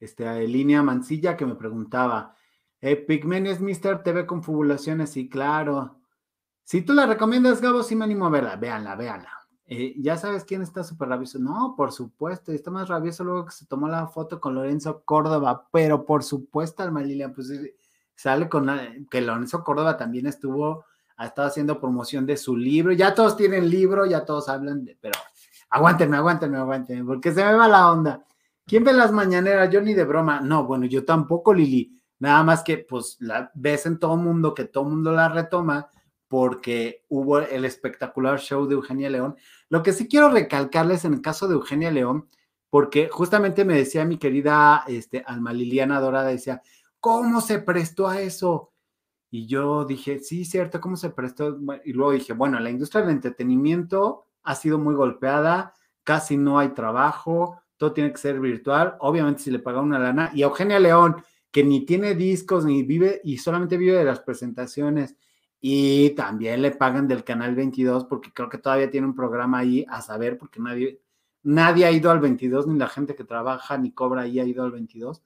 Este, 0.00 0.46
línea 0.48 0.82
Mancilla 0.82 1.36
que 1.36 1.46
me 1.46 1.54
preguntaba. 1.54 2.34
Eh, 2.80 2.96
Pigmen 2.96 3.46
es 3.46 3.60
Mr. 3.60 4.02
TV 4.02 4.26
con 4.26 4.42
fabulaciones, 4.42 5.10
sí, 5.10 5.28
claro. 5.28 5.99
Si 6.70 6.82
tú 6.82 6.92
la 6.92 7.04
recomiendas, 7.04 7.60
Gabo, 7.60 7.82
sí 7.82 7.96
me 7.96 8.04
animo 8.04 8.26
a 8.26 8.30
verla. 8.30 8.54
Véanla, 8.54 8.94
véanla. 8.94 9.32
Eh, 9.66 9.96
¿Ya 9.98 10.16
sabes 10.16 10.44
quién 10.44 10.62
está 10.62 10.84
súper 10.84 11.08
rabioso? 11.08 11.40
No, 11.40 11.74
por 11.76 11.90
supuesto. 11.90 12.52
Está 12.52 12.70
más 12.70 12.86
rabioso 12.86 13.24
luego 13.24 13.46
que 13.46 13.50
se 13.50 13.66
tomó 13.66 13.88
la 13.88 14.06
foto 14.06 14.40
con 14.40 14.54
Lorenzo 14.54 15.02
Córdoba. 15.04 15.66
Pero 15.72 16.06
por 16.06 16.22
supuesto, 16.22 16.84
Alma 16.84 17.02
Lilia, 17.02 17.32
pues 17.32 17.50
eh, 17.50 17.74
sale 18.14 18.48
con 18.48 18.70
que 19.10 19.20
Lorenzo 19.20 19.64
Córdoba 19.64 19.96
también 19.96 20.26
estuvo, 20.26 20.84
ha 21.16 21.26
estado 21.26 21.48
haciendo 21.48 21.80
promoción 21.80 22.24
de 22.24 22.36
su 22.36 22.56
libro. 22.56 22.92
Ya 22.92 23.16
todos 23.16 23.36
tienen 23.36 23.68
libro, 23.68 24.06
ya 24.06 24.24
todos 24.24 24.48
hablan 24.48 24.84
de, 24.84 24.96
pero 25.00 25.18
aguántenme, 25.70 26.18
aguántenme, 26.18 26.56
aguántenme, 26.56 27.04
porque 27.04 27.32
se 27.32 27.44
me 27.44 27.52
va 27.52 27.66
la 27.66 27.90
onda. 27.90 28.24
¿Quién 28.64 28.84
ve 28.84 28.92
las 28.92 29.10
mañaneras? 29.10 29.70
Yo 29.70 29.80
ni 29.80 29.92
de 29.92 30.04
broma. 30.04 30.38
No, 30.40 30.66
bueno, 30.66 30.86
yo 30.86 31.04
tampoco, 31.04 31.52
Lili. 31.52 32.00
Nada 32.20 32.44
más 32.44 32.62
que, 32.62 32.78
pues, 32.78 33.16
la 33.18 33.50
ves 33.54 33.86
en 33.86 33.98
todo 33.98 34.16
mundo 34.16 34.54
que 34.54 34.66
todo 34.66 34.84
mundo 34.84 35.10
la 35.10 35.28
retoma 35.28 35.90
porque 36.30 37.04
hubo 37.08 37.40
el 37.40 37.64
espectacular 37.64 38.38
show 38.38 38.64
de 38.68 38.76
Eugenia 38.76 39.10
León. 39.10 39.34
Lo 39.68 39.82
que 39.82 39.92
sí 39.92 40.06
quiero 40.06 40.30
recalcarles 40.30 41.04
en 41.04 41.14
el 41.14 41.22
caso 41.22 41.48
de 41.48 41.54
Eugenia 41.54 41.90
León, 41.90 42.28
porque 42.70 43.08
justamente 43.10 43.64
me 43.64 43.74
decía 43.74 44.04
mi 44.04 44.16
querida 44.16 44.84
este, 44.86 45.24
Alma 45.26 45.52
Liliana 45.52 45.98
Dorada, 45.98 46.28
decía, 46.28 46.62
¿cómo 47.00 47.40
se 47.40 47.58
prestó 47.58 48.06
a 48.06 48.20
eso? 48.20 48.72
Y 49.28 49.48
yo 49.48 49.84
dije, 49.84 50.20
sí, 50.20 50.44
cierto, 50.44 50.80
¿cómo 50.80 50.96
se 50.96 51.10
prestó? 51.10 51.58
Y 51.84 51.94
luego 51.94 52.12
dije, 52.12 52.32
bueno, 52.32 52.60
la 52.60 52.70
industria 52.70 53.02
del 53.02 53.10
entretenimiento 53.10 54.26
ha 54.44 54.54
sido 54.54 54.78
muy 54.78 54.94
golpeada, 54.94 55.74
casi 56.04 56.36
no 56.36 56.60
hay 56.60 56.68
trabajo, 56.68 57.60
todo 57.76 57.92
tiene 57.92 58.12
que 58.12 58.18
ser 58.18 58.38
virtual. 58.38 58.94
Obviamente, 59.00 59.42
si 59.42 59.50
le 59.50 59.58
paga 59.58 59.80
una 59.80 59.98
lana, 59.98 60.30
y 60.32 60.42
Eugenia 60.42 60.78
León, 60.78 61.24
que 61.50 61.64
ni 61.64 61.84
tiene 61.84 62.14
discos, 62.14 62.64
ni 62.64 62.84
vive, 62.84 63.20
y 63.24 63.38
solamente 63.38 63.76
vive 63.76 63.98
de 63.98 64.04
las 64.04 64.20
presentaciones. 64.20 65.16
Y 65.60 66.10
también 66.10 66.62
le 66.62 66.70
pagan 66.70 67.06
del 67.06 67.22
canal 67.22 67.54
22, 67.54 68.06
porque 68.06 68.32
creo 68.32 68.48
que 68.48 68.58
todavía 68.58 68.90
tiene 68.90 69.06
un 69.06 69.14
programa 69.14 69.58
ahí 69.58 69.84
a 69.88 70.00
saber, 70.00 70.38
porque 70.38 70.58
nadie, 70.60 71.00
nadie 71.42 71.84
ha 71.84 71.90
ido 71.90 72.10
al 72.10 72.20
22, 72.20 72.66
ni 72.66 72.78
la 72.78 72.88
gente 72.88 73.14
que 73.14 73.24
trabaja 73.24 73.76
ni 73.76 73.92
cobra 73.92 74.22
ahí 74.22 74.40
ha 74.40 74.44
ido 74.44 74.64
al 74.64 74.70
22. 74.70 75.22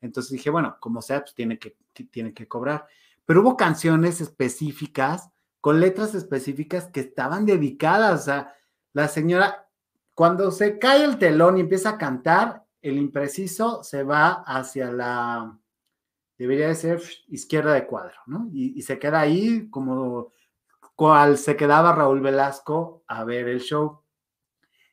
Entonces 0.00 0.32
dije, 0.32 0.50
bueno, 0.50 0.76
como 0.80 1.02
sea, 1.02 1.20
pues 1.20 1.34
tiene 1.34 1.58
que, 1.58 1.76
tiene 2.10 2.34
que 2.34 2.48
cobrar. 2.48 2.86
Pero 3.24 3.42
hubo 3.42 3.56
canciones 3.56 4.20
específicas, 4.20 5.30
con 5.60 5.80
letras 5.80 6.14
específicas 6.14 6.86
que 6.86 7.00
estaban 7.00 7.46
dedicadas 7.46 8.28
a 8.28 8.52
la 8.92 9.08
señora. 9.08 9.68
Cuando 10.14 10.50
se 10.50 10.78
cae 10.78 11.04
el 11.04 11.18
telón 11.18 11.58
y 11.58 11.60
empieza 11.60 11.90
a 11.90 11.98
cantar, 11.98 12.64
el 12.82 12.98
impreciso 12.98 13.82
se 13.82 14.02
va 14.02 14.42
hacia 14.46 14.92
la, 14.92 15.58
debería 16.38 16.68
de 16.68 16.74
ser 16.74 17.02
izquierda 17.28 17.72
de 17.72 17.86
cuadro, 17.86 18.16
¿no? 18.26 18.48
Y, 18.52 18.80
se 18.82 18.98
queda 18.98 19.20
ahí 19.20 19.68
como 19.70 20.32
cual 20.94 21.38
se 21.38 21.56
quedaba 21.56 21.94
Raúl 21.94 22.20
Velasco 22.20 23.04
a 23.06 23.24
ver 23.24 23.48
el 23.48 23.60
show. 23.60 24.02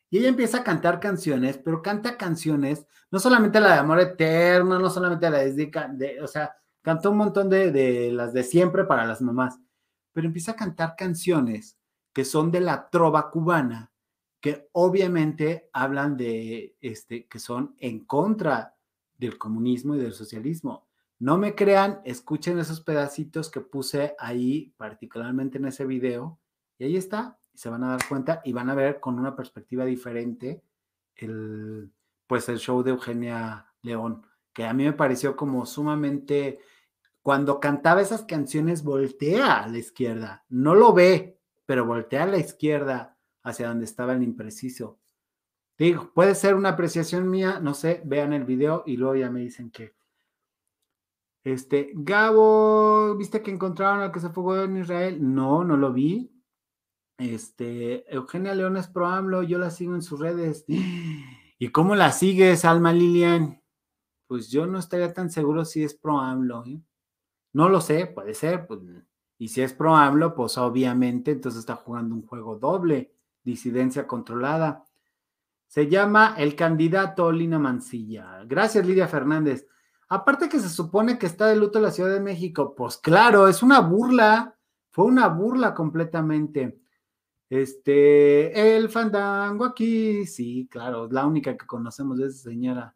Y 0.09 0.19
ella 0.19 0.29
empieza 0.29 0.59
a 0.59 0.63
cantar 0.63 0.99
canciones, 0.99 1.57
pero 1.57 1.81
canta 1.81 2.17
canciones, 2.17 2.85
no 3.11 3.19
solamente 3.19 3.59
la 3.59 3.73
de 3.73 3.79
amor 3.79 3.99
eterno, 3.99 4.79
no 4.79 4.89
solamente 4.89 5.29
la 5.29 5.39
de, 5.39 5.71
de 5.93 6.21
o 6.21 6.27
sea, 6.27 6.55
cantó 6.81 7.11
un 7.11 7.17
montón 7.17 7.49
de, 7.49 7.71
de 7.71 8.11
las 8.11 8.33
de 8.33 8.43
siempre 8.43 8.83
para 8.85 9.05
las 9.05 9.21
mamás, 9.21 9.59
pero 10.11 10.27
empieza 10.27 10.51
a 10.51 10.55
cantar 10.55 10.95
canciones 10.95 11.77
que 12.13 12.25
son 12.25 12.51
de 12.51 12.61
la 12.61 12.89
trova 12.89 13.31
cubana, 13.31 13.91
que 14.39 14.69
obviamente 14.73 15.69
hablan 15.73 16.15
de, 16.15 16.75
este, 16.79 17.27
que 17.27 17.39
son 17.39 17.75
en 17.79 18.05
contra 18.05 18.75
del 19.17 19.37
comunismo 19.37 19.95
y 19.95 19.99
del 19.99 20.13
socialismo. 20.13 20.87
No 21.23 21.37
me 21.37 21.55
crean, 21.55 22.01
escuchen 22.03 22.59
esos 22.59 22.81
pedacitos 22.81 23.49
que 23.49 23.61
puse 23.61 24.13
ahí, 24.19 24.73
particularmente 24.75 25.57
en 25.57 25.63
ese 25.63 25.85
video, 25.85 26.37
y 26.77 26.83
ahí 26.83 26.97
está, 26.97 27.39
y 27.53 27.59
se 27.59 27.69
van 27.69 27.81
a 27.85 27.91
dar 27.91 28.01
cuenta 28.09 28.41
y 28.43 28.51
van 28.51 28.69
a 28.69 28.75
ver 28.75 28.99
con 28.99 29.17
una 29.17 29.33
perspectiva 29.33 29.85
diferente 29.85 30.61
el, 31.15 31.89
pues 32.27 32.49
el 32.49 32.57
show 32.57 32.83
de 32.83 32.91
Eugenia 32.91 33.71
León, 33.83 34.27
que 34.51 34.65
a 34.65 34.73
mí 34.73 34.83
me 34.83 34.91
pareció 34.91 35.37
como 35.37 35.65
sumamente, 35.65 36.59
cuando 37.21 37.61
cantaba 37.61 38.01
esas 38.01 38.23
canciones, 38.23 38.83
voltea 38.83 39.63
a 39.63 39.67
la 39.69 39.77
izquierda, 39.77 40.43
no 40.49 40.75
lo 40.75 40.91
ve, 40.91 41.39
pero 41.65 41.85
voltea 41.85 42.23
a 42.23 42.27
la 42.27 42.37
izquierda 42.37 43.17
hacia 43.43 43.69
donde 43.69 43.85
estaba 43.85 44.11
el 44.11 44.23
impreciso. 44.23 44.99
Digo, 45.77 46.11
puede 46.13 46.35
ser 46.35 46.55
una 46.55 46.71
apreciación 46.71 47.29
mía, 47.29 47.61
no 47.61 47.73
sé, 47.73 48.01
vean 48.03 48.33
el 48.33 48.43
video 48.43 48.83
y 48.85 48.97
luego 48.97 49.15
ya 49.15 49.29
me 49.29 49.39
dicen 49.39 49.71
que. 49.71 49.93
Este, 51.43 51.91
Gabo, 51.93 53.15
¿viste 53.17 53.41
que 53.41 53.51
encontraron 53.51 54.01
al 54.01 54.11
que 54.11 54.19
se 54.21 54.29
fue 54.29 54.63
en 54.63 54.77
Israel? 54.77 55.17
No, 55.19 55.63
no 55.63 55.75
lo 55.75 55.91
vi. 55.91 56.31
Este, 57.17 58.11
Eugenia 58.13 58.55
León 58.55 58.77
es 58.77 58.87
pro 58.87 59.07
AMLO, 59.07 59.43
yo 59.43 59.57
la 59.59 59.69
sigo 59.69 59.93
en 59.93 60.01
sus 60.01 60.19
redes. 60.19 60.65
¿Y 61.59 61.69
cómo 61.69 61.95
la 61.95 62.11
sigues, 62.11 62.65
Alma 62.65 62.93
Lilian? 62.93 63.61
Pues 64.27 64.49
yo 64.49 64.65
no 64.65 64.79
estaría 64.79 65.13
tan 65.13 65.29
seguro 65.29 65.65
si 65.65 65.83
es 65.83 65.93
pro 65.93 66.19
AMLO. 66.19 66.65
¿eh? 66.65 66.81
No 67.53 67.69
lo 67.69 67.81
sé, 67.81 68.07
puede 68.07 68.33
ser. 68.33 68.65
Pues, 68.65 68.79
y 69.37 69.49
si 69.49 69.61
es 69.61 69.73
pro 69.73 69.95
AMLO, 69.95 70.35
pues 70.35 70.57
obviamente 70.57 71.31
entonces 71.31 71.59
está 71.59 71.75
jugando 71.75 72.15
un 72.15 72.25
juego 72.25 72.57
doble, 72.57 73.13
disidencia 73.43 74.07
controlada. 74.07 74.85
Se 75.67 75.89
llama 75.89 76.35
El 76.37 76.55
candidato 76.55 77.31
Lina 77.31 77.59
Mancilla. 77.59 78.43
Gracias, 78.45 78.85
Lidia 78.85 79.07
Fernández. 79.07 79.67
Aparte 80.09 80.49
que 80.49 80.59
se 80.59 80.69
supone 80.69 81.17
que 81.17 81.25
está 81.25 81.47
de 81.47 81.55
luto 81.55 81.79
la 81.79 81.91
Ciudad 81.91 82.11
de 82.13 82.19
México, 82.19 82.75
pues 82.75 82.97
claro, 82.97 83.47
es 83.47 83.63
una 83.63 83.79
burla. 83.79 84.55
Fue 84.91 85.05
una 85.05 85.27
burla 85.27 85.73
completamente. 85.73 86.79
Este, 87.49 88.75
el 88.75 88.89
fandango 88.89 89.65
aquí, 89.65 90.25
sí, 90.25 90.67
claro, 90.71 91.07
la 91.11 91.25
única 91.25 91.55
que 91.57 91.67
conocemos 91.67 92.17
de 92.17 92.27
esa 92.27 92.49
señora. 92.49 92.95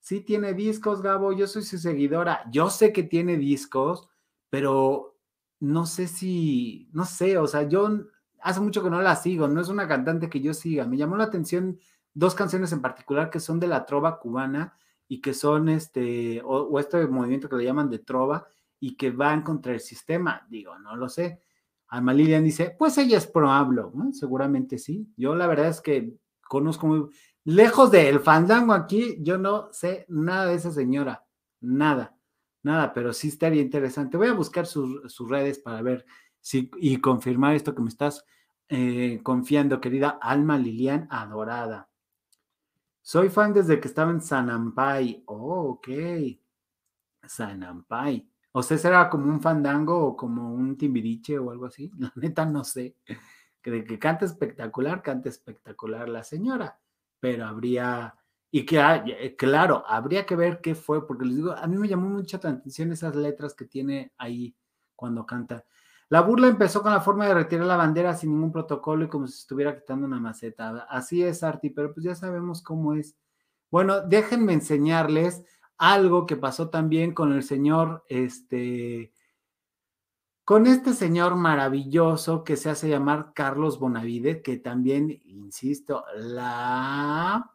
Sí 0.00 0.22
tiene 0.22 0.54
discos, 0.54 1.02
Gabo, 1.02 1.32
yo 1.32 1.46
soy 1.46 1.62
su 1.62 1.78
seguidora. 1.78 2.42
Yo 2.50 2.70
sé 2.70 2.92
que 2.92 3.02
tiene 3.02 3.36
discos, 3.36 4.08
pero 4.48 5.18
no 5.60 5.86
sé 5.86 6.08
si, 6.08 6.88
no 6.92 7.04
sé, 7.04 7.36
o 7.38 7.46
sea, 7.46 7.64
yo 7.68 7.90
hace 8.40 8.60
mucho 8.60 8.82
que 8.82 8.90
no 8.90 9.02
la 9.02 9.16
sigo, 9.16 9.48
no 9.48 9.60
es 9.60 9.68
una 9.68 9.86
cantante 9.86 10.30
que 10.30 10.40
yo 10.40 10.54
siga. 10.54 10.86
Me 10.86 10.96
llamó 10.96 11.16
la 11.16 11.24
atención 11.24 11.78
dos 12.14 12.34
canciones 12.34 12.72
en 12.72 12.80
particular 12.80 13.30
que 13.30 13.40
son 13.40 13.60
de 13.60 13.68
la 13.68 13.86
trova 13.86 14.18
cubana 14.18 14.78
y 15.12 15.20
que 15.20 15.34
son 15.34 15.68
este, 15.68 16.40
o, 16.44 16.78
este 16.78 17.04
movimiento 17.08 17.48
que 17.48 17.56
le 17.56 17.64
llaman 17.64 17.90
de 17.90 17.98
trova 17.98 18.46
y 18.78 18.96
que 18.96 19.10
van 19.10 19.42
contra 19.42 19.72
el 19.72 19.80
sistema. 19.80 20.46
Digo, 20.48 20.78
no 20.78 20.94
lo 20.94 21.08
sé. 21.08 21.40
Alma 21.88 22.14
Lilian 22.14 22.44
dice, 22.44 22.76
pues 22.78 22.96
ella 22.96 23.18
es 23.18 23.26
pro 23.26 23.50
hablo, 23.50 23.92
seguramente 24.12 24.78
sí. 24.78 25.12
Yo 25.16 25.34
la 25.34 25.48
verdad 25.48 25.66
es 25.66 25.80
que 25.80 26.14
conozco 26.48 26.86
muy, 26.86 27.08
lejos 27.42 27.90
del 27.90 28.20
fandango 28.20 28.72
aquí, 28.72 29.16
yo 29.20 29.36
no 29.36 29.72
sé 29.72 30.06
nada 30.08 30.46
de 30.46 30.54
esa 30.54 30.70
señora, 30.70 31.26
nada, 31.60 32.16
nada, 32.62 32.92
pero 32.92 33.12
sí 33.12 33.26
estaría 33.26 33.62
interesante. 33.62 34.16
Voy 34.16 34.28
a 34.28 34.34
buscar 34.34 34.64
sus, 34.64 35.12
sus 35.12 35.28
redes 35.28 35.58
para 35.58 35.82
ver 35.82 36.06
si, 36.40 36.70
y 36.78 36.98
confirmar 36.98 37.56
esto 37.56 37.74
que 37.74 37.82
me 37.82 37.88
estás 37.88 38.24
eh, 38.68 39.18
confiando, 39.24 39.80
querida 39.80 40.20
Alma 40.22 40.56
Lilian, 40.56 41.08
adorada. 41.10 41.89
Soy 43.10 43.28
fan 43.28 43.52
desde 43.52 43.80
que 43.80 43.88
estaba 43.88 44.12
en 44.12 44.20
Sanampay. 44.20 45.24
Oh, 45.26 45.70
ok. 45.70 45.88
Sanampay. 47.26 48.30
O 48.52 48.62
sea, 48.62 48.78
será 48.78 49.10
como 49.10 49.26
un 49.26 49.40
fandango 49.42 49.98
o 49.98 50.16
como 50.16 50.54
un 50.54 50.78
timbiriche 50.78 51.36
o 51.36 51.50
algo 51.50 51.66
así. 51.66 51.90
La 51.98 52.12
neta 52.14 52.44
no 52.46 52.62
sé. 52.62 52.94
Que 53.60 53.84
que 53.84 53.98
canta 53.98 54.26
espectacular, 54.26 55.02
canta 55.02 55.28
espectacular 55.28 56.08
la 56.08 56.22
señora. 56.22 56.78
Pero 57.18 57.46
habría, 57.46 58.14
y 58.48 58.64
que 58.64 58.78
eh, 58.78 59.34
claro, 59.34 59.82
habría 59.88 60.24
que 60.24 60.36
ver 60.36 60.60
qué 60.60 60.76
fue, 60.76 61.04
porque 61.04 61.24
les 61.24 61.34
digo, 61.34 61.50
a 61.50 61.66
mí 61.66 61.78
me 61.78 61.88
llamó 61.88 62.08
mucha 62.08 62.36
atención 62.36 62.92
esas 62.92 63.16
letras 63.16 63.54
que 63.54 63.64
tiene 63.64 64.12
ahí 64.18 64.54
cuando 64.94 65.26
canta. 65.26 65.64
La 66.10 66.22
burla 66.22 66.48
empezó 66.48 66.82
con 66.82 66.90
la 66.92 67.00
forma 67.00 67.24
de 67.28 67.34
retirar 67.34 67.66
la 67.66 67.76
bandera 67.76 68.16
sin 68.16 68.32
ningún 68.32 68.50
protocolo 68.50 69.04
y 69.04 69.08
como 69.08 69.28
si 69.28 69.38
estuviera 69.38 69.78
quitando 69.78 70.06
una 70.06 70.18
maceta. 70.18 70.86
Así 70.90 71.22
es, 71.22 71.44
Arti, 71.44 71.70
pero 71.70 71.94
pues 71.94 72.04
ya 72.04 72.16
sabemos 72.16 72.62
cómo 72.62 72.94
es. 72.94 73.16
Bueno, 73.70 74.00
déjenme 74.00 74.52
enseñarles 74.52 75.44
algo 75.78 76.26
que 76.26 76.36
pasó 76.36 76.68
también 76.68 77.14
con 77.14 77.32
el 77.32 77.44
señor, 77.44 78.04
este, 78.08 79.12
con 80.44 80.66
este 80.66 80.94
señor 80.94 81.36
maravilloso 81.36 82.42
que 82.42 82.56
se 82.56 82.70
hace 82.70 82.88
llamar 82.88 83.32
Carlos 83.32 83.78
Bonavide, 83.78 84.42
que 84.42 84.56
también, 84.56 85.22
insisto, 85.26 86.04
la 86.16 87.54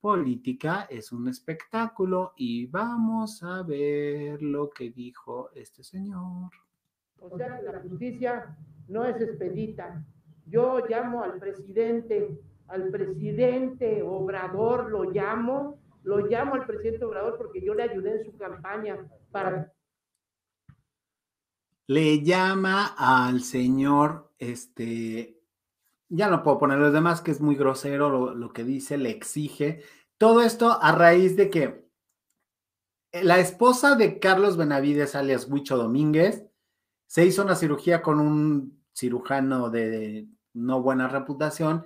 política 0.00 0.86
es 0.88 1.12
un 1.12 1.28
espectáculo 1.28 2.32
y 2.34 2.64
vamos 2.64 3.42
a 3.42 3.62
ver 3.62 4.42
lo 4.42 4.70
que 4.70 4.88
dijo 4.88 5.50
este 5.54 5.84
señor. 5.84 6.50
O 7.20 7.36
sea 7.36 7.58
que 7.58 7.66
la 7.66 7.80
justicia 7.80 8.56
no 8.88 9.04
es 9.04 9.20
expedita. 9.20 10.04
Yo 10.46 10.84
llamo 10.88 11.22
al 11.22 11.38
presidente, 11.38 12.40
al 12.66 12.88
presidente 12.88 14.02
Obrador, 14.02 14.90
lo 14.90 15.04
llamo, 15.04 15.78
lo 16.02 16.26
llamo 16.26 16.54
al 16.54 16.66
presidente 16.66 17.04
Obrador 17.04 17.36
porque 17.38 17.62
yo 17.62 17.74
le 17.74 17.84
ayudé 17.84 18.16
en 18.16 18.24
su 18.24 18.36
campaña 18.36 18.98
para... 19.30 19.72
Le 21.86 22.22
llama 22.22 22.94
al 22.96 23.40
señor, 23.40 24.32
este, 24.38 25.40
ya 26.08 26.28
no 26.28 26.42
puedo 26.42 26.58
poner 26.58 26.78
los 26.78 26.92
demás, 26.92 27.20
que 27.20 27.32
es 27.32 27.40
muy 27.40 27.56
grosero 27.56 28.10
lo, 28.10 28.34
lo 28.34 28.52
que 28.52 28.64
dice, 28.64 28.96
le 28.96 29.10
exige. 29.10 29.82
Todo 30.16 30.42
esto 30.42 30.78
a 30.80 30.92
raíz 30.92 31.36
de 31.36 31.50
que 31.50 31.90
la 33.12 33.40
esposa 33.40 33.96
de 33.96 34.20
Carlos 34.20 34.56
Benavides, 34.56 35.16
alias 35.16 35.48
Huicho 35.50 35.76
Domínguez, 35.76 36.49
se 37.10 37.26
hizo 37.26 37.42
una 37.42 37.56
cirugía 37.56 38.02
con 38.02 38.20
un 38.20 38.84
cirujano 38.92 39.68
de 39.68 40.28
no 40.52 40.80
buena 40.80 41.08
reputación 41.08 41.84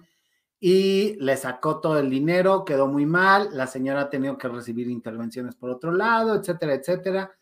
y 0.60 1.16
le 1.18 1.38
sacó 1.38 1.80
todo 1.80 1.98
el 1.98 2.10
dinero, 2.10 2.66
quedó 2.66 2.88
muy 2.88 3.06
mal, 3.06 3.48
la 3.52 3.66
señora 3.66 4.02
ha 4.02 4.10
tenido 4.10 4.36
que 4.36 4.48
recibir 4.48 4.90
intervenciones 4.90 5.56
por 5.56 5.70
otro 5.70 5.92
lado, 5.92 6.34
etcétera, 6.34 6.74
etcétera. 6.74 7.32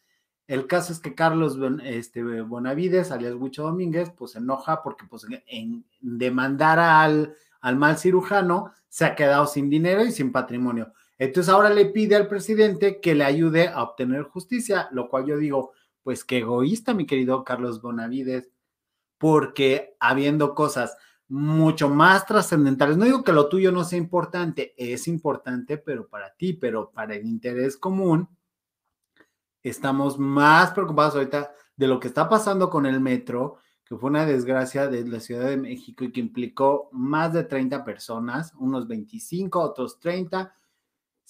El 0.46 0.68
caso 0.68 0.92
es 0.92 1.00
que 1.00 1.16
Carlos 1.16 1.58
este, 1.82 2.22
Bonavides, 2.42 3.10
alias 3.10 3.34
Huicho 3.34 3.64
Domínguez, 3.64 4.12
pues 4.16 4.30
se 4.30 4.38
enoja 4.38 4.80
porque 4.80 5.04
pues, 5.10 5.26
en 5.48 5.84
demandar 6.00 6.78
al, 6.78 7.34
al 7.62 7.76
mal 7.76 7.98
cirujano 7.98 8.70
se 8.88 9.06
ha 9.06 9.16
quedado 9.16 9.48
sin 9.48 9.68
dinero 9.68 10.04
y 10.04 10.12
sin 10.12 10.30
patrimonio. 10.30 10.92
Entonces 11.18 11.52
ahora 11.52 11.70
le 11.70 11.86
pide 11.86 12.14
al 12.14 12.28
presidente 12.28 13.00
que 13.00 13.16
le 13.16 13.24
ayude 13.24 13.66
a 13.66 13.82
obtener 13.82 14.22
justicia, 14.22 14.88
lo 14.92 15.08
cual 15.08 15.26
yo 15.26 15.36
digo, 15.36 15.72
pues 16.02 16.24
qué 16.24 16.38
egoísta, 16.38 16.94
mi 16.94 17.06
querido 17.06 17.44
Carlos 17.44 17.80
Bonavides, 17.80 18.50
porque 19.18 19.96
habiendo 20.00 20.54
cosas 20.54 20.96
mucho 21.28 21.88
más 21.88 22.26
trascendentales, 22.26 22.96
no 22.96 23.04
digo 23.04 23.24
que 23.24 23.32
lo 23.32 23.48
tuyo 23.48 23.72
no 23.72 23.84
sea 23.84 23.98
importante, 23.98 24.74
es 24.76 25.08
importante, 25.08 25.78
pero 25.78 26.08
para 26.08 26.34
ti, 26.34 26.52
pero 26.52 26.90
para 26.90 27.14
el 27.14 27.26
interés 27.26 27.76
común, 27.76 28.28
estamos 29.62 30.18
más 30.18 30.72
preocupados 30.72 31.14
ahorita 31.14 31.52
de 31.76 31.86
lo 31.86 32.00
que 32.00 32.08
está 32.08 32.28
pasando 32.28 32.68
con 32.68 32.84
el 32.86 33.00
metro, 33.00 33.58
que 33.84 33.96
fue 33.96 34.10
una 34.10 34.26
desgracia 34.26 34.88
de 34.88 35.06
la 35.06 35.20
Ciudad 35.20 35.48
de 35.48 35.56
México 35.56 36.04
y 36.04 36.12
que 36.12 36.20
implicó 36.20 36.88
más 36.92 37.32
de 37.32 37.44
30 37.44 37.84
personas, 37.84 38.52
unos 38.58 38.86
25, 38.88 39.60
otros 39.60 40.00
30. 40.00 40.54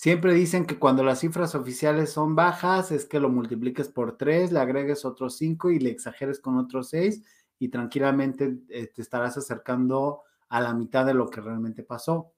Siempre 0.02 0.34
dicen 0.34 0.66
que 0.66 0.80
cuando 0.80 1.04
las 1.04 1.20
cifras 1.20 1.54
oficiales 1.54 2.10
son 2.10 2.34
bajas 2.34 2.90
es 2.90 3.04
que 3.04 3.20
lo 3.20 3.28
multipliques 3.28 3.88
por 3.88 4.16
3, 4.16 4.50
le 4.50 4.58
agregues 4.58 5.04
otros 5.04 5.36
5 5.36 5.70
y 5.70 5.78
le 5.78 5.90
exageres 5.90 6.40
con 6.40 6.56
otros 6.56 6.88
6 6.88 7.22
y 7.60 7.68
tranquilamente 7.68 8.58
eh, 8.68 8.88
te 8.88 9.00
estarás 9.00 9.36
acercando 9.36 10.22
a 10.48 10.60
la 10.60 10.74
mitad 10.74 11.06
de 11.06 11.14
lo 11.14 11.30
que 11.30 11.40
realmente 11.40 11.84
pasó. 11.84 12.32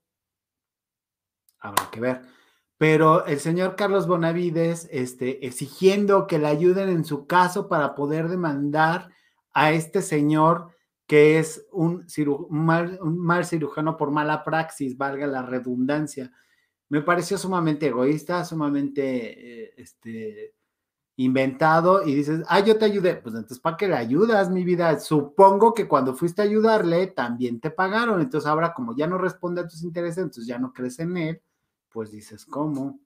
Habrá 1.59 1.89
que 1.91 2.01
ver. 2.01 2.21
Pero 2.77 3.25
el 3.25 3.41
señor 3.41 3.77
Carlos 3.77 4.07
Bonavides, 4.07 4.87
este, 4.91 5.47
exigiendo 5.47 6.27
que 6.27 6.39
le 6.39 6.49
ayuden 6.49 6.91
en 6.91 7.07
su 7.07 7.27
caso 7.27 7.67
para 7.67 7.95
poder 7.95 8.29
demandar 8.29 9.09
a 9.55 9.73
este 9.73 10.03
señor 10.03 10.69
que 11.07 11.39
es 11.39 11.67
un 11.73 12.05
mal 12.51 13.47
cirujano 13.47 13.97
por 13.97 14.11
mala 14.11 14.45
praxis, 14.45 14.99
valga 14.99 15.27
la 15.27 15.41
redundancia. 15.41 16.31
Me 16.95 17.03
pareció 17.03 17.37
sumamente 17.37 17.89
egoísta, 17.89 18.45
sumamente 18.45 19.65
eh, 19.65 19.75
este, 19.79 20.55
inventado 21.17 22.07
y 22.07 22.15
dices, 22.15 22.45
ah, 22.47 22.61
yo 22.61 22.79
te 22.79 22.85
ayudé. 22.85 23.17
Pues 23.17 23.35
entonces, 23.35 23.59
¿para 23.59 23.77
qué 23.77 23.89
le 23.89 23.97
ayudas, 23.97 24.49
mi 24.49 24.63
vida? 24.63 25.01
Supongo 25.01 25.75
que 25.75 25.89
cuando 25.89 26.15
fuiste 26.15 26.41
a 26.41 26.45
ayudarle 26.45 27.09
también 27.09 27.59
te 27.59 27.73
pagaron. 27.73 28.21
Entonces, 28.21 28.47
ahora 28.47 28.73
como 28.73 28.95
ya 28.95 29.09
no 29.09 29.19
responde 29.19 29.63
a 29.63 29.67
tus 29.67 29.83
intereses, 29.83 30.19
entonces 30.19 30.47
ya 30.47 30.61
no 30.61 30.73
crees 30.73 31.01
en 31.01 31.17
él, 31.17 31.43
pues 31.89 32.13
dices, 32.13 32.47
¿cómo? 32.47 33.01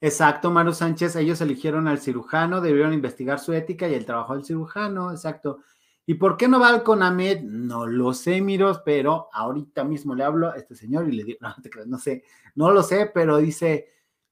Exacto, 0.00 0.50
Maru 0.50 0.72
Sánchez, 0.72 1.14
ellos 1.14 1.40
eligieron 1.42 1.86
al 1.86 2.00
cirujano, 2.00 2.60
debieron 2.60 2.92
investigar 2.92 3.38
su 3.38 3.52
ética 3.52 3.86
y 3.86 3.94
el 3.94 4.04
trabajo 4.04 4.34
del 4.34 4.44
cirujano, 4.44 5.12
exacto. 5.12 5.60
¿Y 6.06 6.14
por 6.14 6.36
qué 6.36 6.48
no 6.48 6.60
va 6.60 6.68
al 6.68 6.82
CONAMED? 6.82 7.40
No 7.42 7.86
lo 7.86 8.12
sé, 8.12 8.40
Miros, 8.40 8.82
pero 8.84 9.28
ahorita 9.32 9.84
mismo 9.84 10.14
le 10.14 10.24
hablo 10.24 10.50
a 10.50 10.56
este 10.56 10.74
señor 10.74 11.08
y 11.08 11.16
le 11.16 11.24
digo, 11.24 11.38
no, 11.40 11.54
no 11.86 11.98
sé, 11.98 12.24
no 12.54 12.70
lo 12.70 12.82
sé, 12.82 13.10
pero 13.12 13.38
dice, 13.38 13.88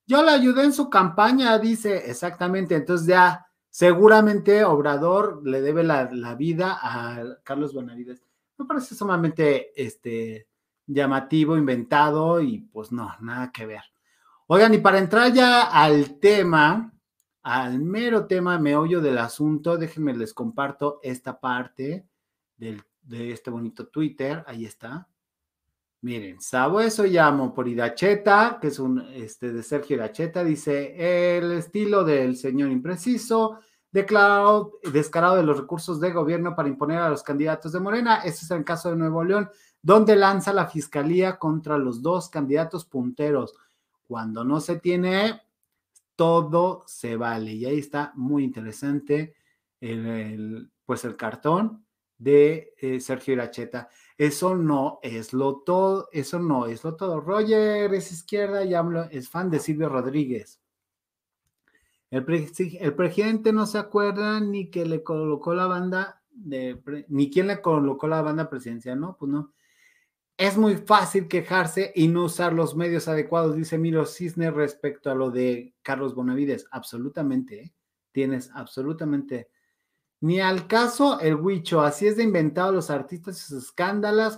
yo 0.06 0.22
le 0.22 0.30
ayudé 0.30 0.64
en 0.64 0.72
su 0.72 0.90
campaña, 0.90 1.58
dice, 1.58 2.10
exactamente, 2.10 2.74
entonces 2.74 3.06
ya 3.06 3.46
seguramente 3.70 4.64
Obrador 4.64 5.40
le 5.46 5.62
debe 5.62 5.82
la, 5.82 6.34
vida 6.34 6.78
a 6.80 7.38
Carlos 7.42 7.74
Benavides. 7.74 8.22
Me 8.58 8.66
parece 8.66 8.94
sumamente 8.94 9.72
este, 9.74 10.46
llamativo, 10.86 11.56
inventado 11.56 12.40
y 12.42 12.58
pues 12.58 12.92
no, 12.92 13.10
nada 13.20 13.50
que 13.50 13.64
ver. 13.64 13.82
Oigan, 14.46 14.74
y 14.74 14.78
para 14.78 14.98
entrar 14.98 15.32
ya 15.32 15.62
al 15.62 16.18
tema, 16.20 16.92
al 17.42 17.80
mero 17.80 18.26
tema, 18.26 18.58
meollo 18.58 19.00
del 19.00 19.18
asunto, 19.18 19.76
déjenme 19.76 20.14
les 20.14 20.32
comparto 20.32 21.00
esta 21.02 21.40
parte 21.40 22.06
del, 22.56 22.82
de 23.02 23.32
este 23.32 23.50
bonito 23.50 23.88
Twitter. 23.88 24.44
Ahí 24.46 24.64
está. 24.64 25.08
Miren, 26.02 26.40
Sabueso 26.40 27.04
llamo 27.04 27.54
por 27.54 27.68
Iracheta, 27.68 28.58
que 28.60 28.68
es 28.68 28.78
un 28.78 29.00
este, 29.12 29.52
de 29.52 29.62
Sergio 29.62 29.96
Iracheta, 29.96 30.42
dice 30.42 31.36
el 31.36 31.52
estilo 31.52 32.02
del 32.02 32.36
señor 32.36 32.72
impreciso, 32.72 33.60
declarado 33.92 34.80
descarado 34.92 35.36
de 35.36 35.44
los 35.44 35.60
recursos 35.60 36.00
de 36.00 36.10
gobierno 36.10 36.56
para 36.56 36.68
imponer 36.68 36.98
a 36.98 37.08
los 37.08 37.22
candidatos 37.22 37.70
de 37.72 37.78
Morena. 37.78 38.16
Este 38.24 38.44
es 38.44 38.50
el 38.50 38.64
caso 38.64 38.90
de 38.90 38.96
Nuevo 38.96 39.22
León, 39.22 39.48
donde 39.80 40.16
lanza 40.16 40.52
la 40.52 40.66
fiscalía 40.66 41.38
contra 41.38 41.78
los 41.78 42.02
dos 42.02 42.28
candidatos 42.28 42.84
punteros. 42.84 43.54
Cuando 44.02 44.42
no 44.42 44.60
se 44.60 44.80
tiene, 44.80 45.40
todo 46.16 46.84
se 46.86 47.16
vale. 47.16 47.52
Y 47.52 47.64
ahí 47.66 47.78
está 47.78 48.12
muy 48.14 48.44
interesante 48.44 49.34
el, 49.80 50.70
pues 50.84 51.04
el 51.04 51.16
cartón 51.16 51.84
de 52.18 52.74
eh, 52.78 53.00
Sergio 53.00 53.34
Iracheta. 53.34 53.88
Eso 54.16 54.54
no 54.54 55.00
es 55.02 55.32
lo 55.32 55.56
todo, 55.62 56.08
eso 56.12 56.38
no 56.38 56.66
es 56.66 56.84
lo 56.84 56.94
todo. 56.94 57.20
Roger 57.20 57.92
es 57.94 58.12
izquierda 58.12 58.64
y 58.64 58.74
hablo, 58.74 59.04
es 59.10 59.28
fan 59.28 59.50
de 59.50 59.58
Silvio 59.58 59.88
Rodríguez. 59.88 60.60
El, 62.10 62.24
el, 62.80 62.94
presidente 62.94 63.52
no 63.52 63.66
se 63.66 63.78
acuerda 63.78 64.38
ni 64.38 64.70
que 64.70 64.84
le 64.84 65.02
colocó 65.02 65.54
la 65.54 65.66
banda 65.66 66.22
de, 66.30 66.80
ni 67.08 67.30
quién 67.30 67.46
le 67.46 67.60
colocó 67.60 68.06
la 68.06 68.22
banda 68.22 68.50
presidencial, 68.50 69.00
¿no? 69.00 69.16
Pues 69.16 69.32
no. 69.32 69.52
Es 70.36 70.56
muy 70.56 70.76
fácil 70.76 71.28
quejarse 71.28 71.92
y 71.94 72.08
no 72.08 72.24
usar 72.24 72.52
los 72.52 72.74
medios 72.74 73.06
adecuados, 73.06 73.54
dice 73.54 73.78
Miro 73.78 74.06
Cisne 74.06 74.50
respecto 74.50 75.10
a 75.10 75.14
lo 75.14 75.30
de 75.30 75.74
Carlos 75.82 76.14
Bonavides. 76.14 76.66
Absolutamente, 76.70 77.62
¿eh? 77.62 77.74
tienes 78.12 78.50
absolutamente. 78.54 79.48
Ni 80.20 80.40
al 80.40 80.66
caso 80.68 81.20
el 81.20 81.34
Huicho, 81.34 81.82
así 81.82 82.06
es 82.06 82.16
de 82.16 82.22
inventado 82.22 82.72
los 82.72 82.90
artistas 82.90 83.40
y 83.40 83.44
sus 83.44 83.74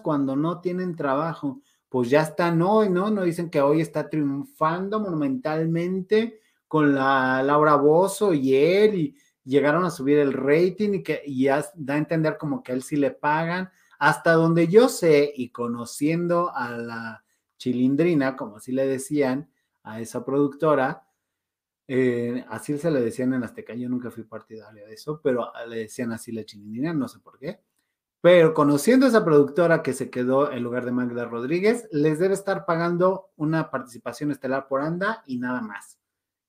cuando 0.03 0.35
no 0.35 0.61
tienen 0.61 0.97
trabajo. 0.97 1.61
Pues 1.89 2.11
ya 2.11 2.23
están 2.23 2.61
hoy, 2.63 2.89
¿no? 2.89 3.11
No 3.11 3.23
dicen 3.23 3.51
que 3.51 3.61
hoy 3.61 3.81
está 3.81 4.09
triunfando 4.09 4.99
monumentalmente 4.99 6.41
con 6.67 6.95
la 6.95 7.43
Laura 7.43 7.77
Bozo 7.77 8.33
y 8.33 8.55
él, 8.55 8.95
y 8.95 9.17
llegaron 9.45 9.85
a 9.85 9.91
subir 9.91 10.19
el 10.19 10.33
rating 10.33 10.95
y 10.95 11.03
que 11.03 11.23
y 11.25 11.45
ya 11.45 11.65
da 11.75 11.95
a 11.95 11.99
entender 11.99 12.37
como 12.39 12.63
que 12.63 12.73
a 12.73 12.75
él 12.75 12.83
sí 12.83 12.97
le 12.97 13.11
pagan. 13.13 13.71
Hasta 13.99 14.33
donde 14.33 14.69
yo 14.69 14.89
sé 14.89 15.33
y 15.35 15.51
conociendo 15.51 16.55
a 16.55 16.71
la 16.71 17.25
chilindrina, 17.57 18.37
como 18.37 18.57
así 18.57 18.73
le 18.73 18.87
decían 18.87 19.51
a 19.83 20.01
esa 20.01 20.25
productora, 20.25 21.07
eh, 21.87 22.45
así 22.49 22.77
se 22.79 22.91
le 22.91 23.01
decían 23.01 23.35
en 23.35 23.45
Azteca, 23.45 23.75
yo 23.75 23.89
nunca 23.89 24.11
fui 24.11 24.25
partidario 24.25 24.87
de 24.87 24.95
eso, 24.95 25.21
pero 25.23 25.53
le 25.69 25.81
decían 25.81 26.13
así 26.13 26.33
la 26.33 26.45
chilindrina, 26.45 26.93
no 26.95 27.09
sé 27.09 27.19
por 27.21 27.39
qué. 27.39 27.61
Pero 28.21 28.55
conociendo 28.55 29.05
a 29.05 29.11
esa 29.11 29.25
productora 29.25 29.83
que 29.83 29.93
se 29.93 30.09
quedó 30.09 30.51
en 30.51 30.63
lugar 30.63 30.87
de 30.87 30.93
Magda 30.93 31.27
Rodríguez, 31.27 31.87
les 31.93 32.19
debe 32.19 32.33
estar 32.33 32.65
pagando 32.65 33.33
una 33.37 33.71
participación 33.71 34.31
estelar 34.31 34.67
por 34.67 34.81
anda 34.81 35.23
y 35.27 35.37
nada 35.37 35.61
más. 35.61 35.99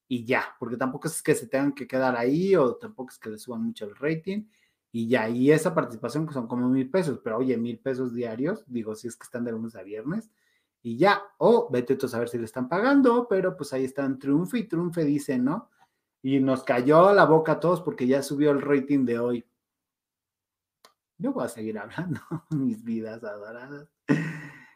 Y 0.08 0.24
ya, 0.24 0.56
porque 0.58 0.78
tampoco 0.78 1.10
es 1.10 1.22
que 1.22 1.36
se 1.36 1.48
tengan 1.48 1.74
que 1.74 1.86
quedar 1.86 2.16
ahí 2.16 2.56
o 2.56 2.76
tampoco 2.78 3.10
es 3.12 3.20
que 3.20 3.30
le 3.30 3.38
suban 3.38 3.64
mucho 3.64 3.86
el 3.86 3.96
rating 3.98 4.46
y 4.96 5.10
ya, 5.10 5.28
y 5.28 5.52
esa 5.52 5.76
participación 5.76 6.26
que 6.26 6.34
son 6.34 6.48
como 6.48 6.70
mil 6.70 6.90
pesos, 6.90 7.20
pero 7.22 7.40
oye, 7.40 7.58
mil 7.58 7.78
pesos 7.80 8.14
diarios, 8.14 8.64
digo, 8.66 8.96
si 8.96 9.10
es 9.10 9.18
que 9.18 9.26
están 9.26 9.44
de 9.44 9.52
lunes 9.52 9.76
a 9.76 9.84
viernes, 9.84 10.32
y 10.82 10.96
ya, 10.96 11.22
o 11.38 11.68
vete 11.70 11.98
tú 11.98 12.06
a 12.06 12.10
saber 12.10 12.30
si 12.30 12.38
le 12.38 12.46
están 12.46 12.70
pagando, 12.70 13.28
pero 13.28 13.58
pues 13.58 13.74
ahí 13.74 13.84
están, 13.84 14.18
triunfe 14.18 14.60
y 14.60 14.64
triunfe, 14.70 15.04
dicen, 15.04 15.44
¿no? 15.44 15.70
Y 16.22 16.40
nos 16.40 16.64
cayó 16.64 17.14
la 17.14 17.26
boca 17.26 17.52
a 17.52 17.60
todos 17.60 17.82
porque 17.82 18.08
ya 18.08 18.24
subió 18.24 18.52
el 18.52 18.62
rating 18.62 19.04
de 19.04 19.20
hoy. 19.20 19.46
Yo 21.18 21.34
voy 21.34 21.44
a 21.44 21.50
seguir 21.50 21.78
hablando, 21.78 22.22
mis 22.52 22.82
vidas 22.82 23.22
adoradas. 23.26 23.90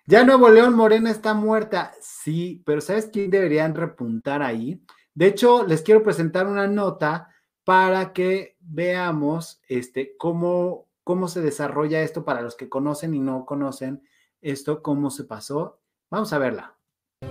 Ya 0.05 0.25
Nuevo 0.25 0.49
León 0.49 0.73
Morena 0.73 1.11
está 1.11 1.33
muerta, 1.33 1.93
sí, 2.01 2.61
pero 2.65 2.81
¿sabes 2.81 3.09
quién 3.13 3.31
deberían 3.31 3.73
repuntar 3.73 4.43
ahí? 4.43 4.83
De 5.13 5.27
hecho, 5.27 5.65
les 5.65 5.81
quiero 5.81 6.03
presentar 6.03 6.45
una 6.45 6.67
nota 6.67 7.29
para 7.63 8.13
que 8.13 8.57
veamos 8.59 9.61
este, 9.67 10.15
cómo, 10.17 10.87
cómo 11.03 11.27
se 11.27 11.41
desarrolla 11.41 12.01
esto 12.01 12.25
para 12.25 12.41
los 12.41 12.55
que 12.55 12.69
conocen 12.69 13.13
y 13.13 13.19
no 13.19 13.45
conocen 13.45 14.03
esto, 14.41 14.81
cómo 14.81 15.09
se 15.09 15.25
pasó. 15.25 15.79
Vamos 16.09 16.33
a 16.33 16.39
verla. 16.39 16.75
Al 17.21 17.29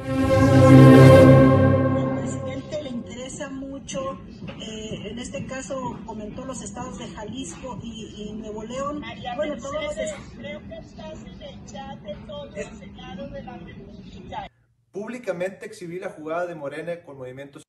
presidente 2.17 2.83
le 2.83 2.91
interesa 2.91 3.49
mucho, 3.51 4.19
eh, 4.61 5.11
en 5.11 5.19
este 5.19 5.47
caso 5.47 5.99
comentó 6.07 6.45
los 6.45 6.63
estados 6.63 6.99
de 6.99 7.09
Jalisco 7.09 7.79
y, 7.83 8.29
y 8.29 8.33
Nuevo 8.35 8.63
León. 8.65 9.01
María 9.01 9.35
bueno, 9.37 9.55
Mercedes, 9.55 9.73
todos 9.73 9.97
los 9.97 10.39
creo 10.39 10.61
que 10.69 10.79
estás 10.79 11.25
en 11.25 11.43
el 11.43 11.65
chat 11.65 11.99
de 12.01 12.15
todos 12.27 12.55
los 12.55 12.79
senados 12.79 13.33
de 13.33 13.43
la 13.43 13.57
República. 13.57 14.49
Públicamente 14.93 15.67
exhibí 15.67 15.99
la 15.99 16.11
jugada 16.11 16.47
de 16.47 16.55
Morena 16.55 17.03
con 17.03 17.17
movimientos 17.17 17.68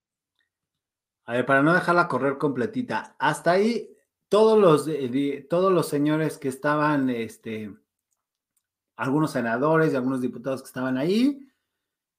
A 1.30 1.34
ver, 1.34 1.46
para 1.46 1.62
no 1.62 1.76
dejarla 1.76 2.08
correr 2.08 2.40
completita, 2.40 3.16
hasta 3.20 3.52
ahí 3.52 3.96
todos 4.30 4.58
los, 4.58 4.88
eh, 4.88 5.46
todos 5.48 5.72
los 5.72 5.88
señores 5.88 6.40
que 6.40 6.48
estaban, 6.48 7.12
este, 7.12 7.72
algunos 8.96 9.30
senadores 9.30 9.94
y 9.94 9.96
algunos 9.96 10.22
diputados 10.22 10.64
que 10.64 10.70
estaban 10.70 10.98
ahí, 10.98 11.48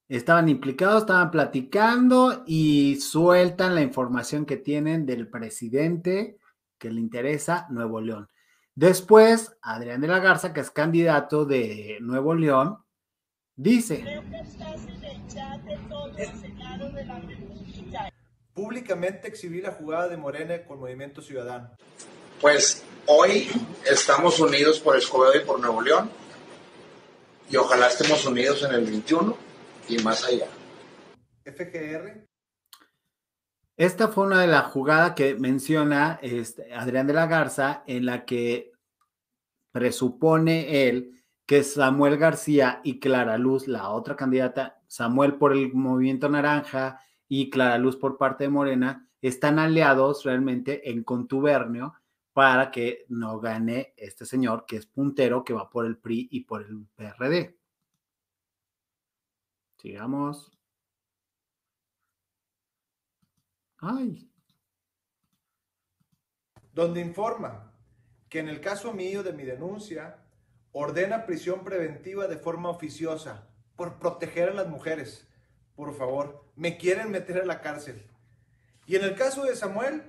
estaban 0.06 0.48
implicados, 0.48 1.00
estaban 1.00 1.32
platicando 1.32 2.44
y 2.46 3.00
sueltan 3.00 3.74
la 3.74 3.82
información 3.82 4.46
que 4.46 4.58
tienen 4.58 5.06
del 5.06 5.26
presidente 5.26 6.38
que 6.78 6.92
le 6.92 7.00
interesa 7.00 7.66
Nuevo 7.68 8.00
León. 8.00 8.28
Después, 8.76 9.58
Adrián 9.61 10.00
de 10.02 10.06
la 10.06 10.20
Garza, 10.20 10.52
que 10.52 10.61
es 10.61 10.70
candidato 10.70 11.44
de 11.44 11.98
Nuevo 12.00 12.36
León, 12.36 12.78
dice, 13.56 14.02
Creo 14.02 14.22
que 14.30 14.38
estás 14.38 14.86
en 14.86 15.02
el 15.02 15.26
chat 15.26 15.61
de 15.62 15.76
todos 15.88 16.14
de 16.14 17.04
la. 17.06 17.20
Públicamente 18.61 19.26
exhibí 19.26 19.62
la 19.62 19.72
jugada 19.72 20.06
de 20.06 20.18
Morena 20.18 20.62
con 20.66 20.80
Movimiento 20.80 21.22
Ciudadano. 21.22 21.70
Pues 22.42 22.84
hoy 23.06 23.48
estamos 23.90 24.38
unidos 24.38 24.80
por 24.80 24.98
Escobedo 24.98 25.34
y 25.34 25.46
por 25.46 25.58
Nuevo 25.58 25.80
León 25.80 26.11
y 27.48 27.56
ojalá 27.56 27.88
estemos 27.88 28.26
unidos 28.26 28.62
en 28.62 28.72
el 28.72 28.84
21 28.84 29.34
y 29.88 29.98
más 30.02 30.26
allá. 30.26 30.44
FGR, 31.42 32.26
Esta 33.78 34.08
fue 34.08 34.26
una 34.26 34.42
de 34.42 34.48
las 34.48 34.66
jugadas 34.66 35.14
que 35.14 35.36
menciona 35.36 36.18
este, 36.20 36.74
Adrián 36.74 37.06
de 37.06 37.14
la 37.14 37.28
Garza, 37.28 37.82
en 37.86 38.04
la 38.04 38.26
que 38.26 38.72
presupone 39.72 40.86
él 40.86 41.24
que 41.46 41.62
Samuel 41.62 42.18
García 42.18 42.82
y 42.84 43.00
Clara 43.00 43.38
Luz, 43.38 43.68
la 43.68 43.88
otra 43.88 44.16
candidata, 44.16 44.82
Samuel 44.86 45.36
por 45.36 45.54
el 45.54 45.72
movimiento 45.72 46.28
naranja 46.28 47.00
y 47.31 47.49
Clara 47.49 47.78
Luz 47.78 47.97
por 47.97 48.18
parte 48.18 48.45
de 48.45 48.51
Morena, 48.51 49.09
están 49.22 49.59
aliados 49.59 50.24
realmente 50.24 50.91
en 50.91 51.05
contubernio 51.05 51.95
para 52.33 52.70
que 52.70 53.07
no 53.09 53.39
gane 53.39 53.95
este 53.97 54.26
señor 54.26 54.66
que 54.66 54.76
es 54.76 54.87
puntero, 54.87 55.45
que 55.45 55.55
va 55.55 55.70
por 55.70 55.87
el 55.87 55.97
PRI 55.97 56.28
y 56.31 56.41
por 56.41 56.62
el 56.62 56.87
PRD. 56.97 57.57
Sigamos. 59.78 60.51
Ay, 63.78 64.31
donde 66.72 67.01
informa 67.01 67.72
que 68.28 68.39
en 68.39 68.49
el 68.49 68.61
caso 68.61 68.93
mío 68.93 69.22
de 69.22 69.33
mi 69.33 69.45
denuncia, 69.45 70.18
ordena 70.72 71.26
prisión 71.26 71.64
preventiva 71.64 72.26
de 72.28 72.37
forma 72.37 72.68
oficiosa 72.68 73.49
por 73.76 73.99
proteger 73.99 74.51
a 74.51 74.55
las 74.55 74.68
mujeres. 74.68 75.30
Por 75.81 75.95
favor, 75.97 76.45
me 76.57 76.76
quieren 76.76 77.11
meter 77.11 77.41
a 77.41 77.47
la 77.47 77.62
cárcel. 77.62 78.03
Y 78.85 78.97
en 78.97 79.03
el 79.05 79.14
caso 79.14 79.45
de 79.45 79.57
Samuel, 79.57 80.03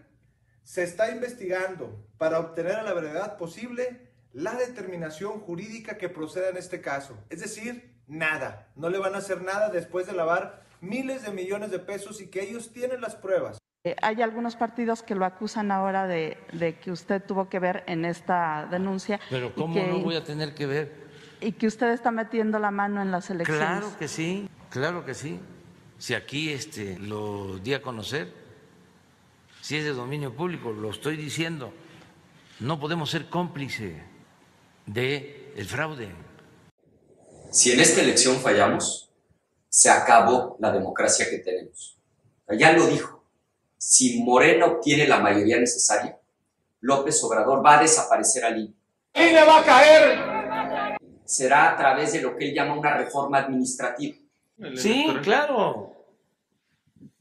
se 0.63 0.83
está 0.83 1.09
investigando 1.11 1.97
para 2.17 2.39
obtener 2.39 2.73
a 2.73 2.83
la 2.83 2.91
verdad 2.93 3.37
posible 3.37 4.09
la 4.33 4.53
determinación 4.55 5.39
jurídica 5.39 5.97
que 5.97 6.09
proceda 6.09 6.49
en 6.49 6.57
este 6.57 6.81
caso. 6.81 7.17
Es 7.29 7.39
decir, 7.39 7.95
nada. 8.05 8.67
No 8.75 8.89
le 8.89 8.97
van 8.97 9.15
a 9.15 9.19
hacer 9.19 9.41
nada 9.43 9.69
después 9.69 10.07
de 10.07 10.11
lavar 10.11 10.61
miles 10.81 11.23
de 11.23 11.31
millones 11.31 11.71
de 11.71 11.79
pesos 11.79 12.19
y 12.19 12.27
que 12.27 12.41
ellos 12.43 12.73
tienen 12.73 12.99
las 12.99 13.15
pruebas. 13.15 13.57
Eh, 13.85 13.95
Hay 14.01 14.21
algunos 14.21 14.57
partidos 14.57 15.03
que 15.03 15.15
lo 15.15 15.23
acusan 15.23 15.71
ahora 15.71 16.05
de, 16.05 16.37
de 16.51 16.79
que 16.79 16.91
usted 16.91 17.23
tuvo 17.23 17.47
que 17.47 17.59
ver 17.59 17.85
en 17.87 18.03
esta 18.03 18.67
denuncia. 18.69 19.21
Pero 19.29 19.55
¿cómo 19.55 19.73
que- 19.75 19.87
no 19.87 19.99
voy 19.99 20.17
a 20.17 20.23
tener 20.25 20.53
que 20.53 20.65
ver? 20.65 20.91
Y 21.39 21.53
que 21.53 21.65
usted 21.67 21.91
está 21.93 22.11
metiendo 22.11 22.59
la 22.59 22.71
mano 22.71 23.01
en 23.01 23.09
las 23.09 23.29
elecciones. 23.29 23.63
Claro 23.79 23.97
que 23.97 24.09
sí, 24.09 24.49
claro 24.69 25.05
que 25.05 25.13
sí. 25.13 25.39
Si 26.01 26.15
aquí 26.15 26.51
este, 26.51 26.97
lo 26.97 27.59
di 27.59 27.75
a 27.75 27.81
conocer, 27.83 28.33
si 29.61 29.77
es 29.77 29.83
de 29.83 29.91
dominio 29.91 30.35
público, 30.35 30.71
lo 30.71 30.89
estoy 30.89 31.15
diciendo, 31.15 31.71
no 32.59 32.79
podemos 32.79 33.11
ser 33.11 33.29
cómplice 33.29 34.01
de 34.87 35.53
el 35.55 35.67
fraude. 35.67 36.09
Si 37.51 37.71
en 37.71 37.81
esta 37.81 38.01
elección 38.01 38.37
fallamos, 38.37 39.11
se 39.69 39.91
acabó 39.91 40.57
la 40.59 40.71
democracia 40.71 41.29
que 41.29 41.37
tenemos. 41.37 41.95
Ya 42.49 42.71
lo 42.73 42.87
dijo, 42.87 43.23
si 43.77 44.23
Morena 44.23 44.65
obtiene 44.65 45.07
la 45.07 45.19
mayoría 45.19 45.59
necesaria, 45.59 46.17
López 46.79 47.23
Obrador 47.23 47.63
va 47.63 47.77
a 47.77 47.81
desaparecer 47.83 48.43
al 48.43 48.57
INE. 48.57 48.73
¡INE 49.13 49.45
va 49.45 49.59
a 49.59 49.63
caer! 49.63 50.97
Será 51.25 51.69
a 51.71 51.77
través 51.77 52.13
de 52.13 52.23
lo 52.23 52.35
que 52.35 52.49
él 52.49 52.55
llama 52.55 52.73
una 52.73 52.97
reforma 52.97 53.37
administrativa. 53.37 54.15
Sí, 54.75 55.05
claro. 55.23 55.93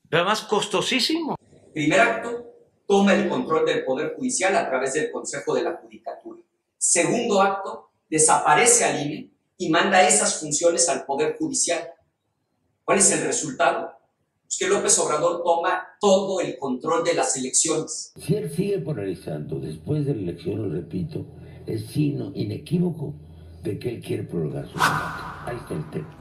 Pero 0.09 0.23
además 0.23 0.43
costosísimo. 0.43 1.37
Primer 1.73 2.01
acto, 2.01 2.47
toma 2.87 3.15
el 3.15 3.29
control 3.29 3.65
del 3.65 3.85
Poder 3.85 4.15
Judicial 4.17 4.57
a 4.57 4.69
través 4.69 4.95
del 4.95 5.11
Consejo 5.13 5.55
de 5.55 5.63
la 5.63 5.75
Judicatura. 5.75 6.41
Segundo 6.77 7.41
acto, 7.41 7.91
desaparece 8.09 8.85
al 8.85 9.07
INE 9.07 9.31
y 9.57 9.69
manda 9.71 10.07
esas 10.07 10.41
funciones 10.41 10.89
al 10.89 11.05
Poder 11.05 11.37
Judicial. 11.39 11.91
¿Cuál 12.85 12.99
es 12.99 13.13
el 13.13 13.25
resultado? 13.25 13.93
Pues 14.43 14.59
que 14.59 14.67
López 14.67 14.99
Obrador 14.99 15.45
toma 15.45 15.87
todo 16.01 16.41
el 16.41 16.59
control 16.59 17.05
de 17.05 17.15
las 17.15 17.37
elecciones. 17.37 18.13
Si 18.17 18.35
él 18.35 18.51
sigue 18.51 18.81
polarizando 18.81 19.61
después 19.61 20.07
de 20.07 20.15
la 20.15 20.23
elección, 20.23 20.63
lo 20.63 20.75
repito, 20.75 21.25
es 21.67 21.87
signo 21.87 22.33
inequívoco 22.35 23.15
de 23.63 23.79
que 23.79 23.91
él 23.91 24.03
quiere 24.03 24.25
prolongar 24.25 24.67
su 24.67 24.77
mandato. 24.77 25.23
Ahí 25.47 25.57
está 25.57 25.75
el 25.75 25.91
tema. 25.91 26.20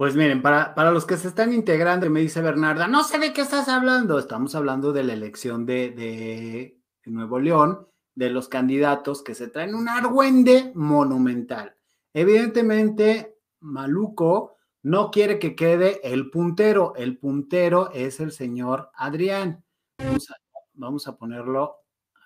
Pues 0.00 0.16
miren, 0.16 0.40
para, 0.40 0.74
para 0.74 0.92
los 0.92 1.04
que 1.04 1.18
se 1.18 1.28
están 1.28 1.52
integrando, 1.52 2.08
me 2.08 2.20
dice 2.20 2.40
Bernarda, 2.40 2.88
no 2.88 3.04
sé 3.04 3.18
de 3.18 3.34
qué 3.34 3.42
estás 3.42 3.68
hablando. 3.68 4.18
Estamos 4.18 4.54
hablando 4.54 4.94
de 4.94 5.04
la 5.04 5.12
elección 5.12 5.66
de, 5.66 5.90
de 5.90 6.80
Nuevo 7.04 7.38
León, 7.38 7.86
de 8.14 8.30
los 8.30 8.48
candidatos 8.48 9.22
que 9.22 9.34
se 9.34 9.48
traen 9.48 9.74
un 9.74 9.90
argüende 9.90 10.72
monumental. 10.74 11.76
Evidentemente, 12.14 13.40
Maluco 13.60 14.56
no 14.84 15.10
quiere 15.10 15.38
que 15.38 15.54
quede 15.54 16.00
el 16.02 16.30
puntero. 16.30 16.94
El 16.96 17.18
puntero 17.18 17.90
es 17.92 18.20
el 18.20 18.32
señor 18.32 18.90
Adrián. 18.94 19.62
Vamos 19.98 20.30
a, 20.30 20.36
vamos 20.72 21.08
a 21.08 21.18
ponerlo 21.18 21.76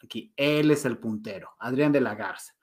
aquí. 0.00 0.32
Él 0.36 0.70
es 0.70 0.84
el 0.84 0.98
puntero, 0.98 1.50
Adrián 1.58 1.90
de 1.90 2.02
la 2.02 2.14
Garza. 2.14 2.53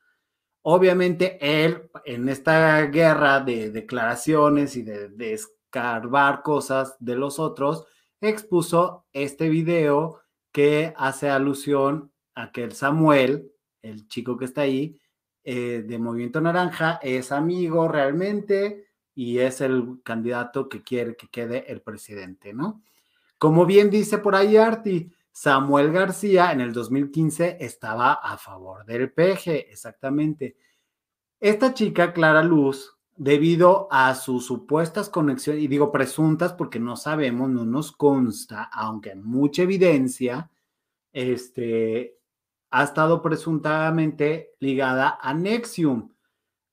Obviamente 0.64 1.38
él 1.42 1.90
en 2.06 2.30
esta 2.30 2.82
guerra 2.86 3.40
de 3.40 3.72
declaraciones 3.72 4.76
y 4.76 4.84
de, 4.84 5.10
de 5.10 5.34
escarbar 5.34 6.44
cosas 6.44 6.96
de 7.00 7.16
los 7.16 7.40
otros, 7.40 7.86
expuso 8.22 9.06
este 9.14 9.50
video 9.50 10.22
que 10.52 10.94
hace 10.98 11.30
alusión 11.30 12.12
a 12.36 12.52
que 12.52 12.64
el 12.64 12.74
Samuel, 12.74 13.52
el 13.82 14.08
chico 14.08 14.38
que 14.38 14.46
está 14.46 14.62
ahí, 14.62 14.98
eh, 15.44 15.84
de 15.88 15.98
Movimiento 15.98 16.40
Naranja, 16.40 17.00
es 17.02 17.32
amigo 17.32 17.88
realmente 17.88 18.86
y 19.16 19.40
es 19.40 19.62
el 19.62 20.02
candidato 20.04 20.70
que 20.70 20.84
quiere 20.84 21.16
que 21.16 21.30
quede 21.30 21.72
el 21.72 21.82
presidente, 21.82 22.54
¿no? 22.54 22.84
Como 23.38 23.66
bien 23.66 23.90
dice 23.90 24.20
por 24.20 24.36
ahí 24.36 24.58
Arti, 24.58 25.12
Samuel 25.32 25.92
García 25.92 26.52
en 26.52 26.62
el 26.62 26.74
2015 26.74 27.58
estaba 27.60 28.14
a 28.14 28.38
favor 28.38 28.86
del 28.86 29.12
PG, 29.12 29.72
exactamente. 29.72 30.58
Esta 31.40 31.74
chica, 31.74 32.14
Clara 32.14 32.44
Luz, 32.44 32.98
debido 33.16 33.88
a 33.92 34.14
sus 34.16 34.46
supuestas 34.46 35.10
conexiones, 35.10 35.64
y 35.64 35.68
digo 35.68 35.92
presuntas 35.92 36.54
porque 36.54 36.80
no 36.80 36.96
sabemos, 36.96 37.50
no 37.50 37.66
nos 37.66 37.92
consta, 37.92 38.64
aunque 38.74 39.16
mucha 39.16 39.64
evidencia, 39.64 40.50
este, 41.14 42.18
ha 42.72 42.84
estado 42.84 43.22
presuntamente 43.22 44.52
ligada 44.60 45.20
a 45.22 45.34
Nexium, 45.34 46.10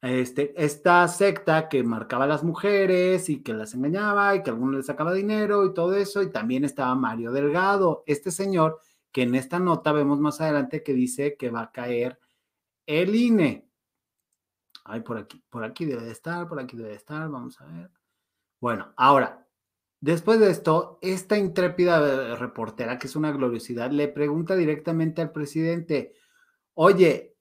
este, 0.01 0.55
esta 0.62 1.07
secta 1.09 1.68
que 1.68 1.82
marcaba 1.82 2.24
a 2.24 2.28
las 2.28 2.44
mujeres 2.44 3.28
y 3.28 3.42
que 3.42 3.53
las 3.53 3.74
engañaba 3.74 4.34
y 4.34 4.42
que 4.42 4.51
a 4.51 4.53
algunos 4.53 4.76
les 4.76 4.86
sacaba 4.86 5.12
dinero 5.12 5.64
y 5.66 5.74
todo 5.74 5.94
eso, 5.94 6.22
y 6.22 6.30
también 6.30 6.64
estaba 6.64 6.94
Mario 6.94 7.32
Delgado, 7.32 8.05
este 8.07 8.30
señor 8.30 8.80
que 9.12 9.22
en 9.22 9.34
esta 9.34 9.59
nota 9.59 9.92
vemos 9.92 10.20
más 10.20 10.40
adelante 10.40 10.82
que 10.82 10.92
dice 10.92 11.36
que 11.36 11.51
va 11.51 11.62
a 11.62 11.72
caer 11.72 12.18
el 12.86 13.14
INE. 13.14 13.68
Ay, 14.84 15.01
por 15.01 15.18
aquí, 15.18 15.42
por 15.51 15.64
aquí 15.64 15.84
debe 15.84 16.05
de 16.05 16.12
estar, 16.12 16.49
por 16.49 16.61
aquí 16.61 16.76
debe 16.76 16.90
de 16.90 16.96
estar, 16.96 17.28
vamos 17.28 17.61
a 17.61 17.66
ver. 17.66 17.90
Bueno, 18.61 18.92
ahora, 18.96 19.46
después 20.01 20.40
de 20.40 20.51
esto, 20.51 20.99
esta 21.03 21.36
intrépida 21.36 21.99
eh, 21.99 22.36
reportera, 22.36 22.99
que 22.99 23.07
es 23.07 23.16
una 23.16 23.32
gloriosidad, 23.32 23.90
le 23.90 24.09
pregunta 24.09 24.57
directamente 24.57 25.22
al 25.22 25.32
presidente, 25.32 26.14
oye, 26.74 27.36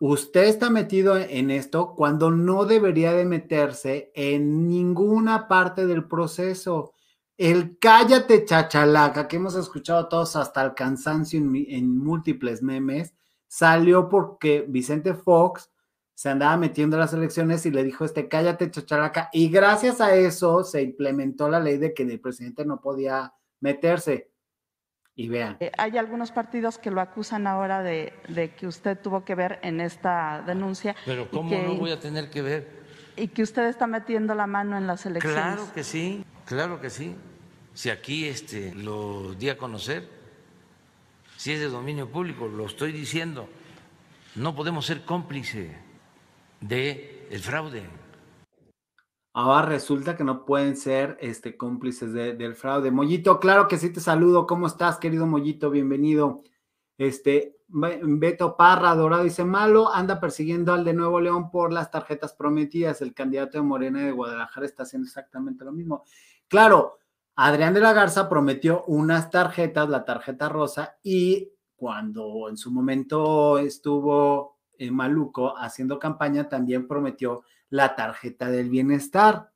usted 0.00 0.44
está 0.44 0.70
metido 0.70 1.16
en 1.16 1.50
esto 1.50 1.94
cuando 1.94 2.30
no 2.30 2.64
debería 2.64 3.12
de 3.12 3.24
meterse 3.24 4.10
en 4.14 4.68
ninguna 4.68 5.48
parte 5.48 5.86
del 5.86 6.06
proceso. 6.06 6.92
El 7.36 7.78
cállate 7.78 8.44
chachalaca 8.44 9.26
que 9.26 9.36
hemos 9.36 9.56
escuchado 9.56 10.08
todos 10.08 10.36
hasta 10.36 10.62
el 10.64 10.74
cansancio 10.74 11.38
en, 11.40 11.98
múltiples 11.98 12.62
memes, 12.62 13.14
salió 13.48 14.08
porque 14.08 14.64
Vicente 14.68 15.14
Fox 15.14 15.70
se 16.14 16.28
andaba 16.28 16.56
metiendo 16.56 16.96
en 16.96 17.00
las 17.00 17.12
elecciones 17.12 17.66
y 17.66 17.72
le 17.72 17.82
dijo 17.82 18.04
este 18.04 18.28
cállate 18.28 18.70
chachalaca 18.70 19.30
y 19.32 19.48
gracias 19.48 20.00
a 20.00 20.14
eso 20.14 20.62
se 20.62 20.82
implementó 20.82 21.48
la 21.48 21.58
ley 21.58 21.76
de 21.76 21.92
que 21.92 22.04
el 22.04 22.20
presidente 22.20 22.64
no 22.64 22.80
podía 22.80 23.34
meterse. 23.60 24.33
Y 25.16 25.28
vean, 25.28 25.56
Eh, 25.60 25.70
Hay 25.78 25.96
algunos 25.96 26.32
partidos 26.32 26.78
que 26.78 26.90
lo 26.90 27.00
acusan 27.00 27.46
ahora 27.46 27.82
de, 27.82 28.12
de 28.28 28.50
que 28.54 28.66
usted 28.66 28.98
tuvo 28.98 29.24
que 29.24 29.34
ver 29.34 29.60
en 29.62 29.80
esta 29.80 30.42
denuncia. 30.46 30.96
Pero 31.04 31.28
¿cómo 31.30 31.50
que- 31.50 31.62
no 31.62 31.74
voy 31.74 31.92
a 31.92 32.00
tener 32.00 32.30
que 32.30 32.42
ver? 32.42 32.84
Y 33.16 33.28
que 33.28 33.42
usted 33.44 33.66
está 33.68 33.86
metiendo 33.86 34.34
la 34.34 34.48
mano 34.48 34.76
en 34.76 34.88
las 34.88 35.06
elecciones. 35.06 35.40
Claro 35.54 35.72
que 35.72 35.84
sí, 35.84 36.24
claro 36.46 36.80
que 36.80 36.90
sí. 36.90 37.14
Si 37.72 37.90
aquí 37.90 38.26
este, 38.26 38.74
lo 38.74 39.34
di 39.34 39.48
a 39.50 39.56
conocer, 39.56 40.08
si 41.36 41.52
es 41.52 41.60
de 41.60 41.66
dominio 41.68 42.08
público, 42.10 42.48
lo 42.48 42.66
estoy 42.66 42.90
diciendo, 42.90 43.48
no 44.34 44.56
podemos 44.56 44.84
ser 44.86 45.04
cómplice 45.04 45.76
de 46.60 47.28
el 47.30 47.40
fraude. 47.40 47.84
Ahora 49.34 49.66
resulta 49.66 50.16
que 50.16 50.24
no 50.24 50.44
pueden 50.46 50.76
ser 50.76 51.18
este, 51.20 51.56
cómplices 51.56 52.12
de- 52.12 52.34
del 52.34 52.54
fraude. 52.54 52.90
Mollito, 52.90 53.38
claro 53.40 53.68
que 53.68 53.76
sí 53.78 53.92
te 53.92 54.00
saludo. 54.00 54.46
¿Cómo 54.46 54.66
estás, 54.66 54.96
querido 54.98 55.26
Mollito? 55.26 55.70
Bienvenido. 55.70 56.42
Este, 56.96 57.58
Be- 57.66 58.00
Beto 58.04 58.56
Parra, 58.56 58.94
Dorado 58.94 59.24
dice, 59.24 59.44
malo, 59.44 59.92
anda 59.92 60.20
persiguiendo 60.20 60.72
al 60.72 60.84
de 60.84 60.94
Nuevo 60.94 61.20
León 61.20 61.50
por 61.50 61.72
las 61.72 61.90
tarjetas 61.90 62.32
prometidas. 62.34 63.02
El 63.02 63.12
candidato 63.12 63.58
de 63.58 63.64
Morena 63.64 64.00
de 64.02 64.12
Guadalajara 64.12 64.64
está 64.66 64.84
haciendo 64.84 65.06
exactamente 65.06 65.64
lo 65.64 65.72
mismo. 65.72 66.04
Claro, 66.48 66.98
Adrián 67.36 67.74
de 67.74 67.80
la 67.80 67.92
Garza 67.92 68.28
prometió 68.28 68.84
unas 68.86 69.30
tarjetas, 69.30 69.88
la 69.88 70.04
tarjeta 70.04 70.48
rosa, 70.48 70.96
y 71.02 71.50
cuando 71.74 72.48
en 72.48 72.56
su 72.56 72.70
momento 72.70 73.58
estuvo 73.58 74.60
en 74.78 74.94
Maluco 74.94 75.58
haciendo 75.58 75.98
campaña, 75.98 76.48
también 76.48 76.86
prometió 76.86 77.42
la 77.74 77.96
tarjeta 77.96 78.48
del 78.50 78.70
bienestar. 78.70 79.50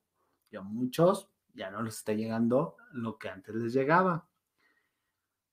Y 0.51 0.57
a 0.57 0.61
muchos 0.61 1.29
ya 1.55 1.71
no 1.71 1.83
les 1.83 1.99
está 1.99 2.15
llegando 2.15 2.77
lo 2.93 3.17
que 3.17 3.29
antes 3.29 3.55
les 3.55 3.73
llegaba. 3.73 4.27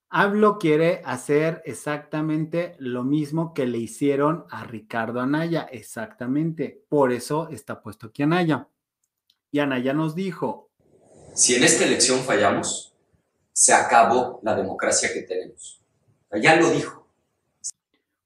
AMLO 0.10 0.58
quiere 0.58 1.04
hacer 1.06 1.62
exactamente 1.66 2.76
lo 2.80 3.04
mismo 3.04 3.54
que 3.54 3.68
le 3.68 3.78
hicieron 3.78 4.46
a 4.50 4.64
Ricardo 4.64 5.20
Anaya, 5.20 5.68
exactamente. 5.72 6.84
Por 6.90 7.12
eso 7.12 7.50
está 7.50 7.84
puesto 7.84 8.08
aquí 8.08 8.24
Anaya. 8.24 8.68
Y 9.52 9.60
Anaya 9.60 9.94
nos 9.94 10.16
dijo, 10.16 10.72
Si 11.36 11.54
en 11.54 11.66
esta 11.66 11.86
elección 11.86 12.22
fallamos, 12.22 12.96
se 13.54 13.76
acabó 13.76 14.40
la 14.42 14.56
democracia 14.56 15.14
que 15.14 15.22
tenemos. 15.22 15.84
Ya 16.42 16.56
lo 16.56 16.72
dijo. 16.72 17.05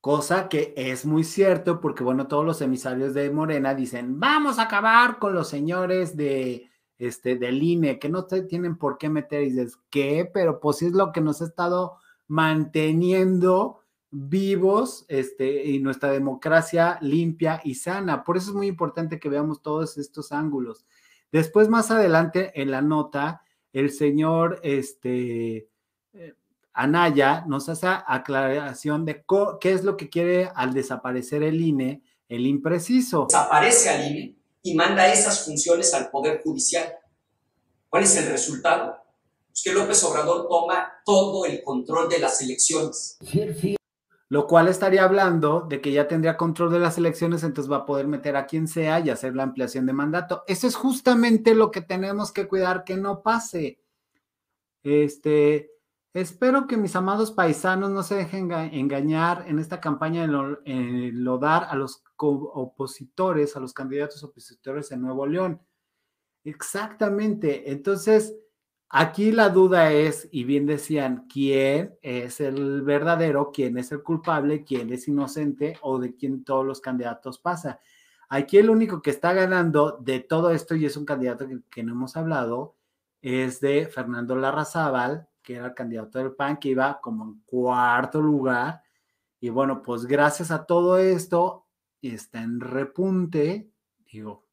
Cosa 0.02 0.50
que 0.50 0.74
es 0.78 1.06
muy 1.06 1.24
cierto 1.24 1.80
porque, 1.80 2.04
bueno, 2.04 2.28
todos 2.28 2.46
los 2.46 2.62
emisarios 2.62 3.14
de 3.14 3.30
Morena 3.32 3.76
dicen, 3.76 4.20
vamos 4.20 4.60
a 4.60 4.64
acabar 4.64 5.20
con 5.20 5.34
los 5.34 5.50
señores 5.50 6.16
de, 6.16 6.70
este, 7.00 7.38
del 7.38 7.64
INE, 7.64 7.98
que 7.98 8.10
no 8.10 8.26
te 8.26 8.44
tienen 8.44 8.78
por 8.78 8.98
qué 8.98 9.10
meter. 9.10 9.44
Y 9.44 9.52
dices, 9.52 9.80
¿qué? 9.90 10.30
Pero 10.32 10.60
pues 10.60 10.78
sí 10.78 10.88
es 10.88 10.94
lo 10.94 11.12
que 11.12 11.22
nos 11.22 11.42
ha 11.42 11.46
estado 11.46 11.98
manteniendo 12.28 13.80
vivos 14.12 15.06
este, 15.08 15.66
y 15.66 15.80
nuestra 15.80 16.12
democracia 16.12 16.98
limpia 17.02 17.62
y 17.64 17.76
sana. 17.76 18.24
Por 18.24 18.38
eso 18.38 18.52
es 18.52 18.56
muy 18.56 18.68
importante 18.68 19.20
que 19.20 19.30
veamos 19.30 19.62
todos 19.62 19.98
estos 19.98 20.32
ángulos. 20.32 20.86
Después, 21.32 21.70
más 21.70 21.92
adelante 21.92 22.52
en 22.62 22.72
la 22.72 22.82
nota, 22.82 23.44
el 23.72 23.92
señor 23.92 24.60
este, 24.64 25.70
Anaya 26.74 27.44
nos 27.48 27.68
hace 27.70 27.88
aclaración 27.88 29.06
de 29.06 29.24
qué 29.60 29.72
es 29.74 29.84
lo 29.84 29.98
que 29.98 30.10
quiere 30.10 30.50
al 30.56 30.74
desaparecer 30.74 31.44
el 31.44 31.60
INE, 31.60 32.04
el 32.28 32.46
impreciso. 32.46 33.26
Desaparece 33.30 33.90
al 33.90 34.12
INE 34.12 34.36
y 34.62 34.76
manda 34.76 35.12
esas 35.12 35.46
funciones 35.46 35.94
al 35.94 36.10
Poder 36.10 36.42
Judicial. 36.44 36.94
¿Cuál 37.90 38.04
es 38.04 38.16
el 38.18 38.30
resultado? 38.30 38.98
Pues 39.48 39.64
que 39.64 39.74
López 39.74 40.04
Obrador 40.04 40.48
toma 40.48 40.94
todo 41.06 41.46
el 41.46 41.64
control 41.64 42.08
de 42.08 42.20
las 42.20 42.42
elecciones. 42.42 43.18
Lo 44.32 44.46
cual 44.46 44.68
estaría 44.68 45.04
hablando 45.04 45.62
de 45.62 45.82
que 45.82 45.92
ya 45.92 46.08
tendría 46.08 46.38
control 46.38 46.72
de 46.72 46.78
las 46.78 47.00
elecciones, 47.00 47.44
entonces 47.44 47.72
va 47.72 47.78
a 47.78 47.86
poder 47.86 48.06
meter 48.08 48.36
a 48.36 48.46
quien 48.46 48.68
sea 48.68 49.00
y 49.00 49.10
hacer 49.10 49.36
la 49.36 49.42
ampliación 49.42 49.88
de 49.88 49.94
mandato. 49.94 50.44
Eso 50.46 50.68
es 50.68 50.76
justamente 50.76 51.56
lo 51.56 51.72
que 51.72 51.82
tenemos 51.82 52.32
que 52.32 52.48
cuidar 52.48 52.84
que 52.84 52.96
no 52.96 53.24
pase. 53.24 53.80
Este, 54.84 55.72
espero 56.14 56.68
que 56.68 56.78
mis 56.78 56.96
amados 56.96 57.32
paisanos 57.32 57.92
no 57.92 58.04
se 58.04 58.16
dejen 58.16 58.50
enga- 58.50 58.70
engañar 58.74 59.46
en 59.48 59.60
esta 59.60 59.80
campaña 59.80 60.22
de 60.22 60.28
lo- 60.28 60.60
enlodar 60.66 61.68
a 61.70 61.76
los 61.76 62.04
opositores, 62.18 63.56
a 63.56 63.60
los 63.60 63.74
candidatos 63.74 64.24
opositores 64.24 64.92
en 64.92 65.02
Nuevo 65.02 65.26
León. 65.26 65.62
Exactamente. 66.44 67.72
Entonces, 67.72 68.36
aquí 68.90 69.32
la 69.32 69.50
duda 69.50 69.92
es, 69.92 70.28
y 70.32 70.44
bien 70.46 70.66
decían, 70.66 71.28
quién 71.32 71.98
es 72.02 72.40
el 72.42 72.82
verdadero, 72.82 73.52
quién 73.54 73.78
es 73.78 73.92
el 73.92 74.02
culpable, 74.04 74.64
quién 74.64 74.92
es 74.92 75.08
inocente 75.08 75.78
o 75.82 76.00
de 76.00 76.16
quién 76.16 76.44
todos 76.44 76.66
los 76.66 76.82
candidatos 76.82 77.40
pasa. 77.40 77.80
Aquí 78.30 78.58
el 78.58 78.70
único 78.70 79.02
que 79.02 79.12
está 79.12 79.34
ganando 79.34 79.98
de 80.02 80.20
todo 80.20 80.52
esto, 80.52 80.76
y 80.76 80.86
es 80.86 80.98
un 80.98 81.06
candidato 81.06 81.48
que, 81.48 81.62
que 81.70 81.84
no 81.84 81.94
hemos 81.94 82.18
hablado, 82.18 82.76
es 83.22 83.60
de 83.62 83.88
Fernando 83.88 84.36
Larrazábal, 84.36 85.29
que 85.50 85.56
era 85.56 85.66
el 85.66 85.74
candidato 85.74 86.20
del 86.20 86.34
PAN, 86.34 86.58
que 86.58 86.70
iba 86.70 87.02
como 87.02 87.24
en 87.24 87.42
cuarto 87.44 88.22
lugar. 88.22 88.84
Y 89.40 89.50
bueno, 89.50 89.82
pues 89.82 90.06
gracias 90.06 90.52
a 90.52 90.68
todo 90.68 91.00
esto, 91.00 91.66
está 92.04 92.44
en 92.44 92.60
repunte, 92.60 93.72
digo, 94.12 94.46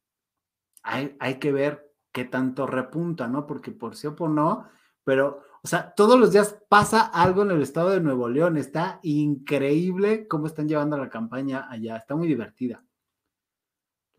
hay, 0.81 1.15
hay 1.19 1.35
que 1.35 1.51
ver 1.51 1.93
qué 2.11 2.25
tanto 2.25 2.65
repunta, 2.65 3.27
¿no? 3.27 3.45
Porque 3.45 3.71
por 3.71 3.95
sí 3.95 4.07
o 4.07 4.15
por 4.15 4.31
no, 4.31 4.65
pero, 5.03 5.43
o 5.61 5.67
sea, 5.67 5.93
todos 5.93 6.19
los 6.19 6.31
días 6.31 6.57
pasa 6.67 7.01
algo 7.01 7.43
en 7.43 7.51
el 7.51 7.61
estado 7.61 7.91
de 7.91 8.01
Nuevo 8.01 8.27
León. 8.27 8.57
Está 8.57 8.99
increíble 9.03 10.27
cómo 10.27 10.47
están 10.47 10.67
llevando 10.67 10.97
la 10.97 11.11
campaña 11.11 11.67
allá. 11.69 11.97
Está 11.97 12.15
muy 12.15 12.27
divertida. 12.27 12.83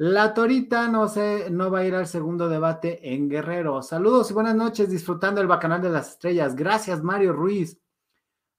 La 0.01 0.32
Torita 0.32 0.86
no 0.86 1.09
sé, 1.09 1.51
no 1.51 1.72
va 1.72 1.80
a 1.80 1.84
ir 1.84 1.96
al 1.96 2.07
segundo 2.07 2.49
debate 2.49 3.01
en 3.12 3.28
Guerrero. 3.28 3.82
Saludos 3.82 4.30
y 4.30 4.34
buenas 4.34 4.55
noches, 4.55 4.88
disfrutando 4.88 5.40
el 5.40 5.49
Bacanal 5.49 5.82
de 5.82 5.90
las 5.90 6.11
Estrellas. 6.11 6.55
Gracias, 6.55 7.03
Mario 7.03 7.32
Ruiz. 7.32 7.80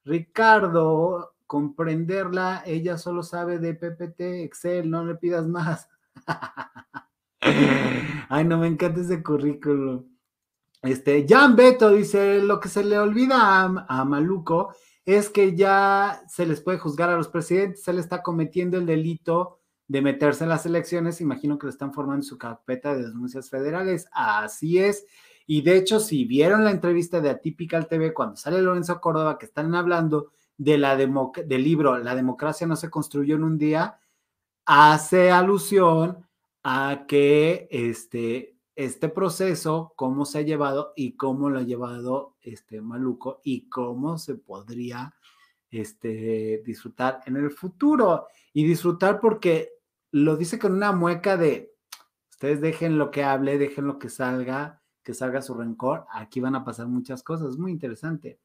Ricardo, 0.03 1.35
comprenderla, 1.47 2.61
ella 2.65 2.97
solo 2.97 3.23
sabe 3.23 3.57
de 3.57 3.73
PPT, 3.73 4.43
Excel, 4.43 4.89
no 4.89 5.05
le 5.05 5.15
pidas 5.15 5.47
más. 5.47 5.87
Ay, 7.39 8.43
no 8.43 8.57
me 8.57 8.67
encanta 8.67 8.99
ese 8.99 9.23
currículum. 9.23 10.13
Este, 10.81 11.25
Jan 11.25 11.55
Beto 11.55 11.91
dice, 11.91 12.41
lo 12.41 12.59
que 12.59 12.67
se 12.67 12.83
le 12.83 12.99
olvida 12.99 13.61
a, 13.61 13.85
a 13.87 14.03
Maluco 14.03 14.75
es 15.05 15.29
que 15.29 15.55
ya 15.55 16.21
se 16.27 16.45
les 16.45 16.59
puede 16.59 16.79
juzgar 16.79 17.09
a 17.09 17.15
los 17.15 17.29
presidentes, 17.29 17.81
se 17.81 17.93
le 17.93 18.01
está 18.01 18.21
cometiendo 18.21 18.77
el 18.77 18.85
delito 18.85 19.58
de 19.89 20.01
meterse 20.01 20.45
en 20.45 20.49
las 20.49 20.65
elecciones, 20.65 21.19
imagino 21.19 21.59
que 21.59 21.67
le 21.67 21.71
están 21.71 21.93
formando 21.93 22.23
su 22.23 22.37
carpeta 22.37 22.95
de 22.95 23.07
denuncias 23.07 23.49
federales, 23.49 24.07
así 24.13 24.77
es, 24.77 25.05
y 25.51 25.63
de 25.63 25.77
hecho, 25.77 25.99
si 25.99 26.25
vieron 26.25 26.63
la 26.63 26.69
entrevista 26.69 27.21
de 27.21 27.31
Atypical 27.31 27.87
TV 27.87 28.13
cuando 28.13 28.35
sale 28.35 28.61
Lorenzo 28.61 29.01
Córdoba, 29.01 29.39
que 29.39 29.47
están 29.47 29.73
hablando 29.73 30.31
de 30.59 30.77
la 30.77 30.95
del 30.95 31.63
libro 31.63 31.97
La 31.97 32.13
democracia 32.13 32.67
no 32.67 32.75
se 32.75 32.91
construyó 32.91 33.35
en 33.35 33.43
un 33.43 33.57
día, 33.57 33.99
hace 34.67 35.31
alusión 35.31 36.27
a 36.63 37.05
que 37.07 37.67
este, 37.71 38.57
este 38.75 39.09
proceso, 39.09 39.91
cómo 39.95 40.25
se 40.25 40.37
ha 40.37 40.41
llevado 40.43 40.93
y 40.95 41.13
cómo 41.13 41.49
lo 41.49 41.57
ha 41.57 41.63
llevado 41.63 42.35
este 42.43 42.79
Maluco 42.79 43.41
y 43.43 43.69
cómo 43.69 44.19
se 44.19 44.35
podría 44.35 45.15
este, 45.71 46.61
disfrutar 46.63 47.21
en 47.25 47.37
el 47.37 47.49
futuro. 47.49 48.27
Y 48.53 48.67
disfrutar 48.67 49.19
porque 49.19 49.78
lo 50.11 50.37
dice 50.37 50.59
con 50.59 50.73
una 50.73 50.91
mueca 50.91 51.37
de, 51.37 51.73
ustedes 52.29 52.61
dejen 52.61 52.97
lo 52.97 53.11
que 53.11 53.23
hable, 53.23 53.57
dejen 53.57 53.87
lo 53.87 53.99
que 53.99 54.09
salga, 54.09 54.81
que 55.03 55.13
salga 55.13 55.41
su 55.41 55.53
rencor, 55.53 56.05
aquí 56.11 56.39
van 56.39 56.55
a 56.55 56.63
pasar 56.63 56.87
muchas 56.87 57.23
cosas, 57.23 57.57
muy 57.57 57.71
interesante. 57.71 58.39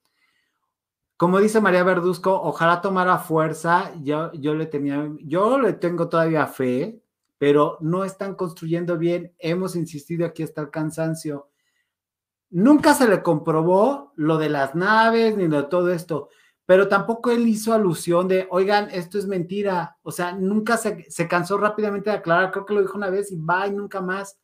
Como 1.17 1.39
dice 1.39 1.61
María 1.61 1.85
Verduzco, 1.85 2.33
ojalá 2.43 2.81
tomara 2.81 3.19
fuerza, 3.19 3.93
yo, 4.03 4.33
yo 4.33 4.55
le 4.55 4.67
tenía, 4.67 5.11
yo 5.21 5.59
le 5.59 5.75
tengo 5.75 6.09
todavía 6.09 6.47
fe, 6.47 7.01
pero 7.39 7.79
no 7.81 8.05
están 8.05 8.35
construyendo 8.35 8.99
bien, 8.99 9.33
hemos 9.39 9.77
insistido 9.77 10.27
aquí 10.27 10.43
hasta 10.43 10.61
el 10.61 10.71
cansancio. 10.71 11.51
Nunca 12.51 12.95
se 12.95 13.09
le 13.09 13.23
comprobó 13.23 14.13
lo 14.17 14.39
de 14.39 14.49
las 14.49 14.75
naves 14.75 15.37
ni 15.37 15.47
lo 15.49 15.63
de 15.63 15.69
todo 15.69 15.93
esto, 15.93 16.31
pero 16.67 16.89
tampoco 16.89 17.31
él 17.31 17.47
hizo 17.47 17.75
alusión 17.75 18.27
de, 18.27 18.49
oigan, 18.51 18.89
esto 18.91 19.19
es 19.19 19.27
mentira. 19.27 19.99
O 20.03 20.11
sea, 20.11 20.33
nunca 20.33 20.77
se, 20.79 21.05
se 21.11 21.29
cansó 21.29 21.59
rápidamente 21.59 22.11
de 22.11 22.17
aclarar, 22.17 22.51
creo 22.51 22.65
que 22.65 22.75
lo 22.75 22.81
dijo 22.81 22.97
una 22.97 23.11
vez 23.11 23.31
y 23.31 23.37
va 23.37 23.67
y 23.67 23.73
nunca 23.73 24.01
más. 24.01 24.41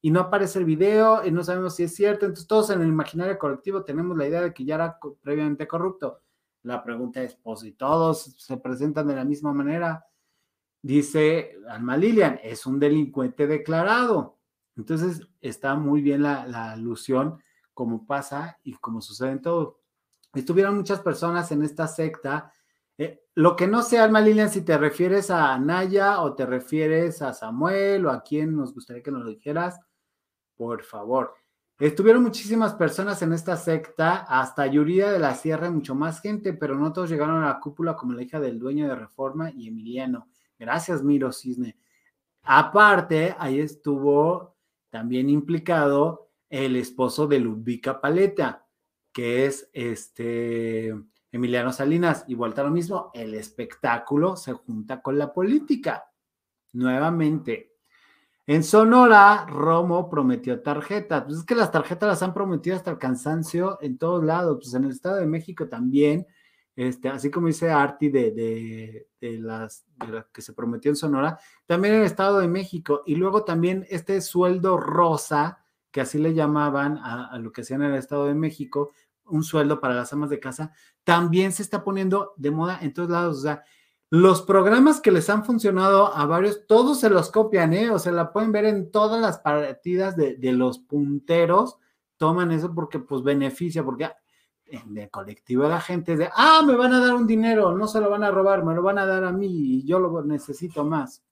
Y 0.00 0.10
no 0.10 0.20
aparece 0.20 0.58
el 0.60 0.66
video 0.66 1.24
y 1.24 1.30
no 1.32 1.42
sabemos 1.42 1.74
si 1.74 1.84
es 1.84 1.94
cierto. 1.94 2.26
Entonces 2.26 2.46
todos 2.46 2.70
en 2.70 2.82
el 2.82 2.88
imaginario 2.88 3.38
colectivo 3.38 3.84
tenemos 3.84 4.16
la 4.16 4.28
idea 4.28 4.42
de 4.42 4.52
que 4.52 4.64
ya 4.64 4.76
era 4.76 4.98
previamente 5.22 5.66
corrupto. 5.66 6.20
La 6.62 6.82
pregunta 6.84 7.22
es, 7.22 7.34
pues 7.36 7.60
si 7.60 7.72
todos 7.72 8.34
se 8.38 8.56
presentan 8.58 9.08
de 9.08 9.16
la 9.16 9.24
misma 9.24 9.52
manera, 9.52 10.06
dice 10.82 11.56
Alma 11.68 11.96
Lilian, 11.96 12.38
es 12.42 12.66
un 12.66 12.78
delincuente 12.78 13.46
declarado. 13.46 14.38
Entonces 14.76 15.26
está 15.40 15.74
muy 15.74 16.02
bien 16.02 16.22
la, 16.22 16.46
la 16.46 16.72
alusión, 16.72 17.42
como 17.72 18.06
pasa 18.06 18.58
y 18.62 18.74
como 18.74 19.00
sucede 19.00 19.32
en 19.32 19.42
todo. 19.42 19.83
Estuvieron 20.34 20.76
muchas 20.76 21.00
personas 21.00 21.50
en 21.52 21.62
esta 21.62 21.86
secta. 21.86 22.52
Eh, 22.96 23.24
lo 23.34 23.56
que 23.56 23.66
no 23.66 23.82
sé, 23.82 23.98
Alma 23.98 24.20
Lilian, 24.20 24.50
si 24.50 24.62
te 24.62 24.78
refieres 24.78 25.30
a 25.30 25.52
Anaya 25.54 26.20
o 26.20 26.34
te 26.34 26.46
refieres 26.46 27.22
a 27.22 27.32
Samuel 27.32 28.06
o 28.06 28.10
a 28.10 28.22
quién 28.22 28.56
nos 28.56 28.72
gustaría 28.72 29.02
que 29.02 29.10
nos 29.10 29.24
lo 29.24 29.30
dijeras, 29.30 29.80
por 30.56 30.82
favor. 30.82 31.34
Estuvieron 31.78 32.22
muchísimas 32.22 32.74
personas 32.74 33.20
en 33.22 33.32
esta 33.32 33.56
secta, 33.56 34.24
hasta 34.28 34.66
Yuridia 34.66 35.10
de 35.10 35.18
la 35.18 35.34
Sierra 35.34 35.70
mucho 35.70 35.96
más 35.96 36.20
gente, 36.20 36.52
pero 36.52 36.76
no 36.76 36.92
todos 36.92 37.10
llegaron 37.10 37.42
a 37.42 37.48
la 37.48 37.58
cúpula 37.58 37.96
como 37.96 38.12
la 38.12 38.22
hija 38.22 38.38
del 38.38 38.60
dueño 38.60 38.86
de 38.86 38.94
Reforma 38.94 39.50
y 39.50 39.66
Emiliano. 39.66 40.28
Gracias, 40.56 41.02
Miro 41.02 41.32
Cisne. 41.32 41.76
Aparte, 42.44 43.34
ahí 43.38 43.58
estuvo 43.58 44.54
también 44.90 45.28
implicado 45.28 46.30
el 46.48 46.76
esposo 46.76 47.26
de 47.26 47.40
Ludvika 47.40 48.00
Paleta, 48.00 48.63
que 49.14 49.46
es 49.46 49.70
este 49.72 50.94
Emiliano 51.34 51.72
Salinas. 51.72 52.24
Y 52.28 52.34
vuelta 52.34 52.60
a 52.60 52.64
lo 52.64 52.70
mismo, 52.70 53.10
el 53.14 53.34
espectáculo 53.34 54.36
se 54.36 54.52
junta 54.52 55.00
con 55.00 55.16
la 55.16 55.32
política. 55.32 56.04
Nuevamente. 56.72 57.72
En 58.46 58.62
Sonora, 58.62 59.46
Romo 59.48 60.10
prometió 60.10 60.60
tarjetas. 60.60 61.24
Pues 61.24 61.38
es 61.38 61.44
que 61.44 61.54
las 61.54 61.72
tarjetas 61.72 62.08
las 62.08 62.22
han 62.22 62.34
prometido 62.34 62.76
hasta 62.76 62.90
el 62.90 62.98
cansancio 62.98 63.78
en 63.80 63.96
todos 63.96 64.22
lados. 64.22 64.58
Pues 64.60 64.74
en 64.74 64.84
el 64.84 64.90
Estado 64.90 65.16
de 65.16 65.26
México 65.26 65.66
también, 65.66 66.26
este, 66.76 67.08
así 67.08 67.30
como 67.30 67.46
dice 67.46 67.70
Arti 67.70 68.10
de, 68.10 69.06
de, 69.20 69.38
las, 69.38 69.86
de 69.96 70.24
que 70.32 70.42
se 70.42 70.52
prometió 70.52 70.90
en 70.90 70.96
Sonora, 70.96 71.38
también 71.66 71.94
en 71.94 72.00
el 72.00 72.06
Estado 72.06 72.40
de 72.40 72.48
México. 72.48 73.02
Y 73.06 73.16
luego 73.16 73.44
también 73.44 73.86
este 73.88 74.20
sueldo 74.20 74.76
rosa, 74.76 75.64
que 75.90 76.00
así 76.02 76.18
le 76.18 76.34
llamaban 76.34 76.98
a, 76.98 77.28
a 77.28 77.38
lo 77.38 77.50
que 77.50 77.62
hacían 77.62 77.82
en 77.82 77.92
el 77.92 77.98
Estado 77.98 78.26
de 78.26 78.34
México, 78.34 78.92
un 79.26 79.42
sueldo 79.42 79.80
para 79.80 79.94
las 79.94 80.12
amas 80.12 80.30
de 80.30 80.40
casa, 80.40 80.72
también 81.04 81.52
se 81.52 81.62
está 81.62 81.84
poniendo 81.84 82.34
de 82.36 82.50
moda 82.50 82.78
en 82.82 82.92
todos 82.92 83.10
lados. 83.10 83.38
O 83.38 83.40
sea, 83.42 83.64
los 84.10 84.42
programas 84.42 85.00
que 85.00 85.10
les 85.10 85.28
han 85.30 85.44
funcionado 85.44 86.14
a 86.14 86.26
varios, 86.26 86.66
todos 86.66 87.00
se 87.00 87.10
los 87.10 87.30
copian, 87.30 87.72
¿eh? 87.72 87.90
O 87.90 87.98
sea, 87.98 88.12
la 88.12 88.32
pueden 88.32 88.52
ver 88.52 88.64
en 88.66 88.90
todas 88.90 89.20
las 89.20 89.38
partidas 89.38 90.16
de, 90.16 90.36
de 90.36 90.52
los 90.52 90.78
punteros, 90.78 91.78
toman 92.16 92.52
eso 92.52 92.74
porque 92.74 92.98
pues 93.00 93.22
beneficia, 93.22 93.84
porque 93.84 94.10
en 94.66 94.96
el 94.96 95.10
colectivo 95.10 95.64
de 95.64 95.70
la 95.70 95.80
gente 95.80 96.12
es 96.14 96.18
de, 96.18 96.30
ah, 96.34 96.62
me 96.66 96.76
van 96.76 96.92
a 96.92 97.00
dar 97.00 97.14
un 97.14 97.26
dinero, 97.26 97.76
no 97.76 97.86
se 97.86 98.00
lo 98.00 98.10
van 98.10 98.24
a 98.24 98.30
robar, 98.30 98.64
me 98.64 98.74
lo 98.74 98.82
van 98.82 98.98
a 98.98 99.06
dar 99.06 99.24
a 99.24 99.32
mí 99.32 99.48
y 99.48 99.86
yo 99.86 99.98
lo 99.98 100.22
necesito 100.22 100.84
más. 100.84 101.22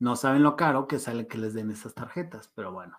No 0.00 0.14
saben 0.16 0.42
lo 0.42 0.56
caro 0.56 0.86
que 0.86 0.98
sale 0.98 1.26
que 1.26 1.38
les 1.38 1.54
den 1.54 1.70
esas 1.70 1.94
tarjetas, 1.94 2.50
pero 2.54 2.72
bueno. 2.72 2.98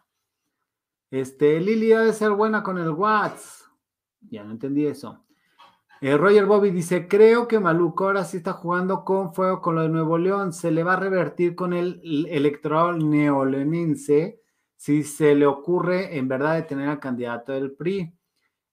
Este, 1.11 1.59
Lili 1.59 1.87
debe 1.87 2.13
ser 2.13 2.31
buena 2.31 2.63
con 2.63 2.77
el 2.77 2.89
Watts. 2.89 3.65
Ya 4.29 4.43
no 4.43 4.51
entendí 4.51 4.85
eso. 4.85 5.25
Eh, 6.01 6.15
Roger 6.15 6.45
Bobby 6.45 6.71
dice: 6.71 7.07
Creo 7.07 7.47
que 7.47 7.59
Maluco 7.59 8.05
ahora 8.05 8.23
sí 8.23 8.37
está 8.37 8.53
jugando 8.53 9.03
con 9.03 9.33
fuego 9.33 9.61
con 9.61 9.75
lo 9.75 9.81
de 9.81 9.89
Nuevo 9.89 10.17
León. 10.17 10.53
Se 10.53 10.71
le 10.71 10.83
va 10.83 10.93
a 10.93 10.99
revertir 10.99 11.55
con 11.55 11.73
el 11.73 12.01
electoral 12.29 13.09
neoleonense 13.09 14.41
si 14.75 15.03
se 15.03 15.35
le 15.35 15.45
ocurre 15.45 16.17
en 16.17 16.29
verdad 16.29 16.55
de 16.55 16.61
tener 16.61 16.87
al 16.87 16.99
candidato 16.99 17.51
del 17.51 17.73
PRI. 17.73 18.13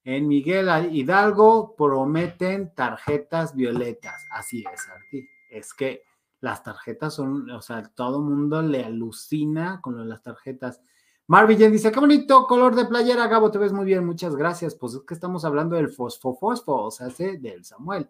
En 0.05 0.29
Miguel 0.29 0.69
Hidalgo 0.93 1.75
prometen 1.75 2.73
tarjetas 2.77 3.57
violetas. 3.57 4.25
Así 4.31 4.65
es, 4.73 4.89
Arti. 4.89 5.29
Es 5.51 5.75
que 5.75 6.03
las 6.41 6.63
tarjetas 6.63 7.13
son, 7.15 7.51
o 7.51 7.61
sea, 7.61 7.83
todo 7.93 8.21
mundo 8.21 8.63
le 8.63 8.85
alucina 8.85 9.81
con 9.81 9.99
de 9.99 10.05
las 10.05 10.23
tarjetas. 10.23 10.81
Marvin 11.29 11.73
dice, 11.73 11.91
qué 11.91 11.99
bonito 11.99 12.47
color 12.47 12.77
de 12.77 12.85
playera, 12.85 13.27
Gabo, 13.27 13.51
te 13.51 13.59
ves 13.59 13.73
muy 13.73 13.85
bien, 13.85 14.07
muchas 14.07 14.37
gracias. 14.37 14.77
Pues 14.77 14.95
es 14.95 15.03
que 15.03 15.15
estamos 15.15 15.45
hablando 15.45 15.75
del 15.75 15.89
fosfo 15.89 16.35
fosfo, 16.35 16.85
o 16.85 16.91
sea, 16.93 17.09
del 17.09 17.65
Samuel. 17.65 18.09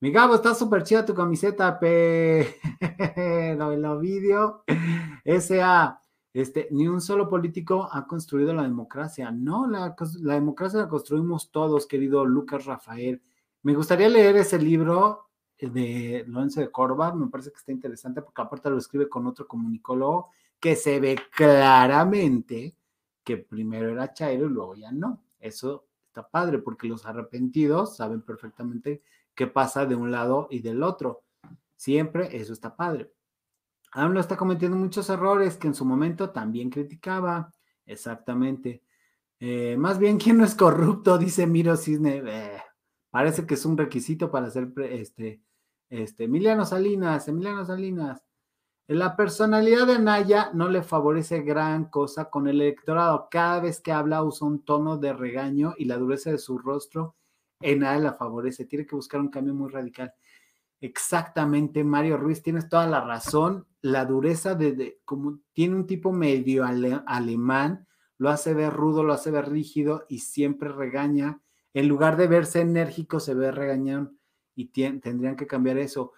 Mi 0.00 0.10
Gabo, 0.12 0.34
está 0.34 0.54
súper 0.54 0.82
chida 0.82 1.04
tu 1.04 1.14
camiseta, 1.14 1.78
pe... 1.78 2.56
lo, 3.56 3.98
vídeo. 3.98 4.64
S.A. 5.24 6.00
Este, 6.32 6.68
ni 6.70 6.86
un 6.86 7.00
solo 7.00 7.28
político 7.28 7.88
ha 7.90 8.06
construido 8.06 8.52
la 8.52 8.64
democracia. 8.64 9.30
No, 9.30 9.66
la, 9.66 9.96
la 10.20 10.34
democracia 10.34 10.80
la 10.80 10.88
construimos 10.88 11.50
todos, 11.50 11.86
querido 11.86 12.26
Lucas 12.26 12.66
Rafael. 12.66 13.22
Me 13.62 13.74
gustaría 13.74 14.10
leer 14.10 14.36
ese 14.36 14.58
libro 14.58 15.30
de 15.58 16.24
Lorenzo 16.26 16.60
de 16.60 16.70
Córdoba, 16.70 17.14
me 17.14 17.28
parece 17.28 17.50
que 17.50 17.58
está 17.58 17.72
interesante 17.72 18.22
porque 18.22 18.40
aparte 18.42 18.70
lo 18.70 18.78
escribe 18.78 19.08
con 19.08 19.26
otro 19.26 19.46
comunicólogo 19.46 20.30
que 20.60 20.76
se 20.76 21.00
ve 21.00 21.18
claramente 21.34 22.76
que 23.24 23.38
primero 23.38 23.90
era 23.90 24.12
Chairo 24.12 24.46
y 24.46 24.50
luego 24.50 24.74
ya 24.76 24.92
no. 24.92 25.24
Eso 25.38 25.88
está 26.06 26.28
padre 26.28 26.58
porque 26.58 26.88
los 26.88 27.06
arrepentidos 27.06 27.96
saben 27.96 28.22
perfectamente 28.22 29.02
qué 29.34 29.46
pasa 29.46 29.86
de 29.86 29.94
un 29.94 30.10
lado 30.10 30.48
y 30.50 30.60
del 30.60 30.82
otro. 30.82 31.24
Siempre 31.76 32.36
eso 32.36 32.52
está 32.52 32.76
padre. 32.76 33.10
AMLO 33.92 34.20
está 34.20 34.36
cometiendo 34.36 34.76
muchos 34.76 35.10
errores 35.10 35.56
que 35.56 35.66
en 35.66 35.74
su 35.74 35.84
momento 35.84 36.30
también 36.30 36.70
criticaba. 36.70 37.52
Exactamente. 37.86 38.82
Eh, 39.40 39.76
más 39.78 39.98
bien, 39.98 40.18
¿quién 40.18 40.38
no 40.38 40.44
es 40.44 40.54
corrupto? 40.54 41.18
Dice 41.18 41.46
Miro 41.46 41.76
Cisne. 41.76 42.22
Eh, 42.24 42.62
parece 43.10 43.46
que 43.46 43.54
es 43.54 43.64
un 43.64 43.76
requisito 43.76 44.30
para 44.30 44.50
ser 44.50 44.72
este, 44.90 45.42
este, 45.88 46.24
Emiliano 46.24 46.64
Salinas, 46.64 47.26
Emiliano 47.28 47.64
Salinas. 47.64 48.22
La 48.92 49.14
personalidad 49.14 49.86
de 49.86 49.92
Anaya 49.92 50.50
no 50.52 50.68
le 50.68 50.82
favorece 50.82 51.42
gran 51.42 51.84
cosa 51.84 52.28
con 52.28 52.48
el 52.48 52.60
electorado. 52.60 53.28
Cada 53.30 53.60
vez 53.60 53.80
que 53.80 53.92
habla 53.92 54.24
usa 54.24 54.48
un 54.48 54.64
tono 54.64 54.96
de 54.98 55.12
regaño 55.12 55.74
y 55.78 55.84
la 55.84 55.96
dureza 55.96 56.32
de 56.32 56.38
su 56.38 56.58
rostro 56.58 57.14
en 57.60 57.78
nada 57.78 57.96
la 57.98 58.14
favorece. 58.14 58.64
Tiene 58.64 58.86
que 58.86 58.96
buscar 58.96 59.20
un 59.20 59.28
cambio 59.28 59.54
muy 59.54 59.70
radical. 59.70 60.12
Exactamente, 60.80 61.84
Mario 61.84 62.16
Ruiz, 62.16 62.42
tienes 62.42 62.68
toda 62.68 62.88
la 62.88 63.00
razón. 63.00 63.64
La 63.80 64.04
dureza 64.06 64.56
de, 64.56 64.98
como 65.04 65.38
tiene 65.52 65.76
un 65.76 65.86
tipo 65.86 66.10
medio 66.10 66.64
ale, 66.64 67.00
alemán, 67.06 67.86
lo 68.18 68.28
hace 68.28 68.54
ver 68.54 68.72
rudo, 68.72 69.04
lo 69.04 69.12
hace 69.12 69.30
ver 69.30 69.50
rígido 69.50 70.04
y 70.08 70.18
siempre 70.18 70.68
regaña. 70.68 71.40
En 71.74 71.86
lugar 71.86 72.16
de 72.16 72.26
verse 72.26 72.60
enérgico, 72.60 73.20
se 73.20 73.34
ve 73.34 73.52
regañón 73.52 74.18
y 74.56 74.66
tendrían 74.66 75.36
que 75.36 75.46
cambiar 75.46 75.78
eso. 75.78 76.12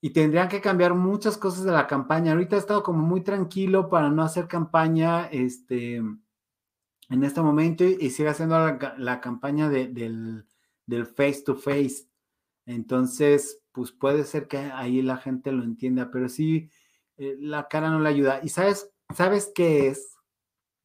Y 0.00 0.10
tendrían 0.10 0.48
que 0.48 0.60
cambiar 0.60 0.94
muchas 0.94 1.36
cosas 1.36 1.64
de 1.64 1.72
la 1.72 1.86
campaña. 1.86 2.32
Ahorita 2.32 2.56
he 2.56 2.58
estado 2.58 2.82
como 2.82 3.04
muy 3.04 3.22
tranquilo 3.22 3.88
para 3.88 4.10
no 4.10 4.22
hacer 4.22 4.46
campaña 4.46 5.26
este, 5.26 5.96
en 5.96 7.24
este 7.24 7.40
momento 7.40 7.84
y, 7.84 8.10
sigue 8.10 8.28
haciendo 8.28 8.78
la, 8.96 9.20
campaña 9.20 9.68
de, 9.68 9.88
del, 9.88 10.46
del 10.86 11.06
face 11.06 11.42
to 11.44 11.56
face. 11.56 12.08
Entonces, 12.66 13.62
pues 13.72 13.92
puede 13.92 14.24
ser 14.24 14.46
que 14.46 14.58
ahí 14.58 15.02
la 15.02 15.16
gente 15.16 15.52
lo 15.52 15.64
entienda, 15.64 16.10
pero 16.10 16.28
sí, 16.28 16.70
eh, 17.16 17.36
la 17.40 17.66
cara 17.66 17.90
no 17.90 18.00
le 18.00 18.08
ayuda. 18.10 18.40
¿Y 18.42 18.50
sabes, 18.50 18.90
sabes 19.14 19.50
qué 19.54 19.88
es? 19.88 20.16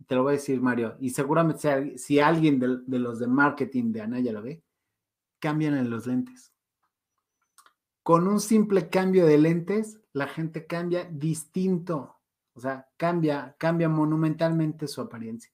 Te 0.07 0.15
lo 0.15 0.23
voy 0.23 0.31
a 0.31 0.37
decir, 0.37 0.61
Mario, 0.61 0.95
y 0.99 1.09
seguramente 1.09 1.59
si, 1.59 1.97
si 1.97 2.19
alguien 2.19 2.59
de, 2.59 2.77
de, 2.85 2.99
los 2.99 3.19
de 3.19 3.27
marketing 3.27 3.91
de 3.91 4.01
Anaya 4.01 4.31
lo 4.31 4.41
ve, 4.41 4.63
cambian 5.39 5.75
en 5.75 5.89
los 5.89 6.07
lentes. 6.07 6.52
Con 8.03 8.27
un 8.27 8.39
simple 8.39 8.89
cambio 8.89 9.25
de 9.25 9.37
lentes, 9.37 9.99
la 10.11 10.27
gente 10.27 10.67
cambia 10.67 11.05
distinto, 11.05 12.19
o 12.53 12.59
sea, 12.59 12.89
cambia, 12.97 13.55
cambia 13.57 13.89
monumentalmente 13.89 14.87
su 14.87 15.01
apariencia, 15.01 15.51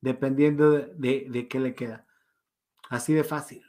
dependiendo 0.00 0.70
de, 0.72 1.26
de, 1.30 1.48
qué 1.48 1.60
le 1.60 1.74
queda. 1.74 2.06
Así 2.90 3.14
de 3.14 3.24
fácil 3.24 3.68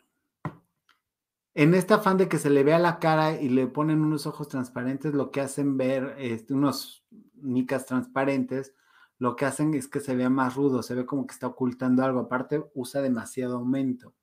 en 1.60 1.74
este 1.74 1.93
afán 1.93 2.18
de 2.18 2.30
que 2.30 2.38
se 2.38 2.49
le 2.49 2.64
vea 2.64 2.80
la 2.80 2.99
cara 2.99 3.41
y 3.41 3.49
le 3.49 3.68
ponen 3.68 4.01
unos 4.01 4.26
ojos 4.28 4.47
transparentes, 4.47 5.14
lo 5.14 5.30
que 5.30 5.41
hacen 5.41 5.76
ver, 5.76 6.16
este, 6.18 6.53
unos 6.53 7.05
micas 7.34 7.86
transparentes, 7.86 8.74
lo 9.18 9.36
que 9.36 9.45
hacen 9.45 9.74
es 9.74 9.89
que 9.89 9.99
se 9.99 10.16
vea 10.16 10.30
más 10.30 10.55
rudo, 10.55 10.84
se 10.84 10.95
ve 10.95 11.05
como 11.05 11.28
que 11.28 11.34
está 11.34 11.47
ocultando 11.47 12.03
algo. 12.03 12.22
Aparte, 12.22 12.64
usa 12.74 13.01
demasiado 13.01 13.57
aumento. 13.57 14.14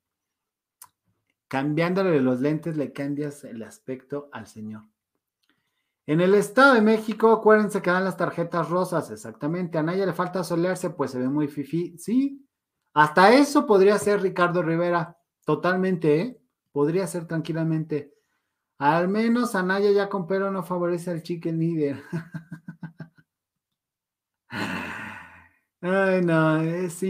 Cambiándole 1.47 2.19
los 2.21 2.41
lentes, 2.41 2.75
le 2.75 2.91
cambias 2.91 3.43
el 3.43 3.63
aspecto 3.63 4.29
al 4.31 4.47
señor. 4.47 4.83
En 6.05 6.21
el 6.21 6.35
Estado 6.35 6.73
de 6.73 6.81
México, 6.81 7.31
acuérdense 7.31 7.81
que 7.81 7.89
dan 7.89 8.05
las 8.05 8.15
tarjetas 8.15 8.69
rosas, 8.69 9.11
exactamente. 9.11 9.77
A 9.77 9.83
nadie 9.83 10.05
le 10.05 10.13
falta 10.13 10.43
solearse, 10.43 10.89
pues 10.89 11.11
se 11.11 11.19
ve 11.19 11.27
muy 11.27 11.47
fifi. 11.47 11.97
Sí, 11.97 12.47
hasta 12.93 13.33
eso 13.33 13.65
podría 13.65 13.97
ser 13.97 14.21
Ricardo 14.21 14.63
Rivera, 14.63 15.17
totalmente, 15.45 16.21
¿eh? 16.21 16.41
podría 16.71 17.07
ser 17.07 17.25
tranquilamente. 17.27 18.13
Al 18.77 19.07
menos 19.07 19.55
Anaya 19.55 19.91
ya 19.91 20.09
con 20.09 20.27
pero 20.27 20.51
no 20.51 20.63
favorece 20.63 21.11
al 21.11 21.23
chicken 21.23 21.59
leader. 21.59 22.01
Ay, 25.79 26.23
no, 26.23 26.59
es, 26.61 27.03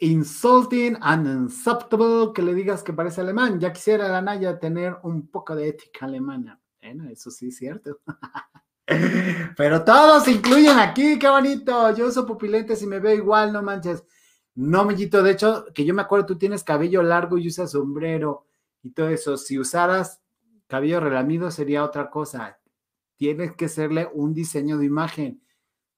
insulting 0.00 0.96
and 1.00 1.26
unacceptable 1.26 2.32
que 2.34 2.42
le 2.42 2.52
digas 2.52 2.82
que 2.82 2.92
parece 2.92 3.20
alemán. 3.20 3.60
Ya 3.60 3.72
quisiera 3.72 4.08
la 4.08 4.18
Anaya 4.18 4.58
tener 4.58 4.96
un 5.04 5.28
poco 5.28 5.54
de 5.54 5.68
ética 5.68 6.06
alemana. 6.06 6.60
Bueno, 6.80 7.08
eso 7.08 7.30
sí 7.30 7.48
es 7.48 7.56
cierto. 7.56 8.00
Pero 9.56 9.84
todos 9.84 10.26
incluyen 10.26 10.78
aquí, 10.78 11.18
qué 11.18 11.28
bonito. 11.28 11.94
Yo 11.94 12.08
uso 12.08 12.26
pupilentes 12.26 12.82
y 12.82 12.86
me 12.86 12.98
veo 12.98 13.14
igual, 13.14 13.52
no 13.52 13.62
manches. 13.62 14.04
No, 14.56 14.84
mellito, 14.84 15.22
de 15.22 15.32
hecho, 15.32 15.66
que 15.72 15.84
yo 15.84 15.94
me 15.94 16.02
acuerdo, 16.02 16.26
tú 16.26 16.38
tienes 16.38 16.64
cabello 16.64 17.02
largo 17.02 17.38
y 17.38 17.46
usas 17.46 17.70
sombrero 17.72 18.46
y 18.82 18.90
todo 18.90 19.08
eso. 19.10 19.36
Si 19.36 19.58
usaras 19.58 20.20
cabello 20.66 20.98
relamido 20.98 21.50
sería 21.52 21.84
otra 21.84 22.10
cosa. 22.10 22.58
Tienes 23.16 23.54
que 23.54 23.66
hacerle 23.66 24.08
un 24.12 24.34
diseño 24.34 24.78
de 24.78 24.86
imagen. 24.86 25.45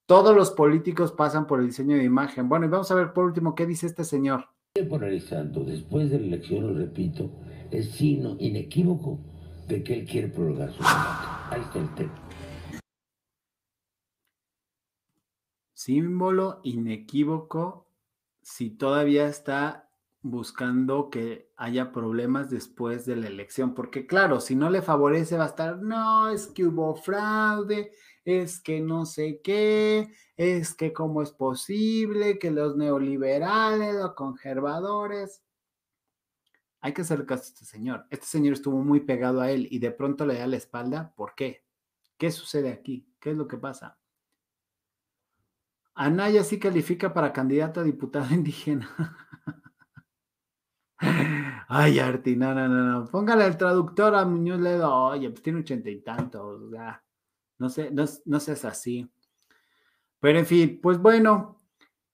Todos 0.09 0.35
los 0.35 0.53
políticos 0.53 1.13
pasan 1.13 1.47
por 1.47 1.61
el 1.61 1.67
diseño 1.67 1.95
de 1.95 2.03
imagen. 2.03 2.49
Bueno, 2.49 2.65
y 2.65 2.71
vamos 2.71 2.91
a 2.91 2.95
ver 2.95 3.13
por 3.13 3.27
último 3.27 3.55
qué 3.55 3.67
dice 3.67 3.85
este 3.85 4.05
señor. 4.05 4.49
Polarizando, 4.89 5.63
después 5.65 6.11
de 6.11 6.19
la 6.19 6.29
elección, 6.29 6.67
lo 6.67 6.73
repito, 6.73 7.31
es 7.71 7.91
signo 7.91 8.35
inequívoco 8.39 9.21
de 9.67 9.85
que 9.85 9.93
él 9.93 10.07
quiere 10.07 10.29
prolongar 10.29 10.73
su 10.73 10.83
mandato. 10.83 11.29
Ahí 11.51 11.61
está 11.61 11.79
el 11.81 11.95
tema. 11.95 12.15
Símbolo 15.75 16.61
inequívoco 16.63 17.91
si 18.41 18.71
todavía 18.71 19.29
está 19.29 19.91
buscando 20.23 21.11
que 21.11 21.53
haya 21.57 21.93
problemas 21.93 22.49
después 22.49 23.05
de 23.05 23.17
la 23.17 23.27
elección, 23.27 23.75
porque 23.75 24.07
claro, 24.07 24.41
si 24.41 24.57
no 24.57 24.71
le 24.71 24.81
favorece 24.81 25.37
va 25.37 25.45
a 25.45 25.49
estar, 25.49 25.79
no, 25.79 26.31
es 26.31 26.47
que 26.47 26.65
hubo 26.65 26.95
fraude, 26.95 27.93
es 28.29 28.61
que 28.61 28.81
no 28.81 29.07
sé 29.07 29.41
qué, 29.43 30.13
es 30.37 30.75
que 30.75 30.93
cómo 30.93 31.23
es 31.23 31.33
posible 31.33 32.39
que 32.39 32.51
los 32.51 32.77
neoliberales, 32.77 33.95
los 33.95 34.15
conservadores, 34.15 35.43
hay 36.81 36.93
que 36.93 37.03
hacer 37.03 37.27
caso 37.27 37.45
a 37.45 37.47
este 37.47 37.65
señor. 37.65 38.07
Este 38.11 38.27
señor 38.27 38.53
estuvo 38.53 38.79
muy 38.79 39.01
pegado 39.01 39.41
a 39.41 39.51
él 39.51 39.67
y 39.71 39.79
de 39.79 39.91
pronto 39.91 40.27
le 40.27 40.39
da 40.39 40.47
la 40.47 40.57
espalda. 40.57 41.13
¿Por 41.17 41.35
qué? 41.35 41.65
¿Qué 42.17 42.31
sucede 42.31 42.71
aquí? 42.71 43.09
¿Qué 43.19 43.31
es 43.31 43.37
lo 43.37 43.49
que 43.49 43.57
pasa? 43.57 43.99
Anaya 45.95 46.45
sí 46.45 46.59
califica 46.61 47.13
para 47.13 47.33
candidato 47.33 47.81
a 47.81 47.85
diputado 47.85 48.27
indígena. 48.35 48.89
Ay, 51.71 51.99
Arti, 51.99 52.37
no, 52.37 52.55
no, 52.55 52.69
no, 52.69 53.01
no. 53.01 53.05
Póngale 53.07 53.45
el 53.45 53.57
traductor 53.57 54.15
a 54.15 54.25
Muñoz 54.25 54.61
Ledo. 54.61 54.91
Oye, 54.91 55.31
pues 55.31 55.43
tiene 55.43 55.61
ochenta 55.61 55.91
y 55.91 56.01
tantos. 56.01 56.71
sea, 56.71 57.03
no 57.59 57.69
sé, 57.69 57.91
no, 57.91 58.05
no 58.25 58.41
seas 58.41 58.65
así. 58.65 59.09
Pero 60.21 60.39
en 60.39 60.47
fin, 60.47 60.81
pues 60.83 60.99
bueno, 60.99 61.59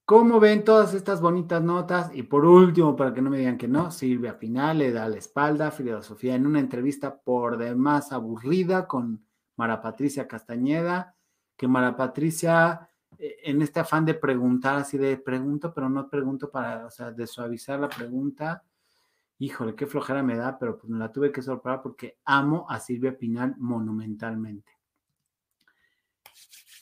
¿Cómo 0.06 0.38
ven 0.38 0.64
todas 0.64 0.92
estas 0.92 1.22
bonitas 1.22 1.62
notas? 1.62 2.10
Y 2.14 2.24
por 2.24 2.44
último, 2.44 2.94
para 2.94 3.14
que 3.14 3.22
no 3.22 3.30
me 3.30 3.38
digan 3.38 3.56
que 3.56 3.68
no, 3.68 3.90
Silvia 3.90 4.38
Pinal 4.38 4.76
le 4.76 4.92
da 4.92 5.08
la 5.08 5.16
espalda 5.16 5.68
a 5.68 5.70
Filosofía 5.70 6.34
en 6.34 6.46
una 6.46 6.60
entrevista 6.60 7.16
por 7.18 7.56
demás 7.56 8.12
aburrida 8.12 8.86
con 8.86 9.24
Mara 9.56 9.80
Patricia 9.80 10.28
Castañeda, 10.28 11.16
que 11.56 11.66
Mara 11.68 11.96
Patricia, 11.96 12.90
eh, 13.16 13.36
en 13.44 13.62
este 13.62 13.80
afán 13.80 14.04
de 14.04 14.12
preguntar, 14.12 14.76
así 14.76 14.98
de 14.98 15.16
pregunto, 15.16 15.72
pero 15.72 15.88
no 15.88 16.10
pregunto 16.10 16.50
para, 16.50 16.84
o 16.84 16.90
sea, 16.90 17.10
de 17.10 17.26
suavizar 17.26 17.80
la 17.80 17.88
pregunta, 17.88 18.62
híjole, 19.38 19.74
qué 19.74 19.86
flojera 19.86 20.22
me 20.22 20.36
da, 20.36 20.58
pero 20.58 20.76
pues 20.76 20.90
me 20.90 20.98
la 20.98 21.10
tuve 21.10 21.32
que 21.32 21.40
sorprender 21.40 21.80
porque 21.82 22.18
amo 22.26 22.66
a 22.68 22.78
Silvia 22.78 23.16
Pinal 23.16 23.54
monumentalmente. 23.56 24.73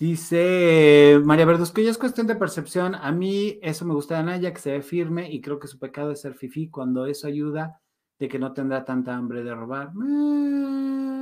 Dice 0.03 1.23
María 1.25 1.47
Verduzco, 1.47 1.81
ya 1.81 1.89
es 1.89 1.97
cuestión 1.97 2.27
de 2.27 2.35
percepción. 2.35 2.97
A 2.97 3.13
mí 3.13 3.61
eso 3.63 3.85
me 3.85 3.95
gusta 3.95 4.15
de 4.15 4.21
Anaya, 4.23 4.53
que 4.53 4.59
se 4.59 4.73
ve 4.73 4.83
firme 4.83 5.31
y 5.31 5.41
creo 5.41 5.61
que 5.61 5.69
su 5.69 5.79
pecado 5.79 6.11
es 6.11 6.21
ser 6.23 6.35
fifí 6.35 6.69
cuando 6.69 7.07
eso 7.07 7.29
ayuda 7.29 7.81
de 8.19 8.27
que 8.27 8.41
no 8.41 8.53
tendrá 8.53 8.85
tanta 8.85 9.15
hambre 9.15 9.45
de 9.45 9.55
robar. 9.55 9.93
Mm. 9.95 11.13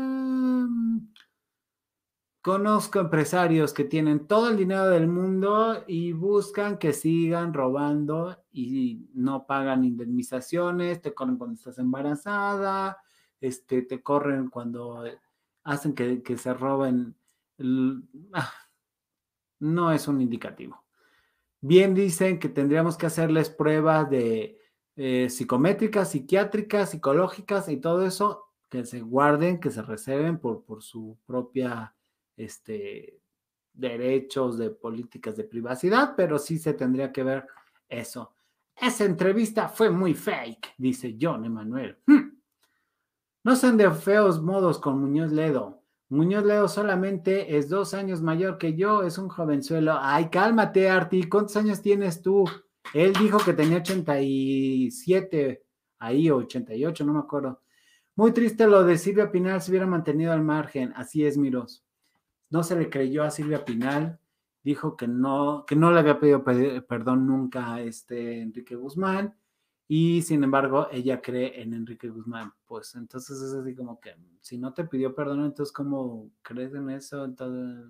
Conozco 2.40 3.00
empresarios 3.00 3.74
que 3.74 3.84
tienen 3.84 4.26
todo 4.26 4.48
el 4.48 4.56
dinero 4.56 4.88
del 4.88 5.08
mundo 5.08 5.84
y 5.86 6.12
buscan 6.12 6.78
que 6.78 6.94
sigan 6.94 7.52
robando 7.52 8.42
y 8.50 9.10
no 9.12 9.46
pagan 9.46 9.84
indemnizaciones, 9.84 11.02
te 11.02 11.12
corren 11.12 11.36
cuando 11.36 11.56
estás 11.56 11.78
embarazada, 11.78 12.96
este, 13.42 13.82
te 13.82 14.02
corren 14.02 14.48
cuando 14.48 15.04
hacen 15.64 15.94
que, 15.94 16.22
que 16.22 16.38
se 16.38 16.54
roben. 16.54 17.14
ah, 18.32 18.50
no 19.60 19.92
es 19.92 20.08
un 20.08 20.20
indicativo. 20.20 20.82
Bien 21.60 21.94
dicen 21.94 22.38
que 22.38 22.48
tendríamos 22.48 22.96
que 22.96 23.06
hacerles 23.06 23.50
pruebas 23.50 24.08
de 24.10 24.58
eh, 24.96 25.28
psicométricas, 25.30 26.10
psiquiátricas, 26.10 26.90
psicológicas 26.90 27.68
y 27.68 27.76
todo 27.76 28.04
eso, 28.04 28.46
que 28.68 28.84
se 28.84 29.00
guarden, 29.00 29.60
que 29.60 29.70
se 29.70 29.82
reserven 29.82 30.38
por, 30.38 30.82
su 30.82 31.18
propia 31.26 31.94
este, 32.36 33.20
derechos 33.72 34.58
de 34.58 34.70
políticas 34.70 35.36
de 35.36 35.44
privacidad, 35.44 36.14
pero 36.16 36.38
sí 36.38 36.58
se 36.58 36.72
tendría 36.72 37.12
que 37.12 37.22
ver 37.22 37.46
eso. 37.88 38.34
Esa 38.74 39.04
entrevista 39.04 39.68
fue 39.68 39.90
muy 39.90 40.14
fake, 40.14 40.74
dice 40.78 41.16
John 41.20 41.44
Emanuel. 41.44 41.98
Hmm. 42.06 42.38
No 43.42 43.56
sean 43.56 43.76
de 43.76 43.90
feos 43.90 44.40
modos 44.40 44.78
con 44.78 45.00
Muñoz 45.00 45.32
Ledo. 45.32 45.79
Muñoz 46.10 46.44
Ledo 46.44 46.68
solamente 46.68 47.56
es 47.56 47.68
dos 47.68 47.94
años 47.94 48.20
mayor 48.20 48.58
que 48.58 48.74
yo, 48.74 49.04
es 49.04 49.16
un 49.16 49.28
jovenzuelo. 49.28 49.94
Ay, 50.00 50.28
cálmate, 50.28 50.90
Arti, 50.90 51.22
¿cuántos 51.28 51.56
años 51.56 51.80
tienes 51.80 52.20
tú? 52.20 52.44
Él 52.92 53.12
dijo 53.12 53.38
que 53.38 53.52
tenía 53.52 53.78
87, 53.78 55.62
ahí, 55.98 56.30
o 56.30 56.36
88, 56.38 57.04
no 57.04 57.12
me 57.14 57.20
acuerdo. 57.20 57.60
Muy 58.16 58.32
triste 58.32 58.66
lo 58.66 58.84
de 58.84 58.98
Silvia 58.98 59.30
Pinal, 59.30 59.62
se 59.62 59.70
hubiera 59.70 59.86
mantenido 59.86 60.32
al 60.32 60.42
margen. 60.42 60.92
Así 60.96 61.24
es, 61.24 61.38
Miros. 61.38 61.84
No 62.50 62.64
se 62.64 62.76
le 62.76 62.90
creyó 62.90 63.22
a 63.22 63.30
Silvia 63.30 63.64
Pinal, 63.64 64.18
dijo 64.64 64.96
que 64.96 65.06
no, 65.06 65.64
que 65.66 65.76
no 65.76 65.92
le 65.92 66.00
había 66.00 66.18
pedido 66.18 66.42
pe- 66.42 66.82
perdón 66.82 67.26
nunca 67.26 67.74
a 67.74 67.80
este 67.82 68.40
Enrique 68.42 68.74
Guzmán, 68.74 69.36
y 69.92 70.22
sin 70.22 70.44
embargo 70.44 70.86
ella 70.92 71.20
cree 71.20 71.60
en 71.60 71.74
Enrique 71.74 72.08
Guzmán. 72.08 72.52
Pues 72.64 72.94
entonces 72.94 73.42
es 73.42 73.52
así 73.52 73.74
como 73.74 73.98
que 73.98 74.14
si 74.40 74.56
no 74.56 74.72
te 74.72 74.84
pidió 74.84 75.16
perdón, 75.16 75.44
entonces 75.44 75.72
¿cómo 75.72 76.30
crees 76.42 76.72
en 76.74 76.90
eso? 76.90 77.24
Entonces, 77.24 77.88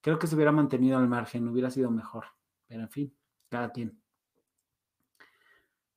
creo 0.00 0.18
que 0.18 0.26
se 0.26 0.34
hubiera 0.34 0.50
mantenido 0.50 0.98
al 0.98 1.06
margen, 1.06 1.46
hubiera 1.46 1.70
sido 1.70 1.92
mejor. 1.92 2.24
Pero 2.66 2.82
en 2.82 2.90
fin, 2.90 3.14
cada 3.48 3.70
quien. 3.70 3.96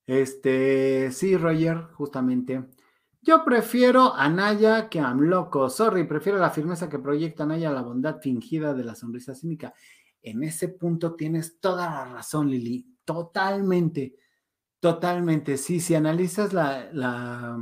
Este, 0.06 1.12
sí, 1.12 1.36
Roger, 1.36 1.82
justamente. 1.94 2.64
Yo 3.24 3.44
prefiero 3.44 4.14
a 4.14 4.30
Naya 4.30 4.88
que 4.88 5.00
a 5.00 5.10
Amloco. 5.10 5.68
Sorry, 5.72 6.04
prefiero 6.04 6.38
la 6.38 6.52
firmeza 6.52 6.90
que 6.90 7.00
proyecta 7.00 7.48
Naya, 7.48 7.72
la 7.72 7.82
bondad 7.82 8.20
fingida 8.20 8.76
de 8.76 8.84
la 8.84 8.94
sonrisa 8.94 9.34
cínica. 9.34 9.74
En 10.22 10.44
ese 10.44 10.68
punto 10.68 11.16
tienes 11.16 11.60
toda 11.60 11.90
la 11.90 12.06
razón, 12.06 12.52
Lili. 12.52 12.86
Totalmente. 13.04 14.16
Totalmente. 14.82 15.58
Sí, 15.58 15.80
si 15.80 15.94
analizas 15.94 16.54
la, 16.54 16.90
la, 16.92 17.56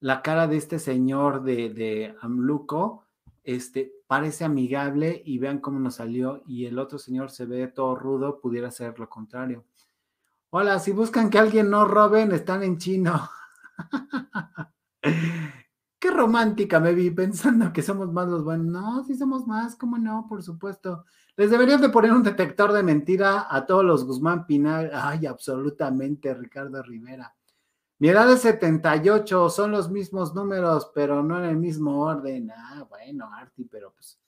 la 0.00 0.22
cara 0.22 0.46
de 0.46 0.58
este 0.58 0.78
señor 0.78 1.42
de, 1.42 1.70
de 1.70 2.14
Amluco, 2.20 3.06
este, 3.42 3.90
parece 4.06 4.44
amigable 4.44 5.22
y 5.24 5.38
vean 5.38 5.60
cómo 5.60 5.80
nos 5.80 5.94
salió. 5.94 6.42
Y 6.46 6.66
el 6.66 6.78
otro 6.78 6.98
señor 6.98 7.30
se 7.30 7.46
ve 7.46 7.68
todo 7.68 7.96
rudo, 7.96 8.38
pudiera 8.38 8.70
ser 8.70 8.98
lo 8.98 9.08
contrario. 9.08 9.64
Hola, 10.50 10.78
si 10.78 10.92
buscan 10.92 11.30
que 11.30 11.38
alguien 11.38 11.70
no 11.70 11.86
roben, 11.86 12.30
están 12.32 12.62
en 12.62 12.76
chino. 12.76 13.30
Romántica 16.10 16.80
me 16.80 16.94
vi 16.94 17.10
pensando 17.10 17.72
que 17.72 17.82
somos 17.82 18.12
más 18.12 18.28
los 18.28 18.44
buenos. 18.44 18.66
No, 18.66 19.04
sí 19.04 19.16
somos 19.16 19.46
más, 19.46 19.76
¿cómo 19.76 19.98
no? 19.98 20.26
Por 20.28 20.42
supuesto. 20.42 21.04
Les 21.36 21.50
deberían 21.50 21.80
de 21.80 21.90
poner 21.90 22.12
un 22.12 22.22
detector 22.22 22.72
de 22.72 22.82
mentira 22.82 23.46
a 23.48 23.66
todos 23.66 23.84
los 23.84 24.04
Guzmán 24.04 24.46
Pinal. 24.46 24.90
Ay, 24.94 25.26
absolutamente, 25.26 26.32
Ricardo 26.34 26.82
Rivera. 26.82 27.34
Mi 27.98 28.08
edad 28.08 28.30
es 28.30 28.40
78, 28.40 29.48
son 29.48 29.70
los 29.70 29.90
mismos 29.90 30.34
números, 30.34 30.90
pero 30.94 31.22
no 31.22 31.38
en 31.38 31.50
el 31.50 31.56
mismo 31.56 32.00
orden. 32.00 32.50
Ah, 32.54 32.86
bueno, 32.88 33.30
Arti, 33.32 33.64
pero 33.64 33.92
pues 33.92 34.18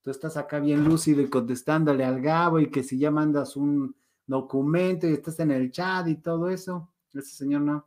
tú 0.00 0.10
estás 0.10 0.36
acá 0.36 0.60
bien 0.60 0.84
lúcido 0.84 1.20
y 1.20 1.28
contestándole 1.28 2.04
al 2.04 2.20
Gabo 2.20 2.60
y 2.60 2.70
que 2.70 2.84
si 2.84 2.98
ya 2.98 3.10
mandas 3.10 3.56
un 3.56 3.96
documento 4.26 5.08
y 5.08 5.14
estás 5.14 5.40
en 5.40 5.50
el 5.50 5.72
chat 5.72 6.06
y 6.06 6.16
todo 6.16 6.48
eso. 6.48 6.92
Ese 7.12 7.34
señor 7.34 7.62
no. 7.62 7.86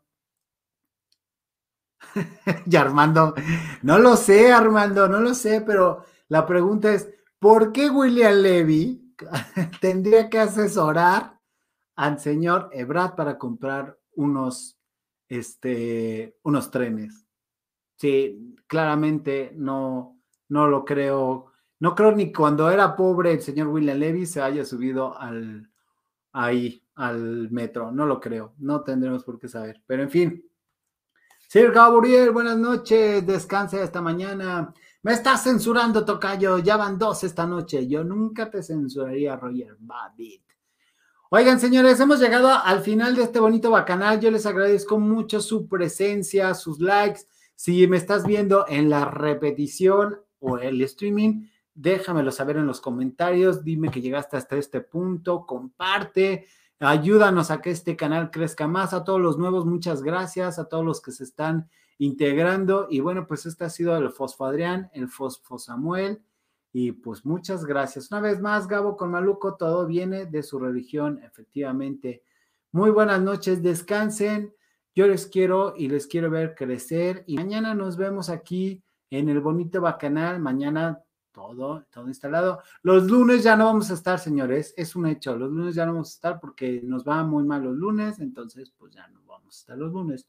y 2.66 2.76
Armando, 2.76 3.34
no 3.82 4.00
lo 4.00 4.16
sé, 4.16 4.52
Armando, 4.52 5.08
no 5.08 5.20
lo 5.20 5.34
sé, 5.34 5.62
pero 5.62 6.04
la 6.28 6.46
pregunta 6.46 6.94
es, 6.94 7.10
¿por 7.40 7.72
qué 7.72 7.90
William 7.90 8.36
Levy 8.36 9.16
tendría 9.82 10.30
que 10.30 10.40
asesorar 10.40 11.40
al 11.96 12.20
señor 12.20 12.70
Ebrard 12.72 13.16
para 13.16 13.38
comprar 13.38 13.98
unos, 14.16 14.78
este, 15.28 16.38
unos 16.44 16.72
trenes? 16.72 17.26
Sí, 17.98 18.56
claramente 18.68 19.52
no, 19.56 20.22
no 20.48 20.68
lo 20.68 20.86
creo. 20.86 21.48
No 21.80 21.96
creo 21.96 22.14
ni 22.14 22.32
cuando 22.32 22.70
era 22.70 22.96
pobre 22.96 23.34
el 23.34 23.42
señor 23.42 23.68
William 23.68 23.98
Levy 23.98 24.26
se 24.26 24.42
haya 24.42 24.64
subido 24.66 25.18
al, 25.18 25.70
ahí, 26.32 26.82
al 26.96 27.52
metro. 27.52 27.92
No 27.92 28.06
lo 28.06 28.20
creo. 28.20 28.54
No 28.58 28.84
tendremos 28.84 29.24
por 29.24 29.40
qué 29.40 29.48
saber. 29.50 29.82
Pero 29.86 30.04
en 30.04 30.10
fin. 30.10 30.49
Sir 31.52 31.72
Gabriel, 31.72 32.30
buenas 32.30 32.60
noches. 32.60 33.26
Descanse 33.26 33.82
esta 33.82 34.04
mañana. 34.04 34.72
Me 35.02 35.14
estás 35.14 35.46
censurando, 35.46 36.06
Tocayo. 36.06 36.60
Ya 36.60 36.78
van 36.78 37.00
dos 37.00 37.24
esta 37.24 37.48
noche. 37.48 37.88
Yo 37.88 38.04
nunca 38.04 38.52
te 38.52 38.62
censuraría, 38.62 39.36
Roger 39.36 39.76
Babbitt. 39.80 40.44
Oigan, 41.32 41.60
señores, 41.60 42.00
hemos 42.00 42.20
llegado 42.20 42.50
al 42.50 42.82
final 42.82 43.16
de 43.16 43.24
este 43.24 43.40
bonito 43.40 43.72
bacanal. 43.72 44.20
Yo 44.20 44.30
les 44.30 44.46
agradezco 44.46 45.00
mucho 45.00 45.42
su 45.42 45.68
presencia, 45.68 46.54
sus 46.54 46.80
likes. 46.80 47.22
Si 47.56 47.88
me 47.88 47.98
estás 47.98 48.28
viendo 48.28 48.66
en 48.68 48.92
la 48.92 49.06
repetición 49.06 50.20
o 50.38 50.60
el 50.60 50.80
streaming, 50.84 51.48
déjamelo 51.74 52.32
saber 52.32 52.58
en 52.58 52.68
los 52.68 52.80
comentarios. 52.80 53.64
Dime 53.64 53.90
que 53.90 54.02
llegaste 54.02 54.38
hasta 54.38 54.56
este 54.56 54.82
punto. 54.82 55.48
Comparte. 55.48 56.46
Ayúdanos 56.80 57.52
a 57.52 57.62
que 57.62 57.72
este 57.72 57.96
canal 57.96 58.32
crezca 58.32 58.68
más. 58.68 58.94
A 58.94 59.04
todos 59.04 59.20
los 59.20 59.38
nuevos, 59.38 59.66
muchas 59.66 60.02
gracias. 60.02 60.60
A 60.60 60.70
todos 60.70 60.86
los 60.86 61.02
que 61.02 61.12
se 61.12 61.26
están 61.26 61.70
integrando. 61.98 62.88
Y 62.90 63.02
bueno, 63.02 63.28
pues 63.28 63.46
este 63.46 63.66
ha 63.66 63.70
sido 63.70 63.96
el 63.98 64.10
Fosfo 64.10 64.46
Adrián, 64.46 64.90
el 64.94 65.10
Fosfo 65.10 65.60
Samuel. 65.60 66.22
Y 66.72 66.94
pues 66.94 67.26
muchas 67.26 67.66
gracias. 67.66 68.12
Una 68.12 68.22
vez 68.22 68.40
más, 68.40 68.68
Gabo 68.68 68.96
con 68.96 69.12
Maluco, 69.12 69.56
todo 69.56 69.86
viene 69.86 70.26
de 70.26 70.42
su 70.42 70.60
religión, 70.60 71.20
efectivamente. 71.24 72.24
Muy 72.72 72.92
buenas 72.92 73.22
noches, 73.22 73.62
descansen. 73.62 74.54
Yo 74.96 75.08
les 75.08 75.28
quiero 75.28 75.74
y 75.76 75.90
les 75.90 76.08
quiero 76.08 76.30
ver 76.30 76.56
crecer. 76.56 77.24
Y 77.28 77.38
mañana 77.38 77.74
nos 77.74 77.98
vemos 77.98 78.30
aquí 78.30 78.84
en 79.10 79.30
el 79.30 79.42
bonito 79.42 79.82
bacanal. 79.82 80.40
Mañana 80.40 81.04
todo, 81.40 81.86
todo 81.90 82.08
instalado. 82.08 82.62
Los 82.84 83.10
lunes 83.10 83.44
ya 83.44 83.56
no 83.56 83.66
vamos 83.66 83.90
a 83.92 83.94
estar, 83.94 84.20
señores. 84.20 84.74
Es 84.76 84.96
un 84.96 85.08
hecho. 85.08 85.38
Los 85.38 85.52
lunes 85.52 85.74
ya 85.76 85.86
no 85.86 85.94
vamos 85.94 86.10
a 86.10 86.16
estar 86.16 86.40
porque 86.40 86.82
nos 86.84 87.08
va 87.08 87.24
muy 87.24 87.46
mal 87.46 87.64
los 87.64 87.76
lunes. 87.76 88.20
Entonces, 88.20 88.74
pues 88.78 88.94
ya 88.94 89.08
no 89.08 89.22
vamos 89.26 89.56
a 89.56 89.60
estar 89.60 89.78
los 89.78 89.92
lunes. 89.94 90.28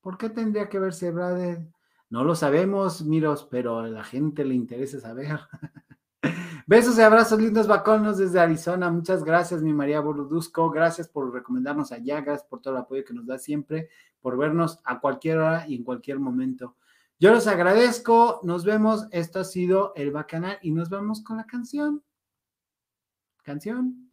¿Por 0.00 0.16
qué 0.16 0.30
tendría 0.30 0.68
que 0.68 0.78
verse, 0.78 1.10
brother? 1.10 1.66
No 2.08 2.22
lo 2.24 2.36
sabemos, 2.36 3.02
Miros, 3.02 3.48
pero 3.50 3.80
a 3.80 3.88
la 3.88 4.04
gente 4.04 4.44
le 4.44 4.54
interesa 4.54 5.00
saber. 5.00 5.40
Besos 6.66 6.98
y 6.98 7.02
abrazos 7.02 7.40
lindos 7.40 7.66
baconos 7.66 8.18
desde 8.18 8.38
Arizona. 8.38 8.90
Muchas 8.90 9.24
gracias, 9.24 9.60
mi 9.60 9.72
María 9.72 10.00
Borudusco. 10.00 10.70
Gracias 10.70 11.08
por 11.08 11.32
recomendarnos 11.32 11.90
allá. 11.90 12.20
Gracias 12.20 12.48
por 12.48 12.60
todo 12.60 12.74
el 12.74 12.80
apoyo 12.80 13.04
que 13.04 13.14
nos 13.14 13.26
da 13.26 13.38
siempre, 13.38 13.88
por 14.20 14.38
vernos 14.38 14.78
a 14.84 15.00
cualquier 15.00 15.38
hora 15.38 15.64
y 15.66 15.74
en 15.74 15.82
cualquier 15.82 16.20
momento. 16.20 16.76
Yo 17.20 17.32
los 17.32 17.48
agradezco, 17.48 18.38
nos 18.44 18.64
vemos. 18.64 19.08
Esto 19.10 19.40
ha 19.40 19.44
sido 19.44 19.92
El 19.96 20.12
Bacanal 20.12 20.58
y 20.62 20.70
nos 20.70 20.88
vamos 20.88 21.24
con 21.24 21.36
la 21.36 21.46
canción. 21.46 22.04
Canción. 23.42 24.12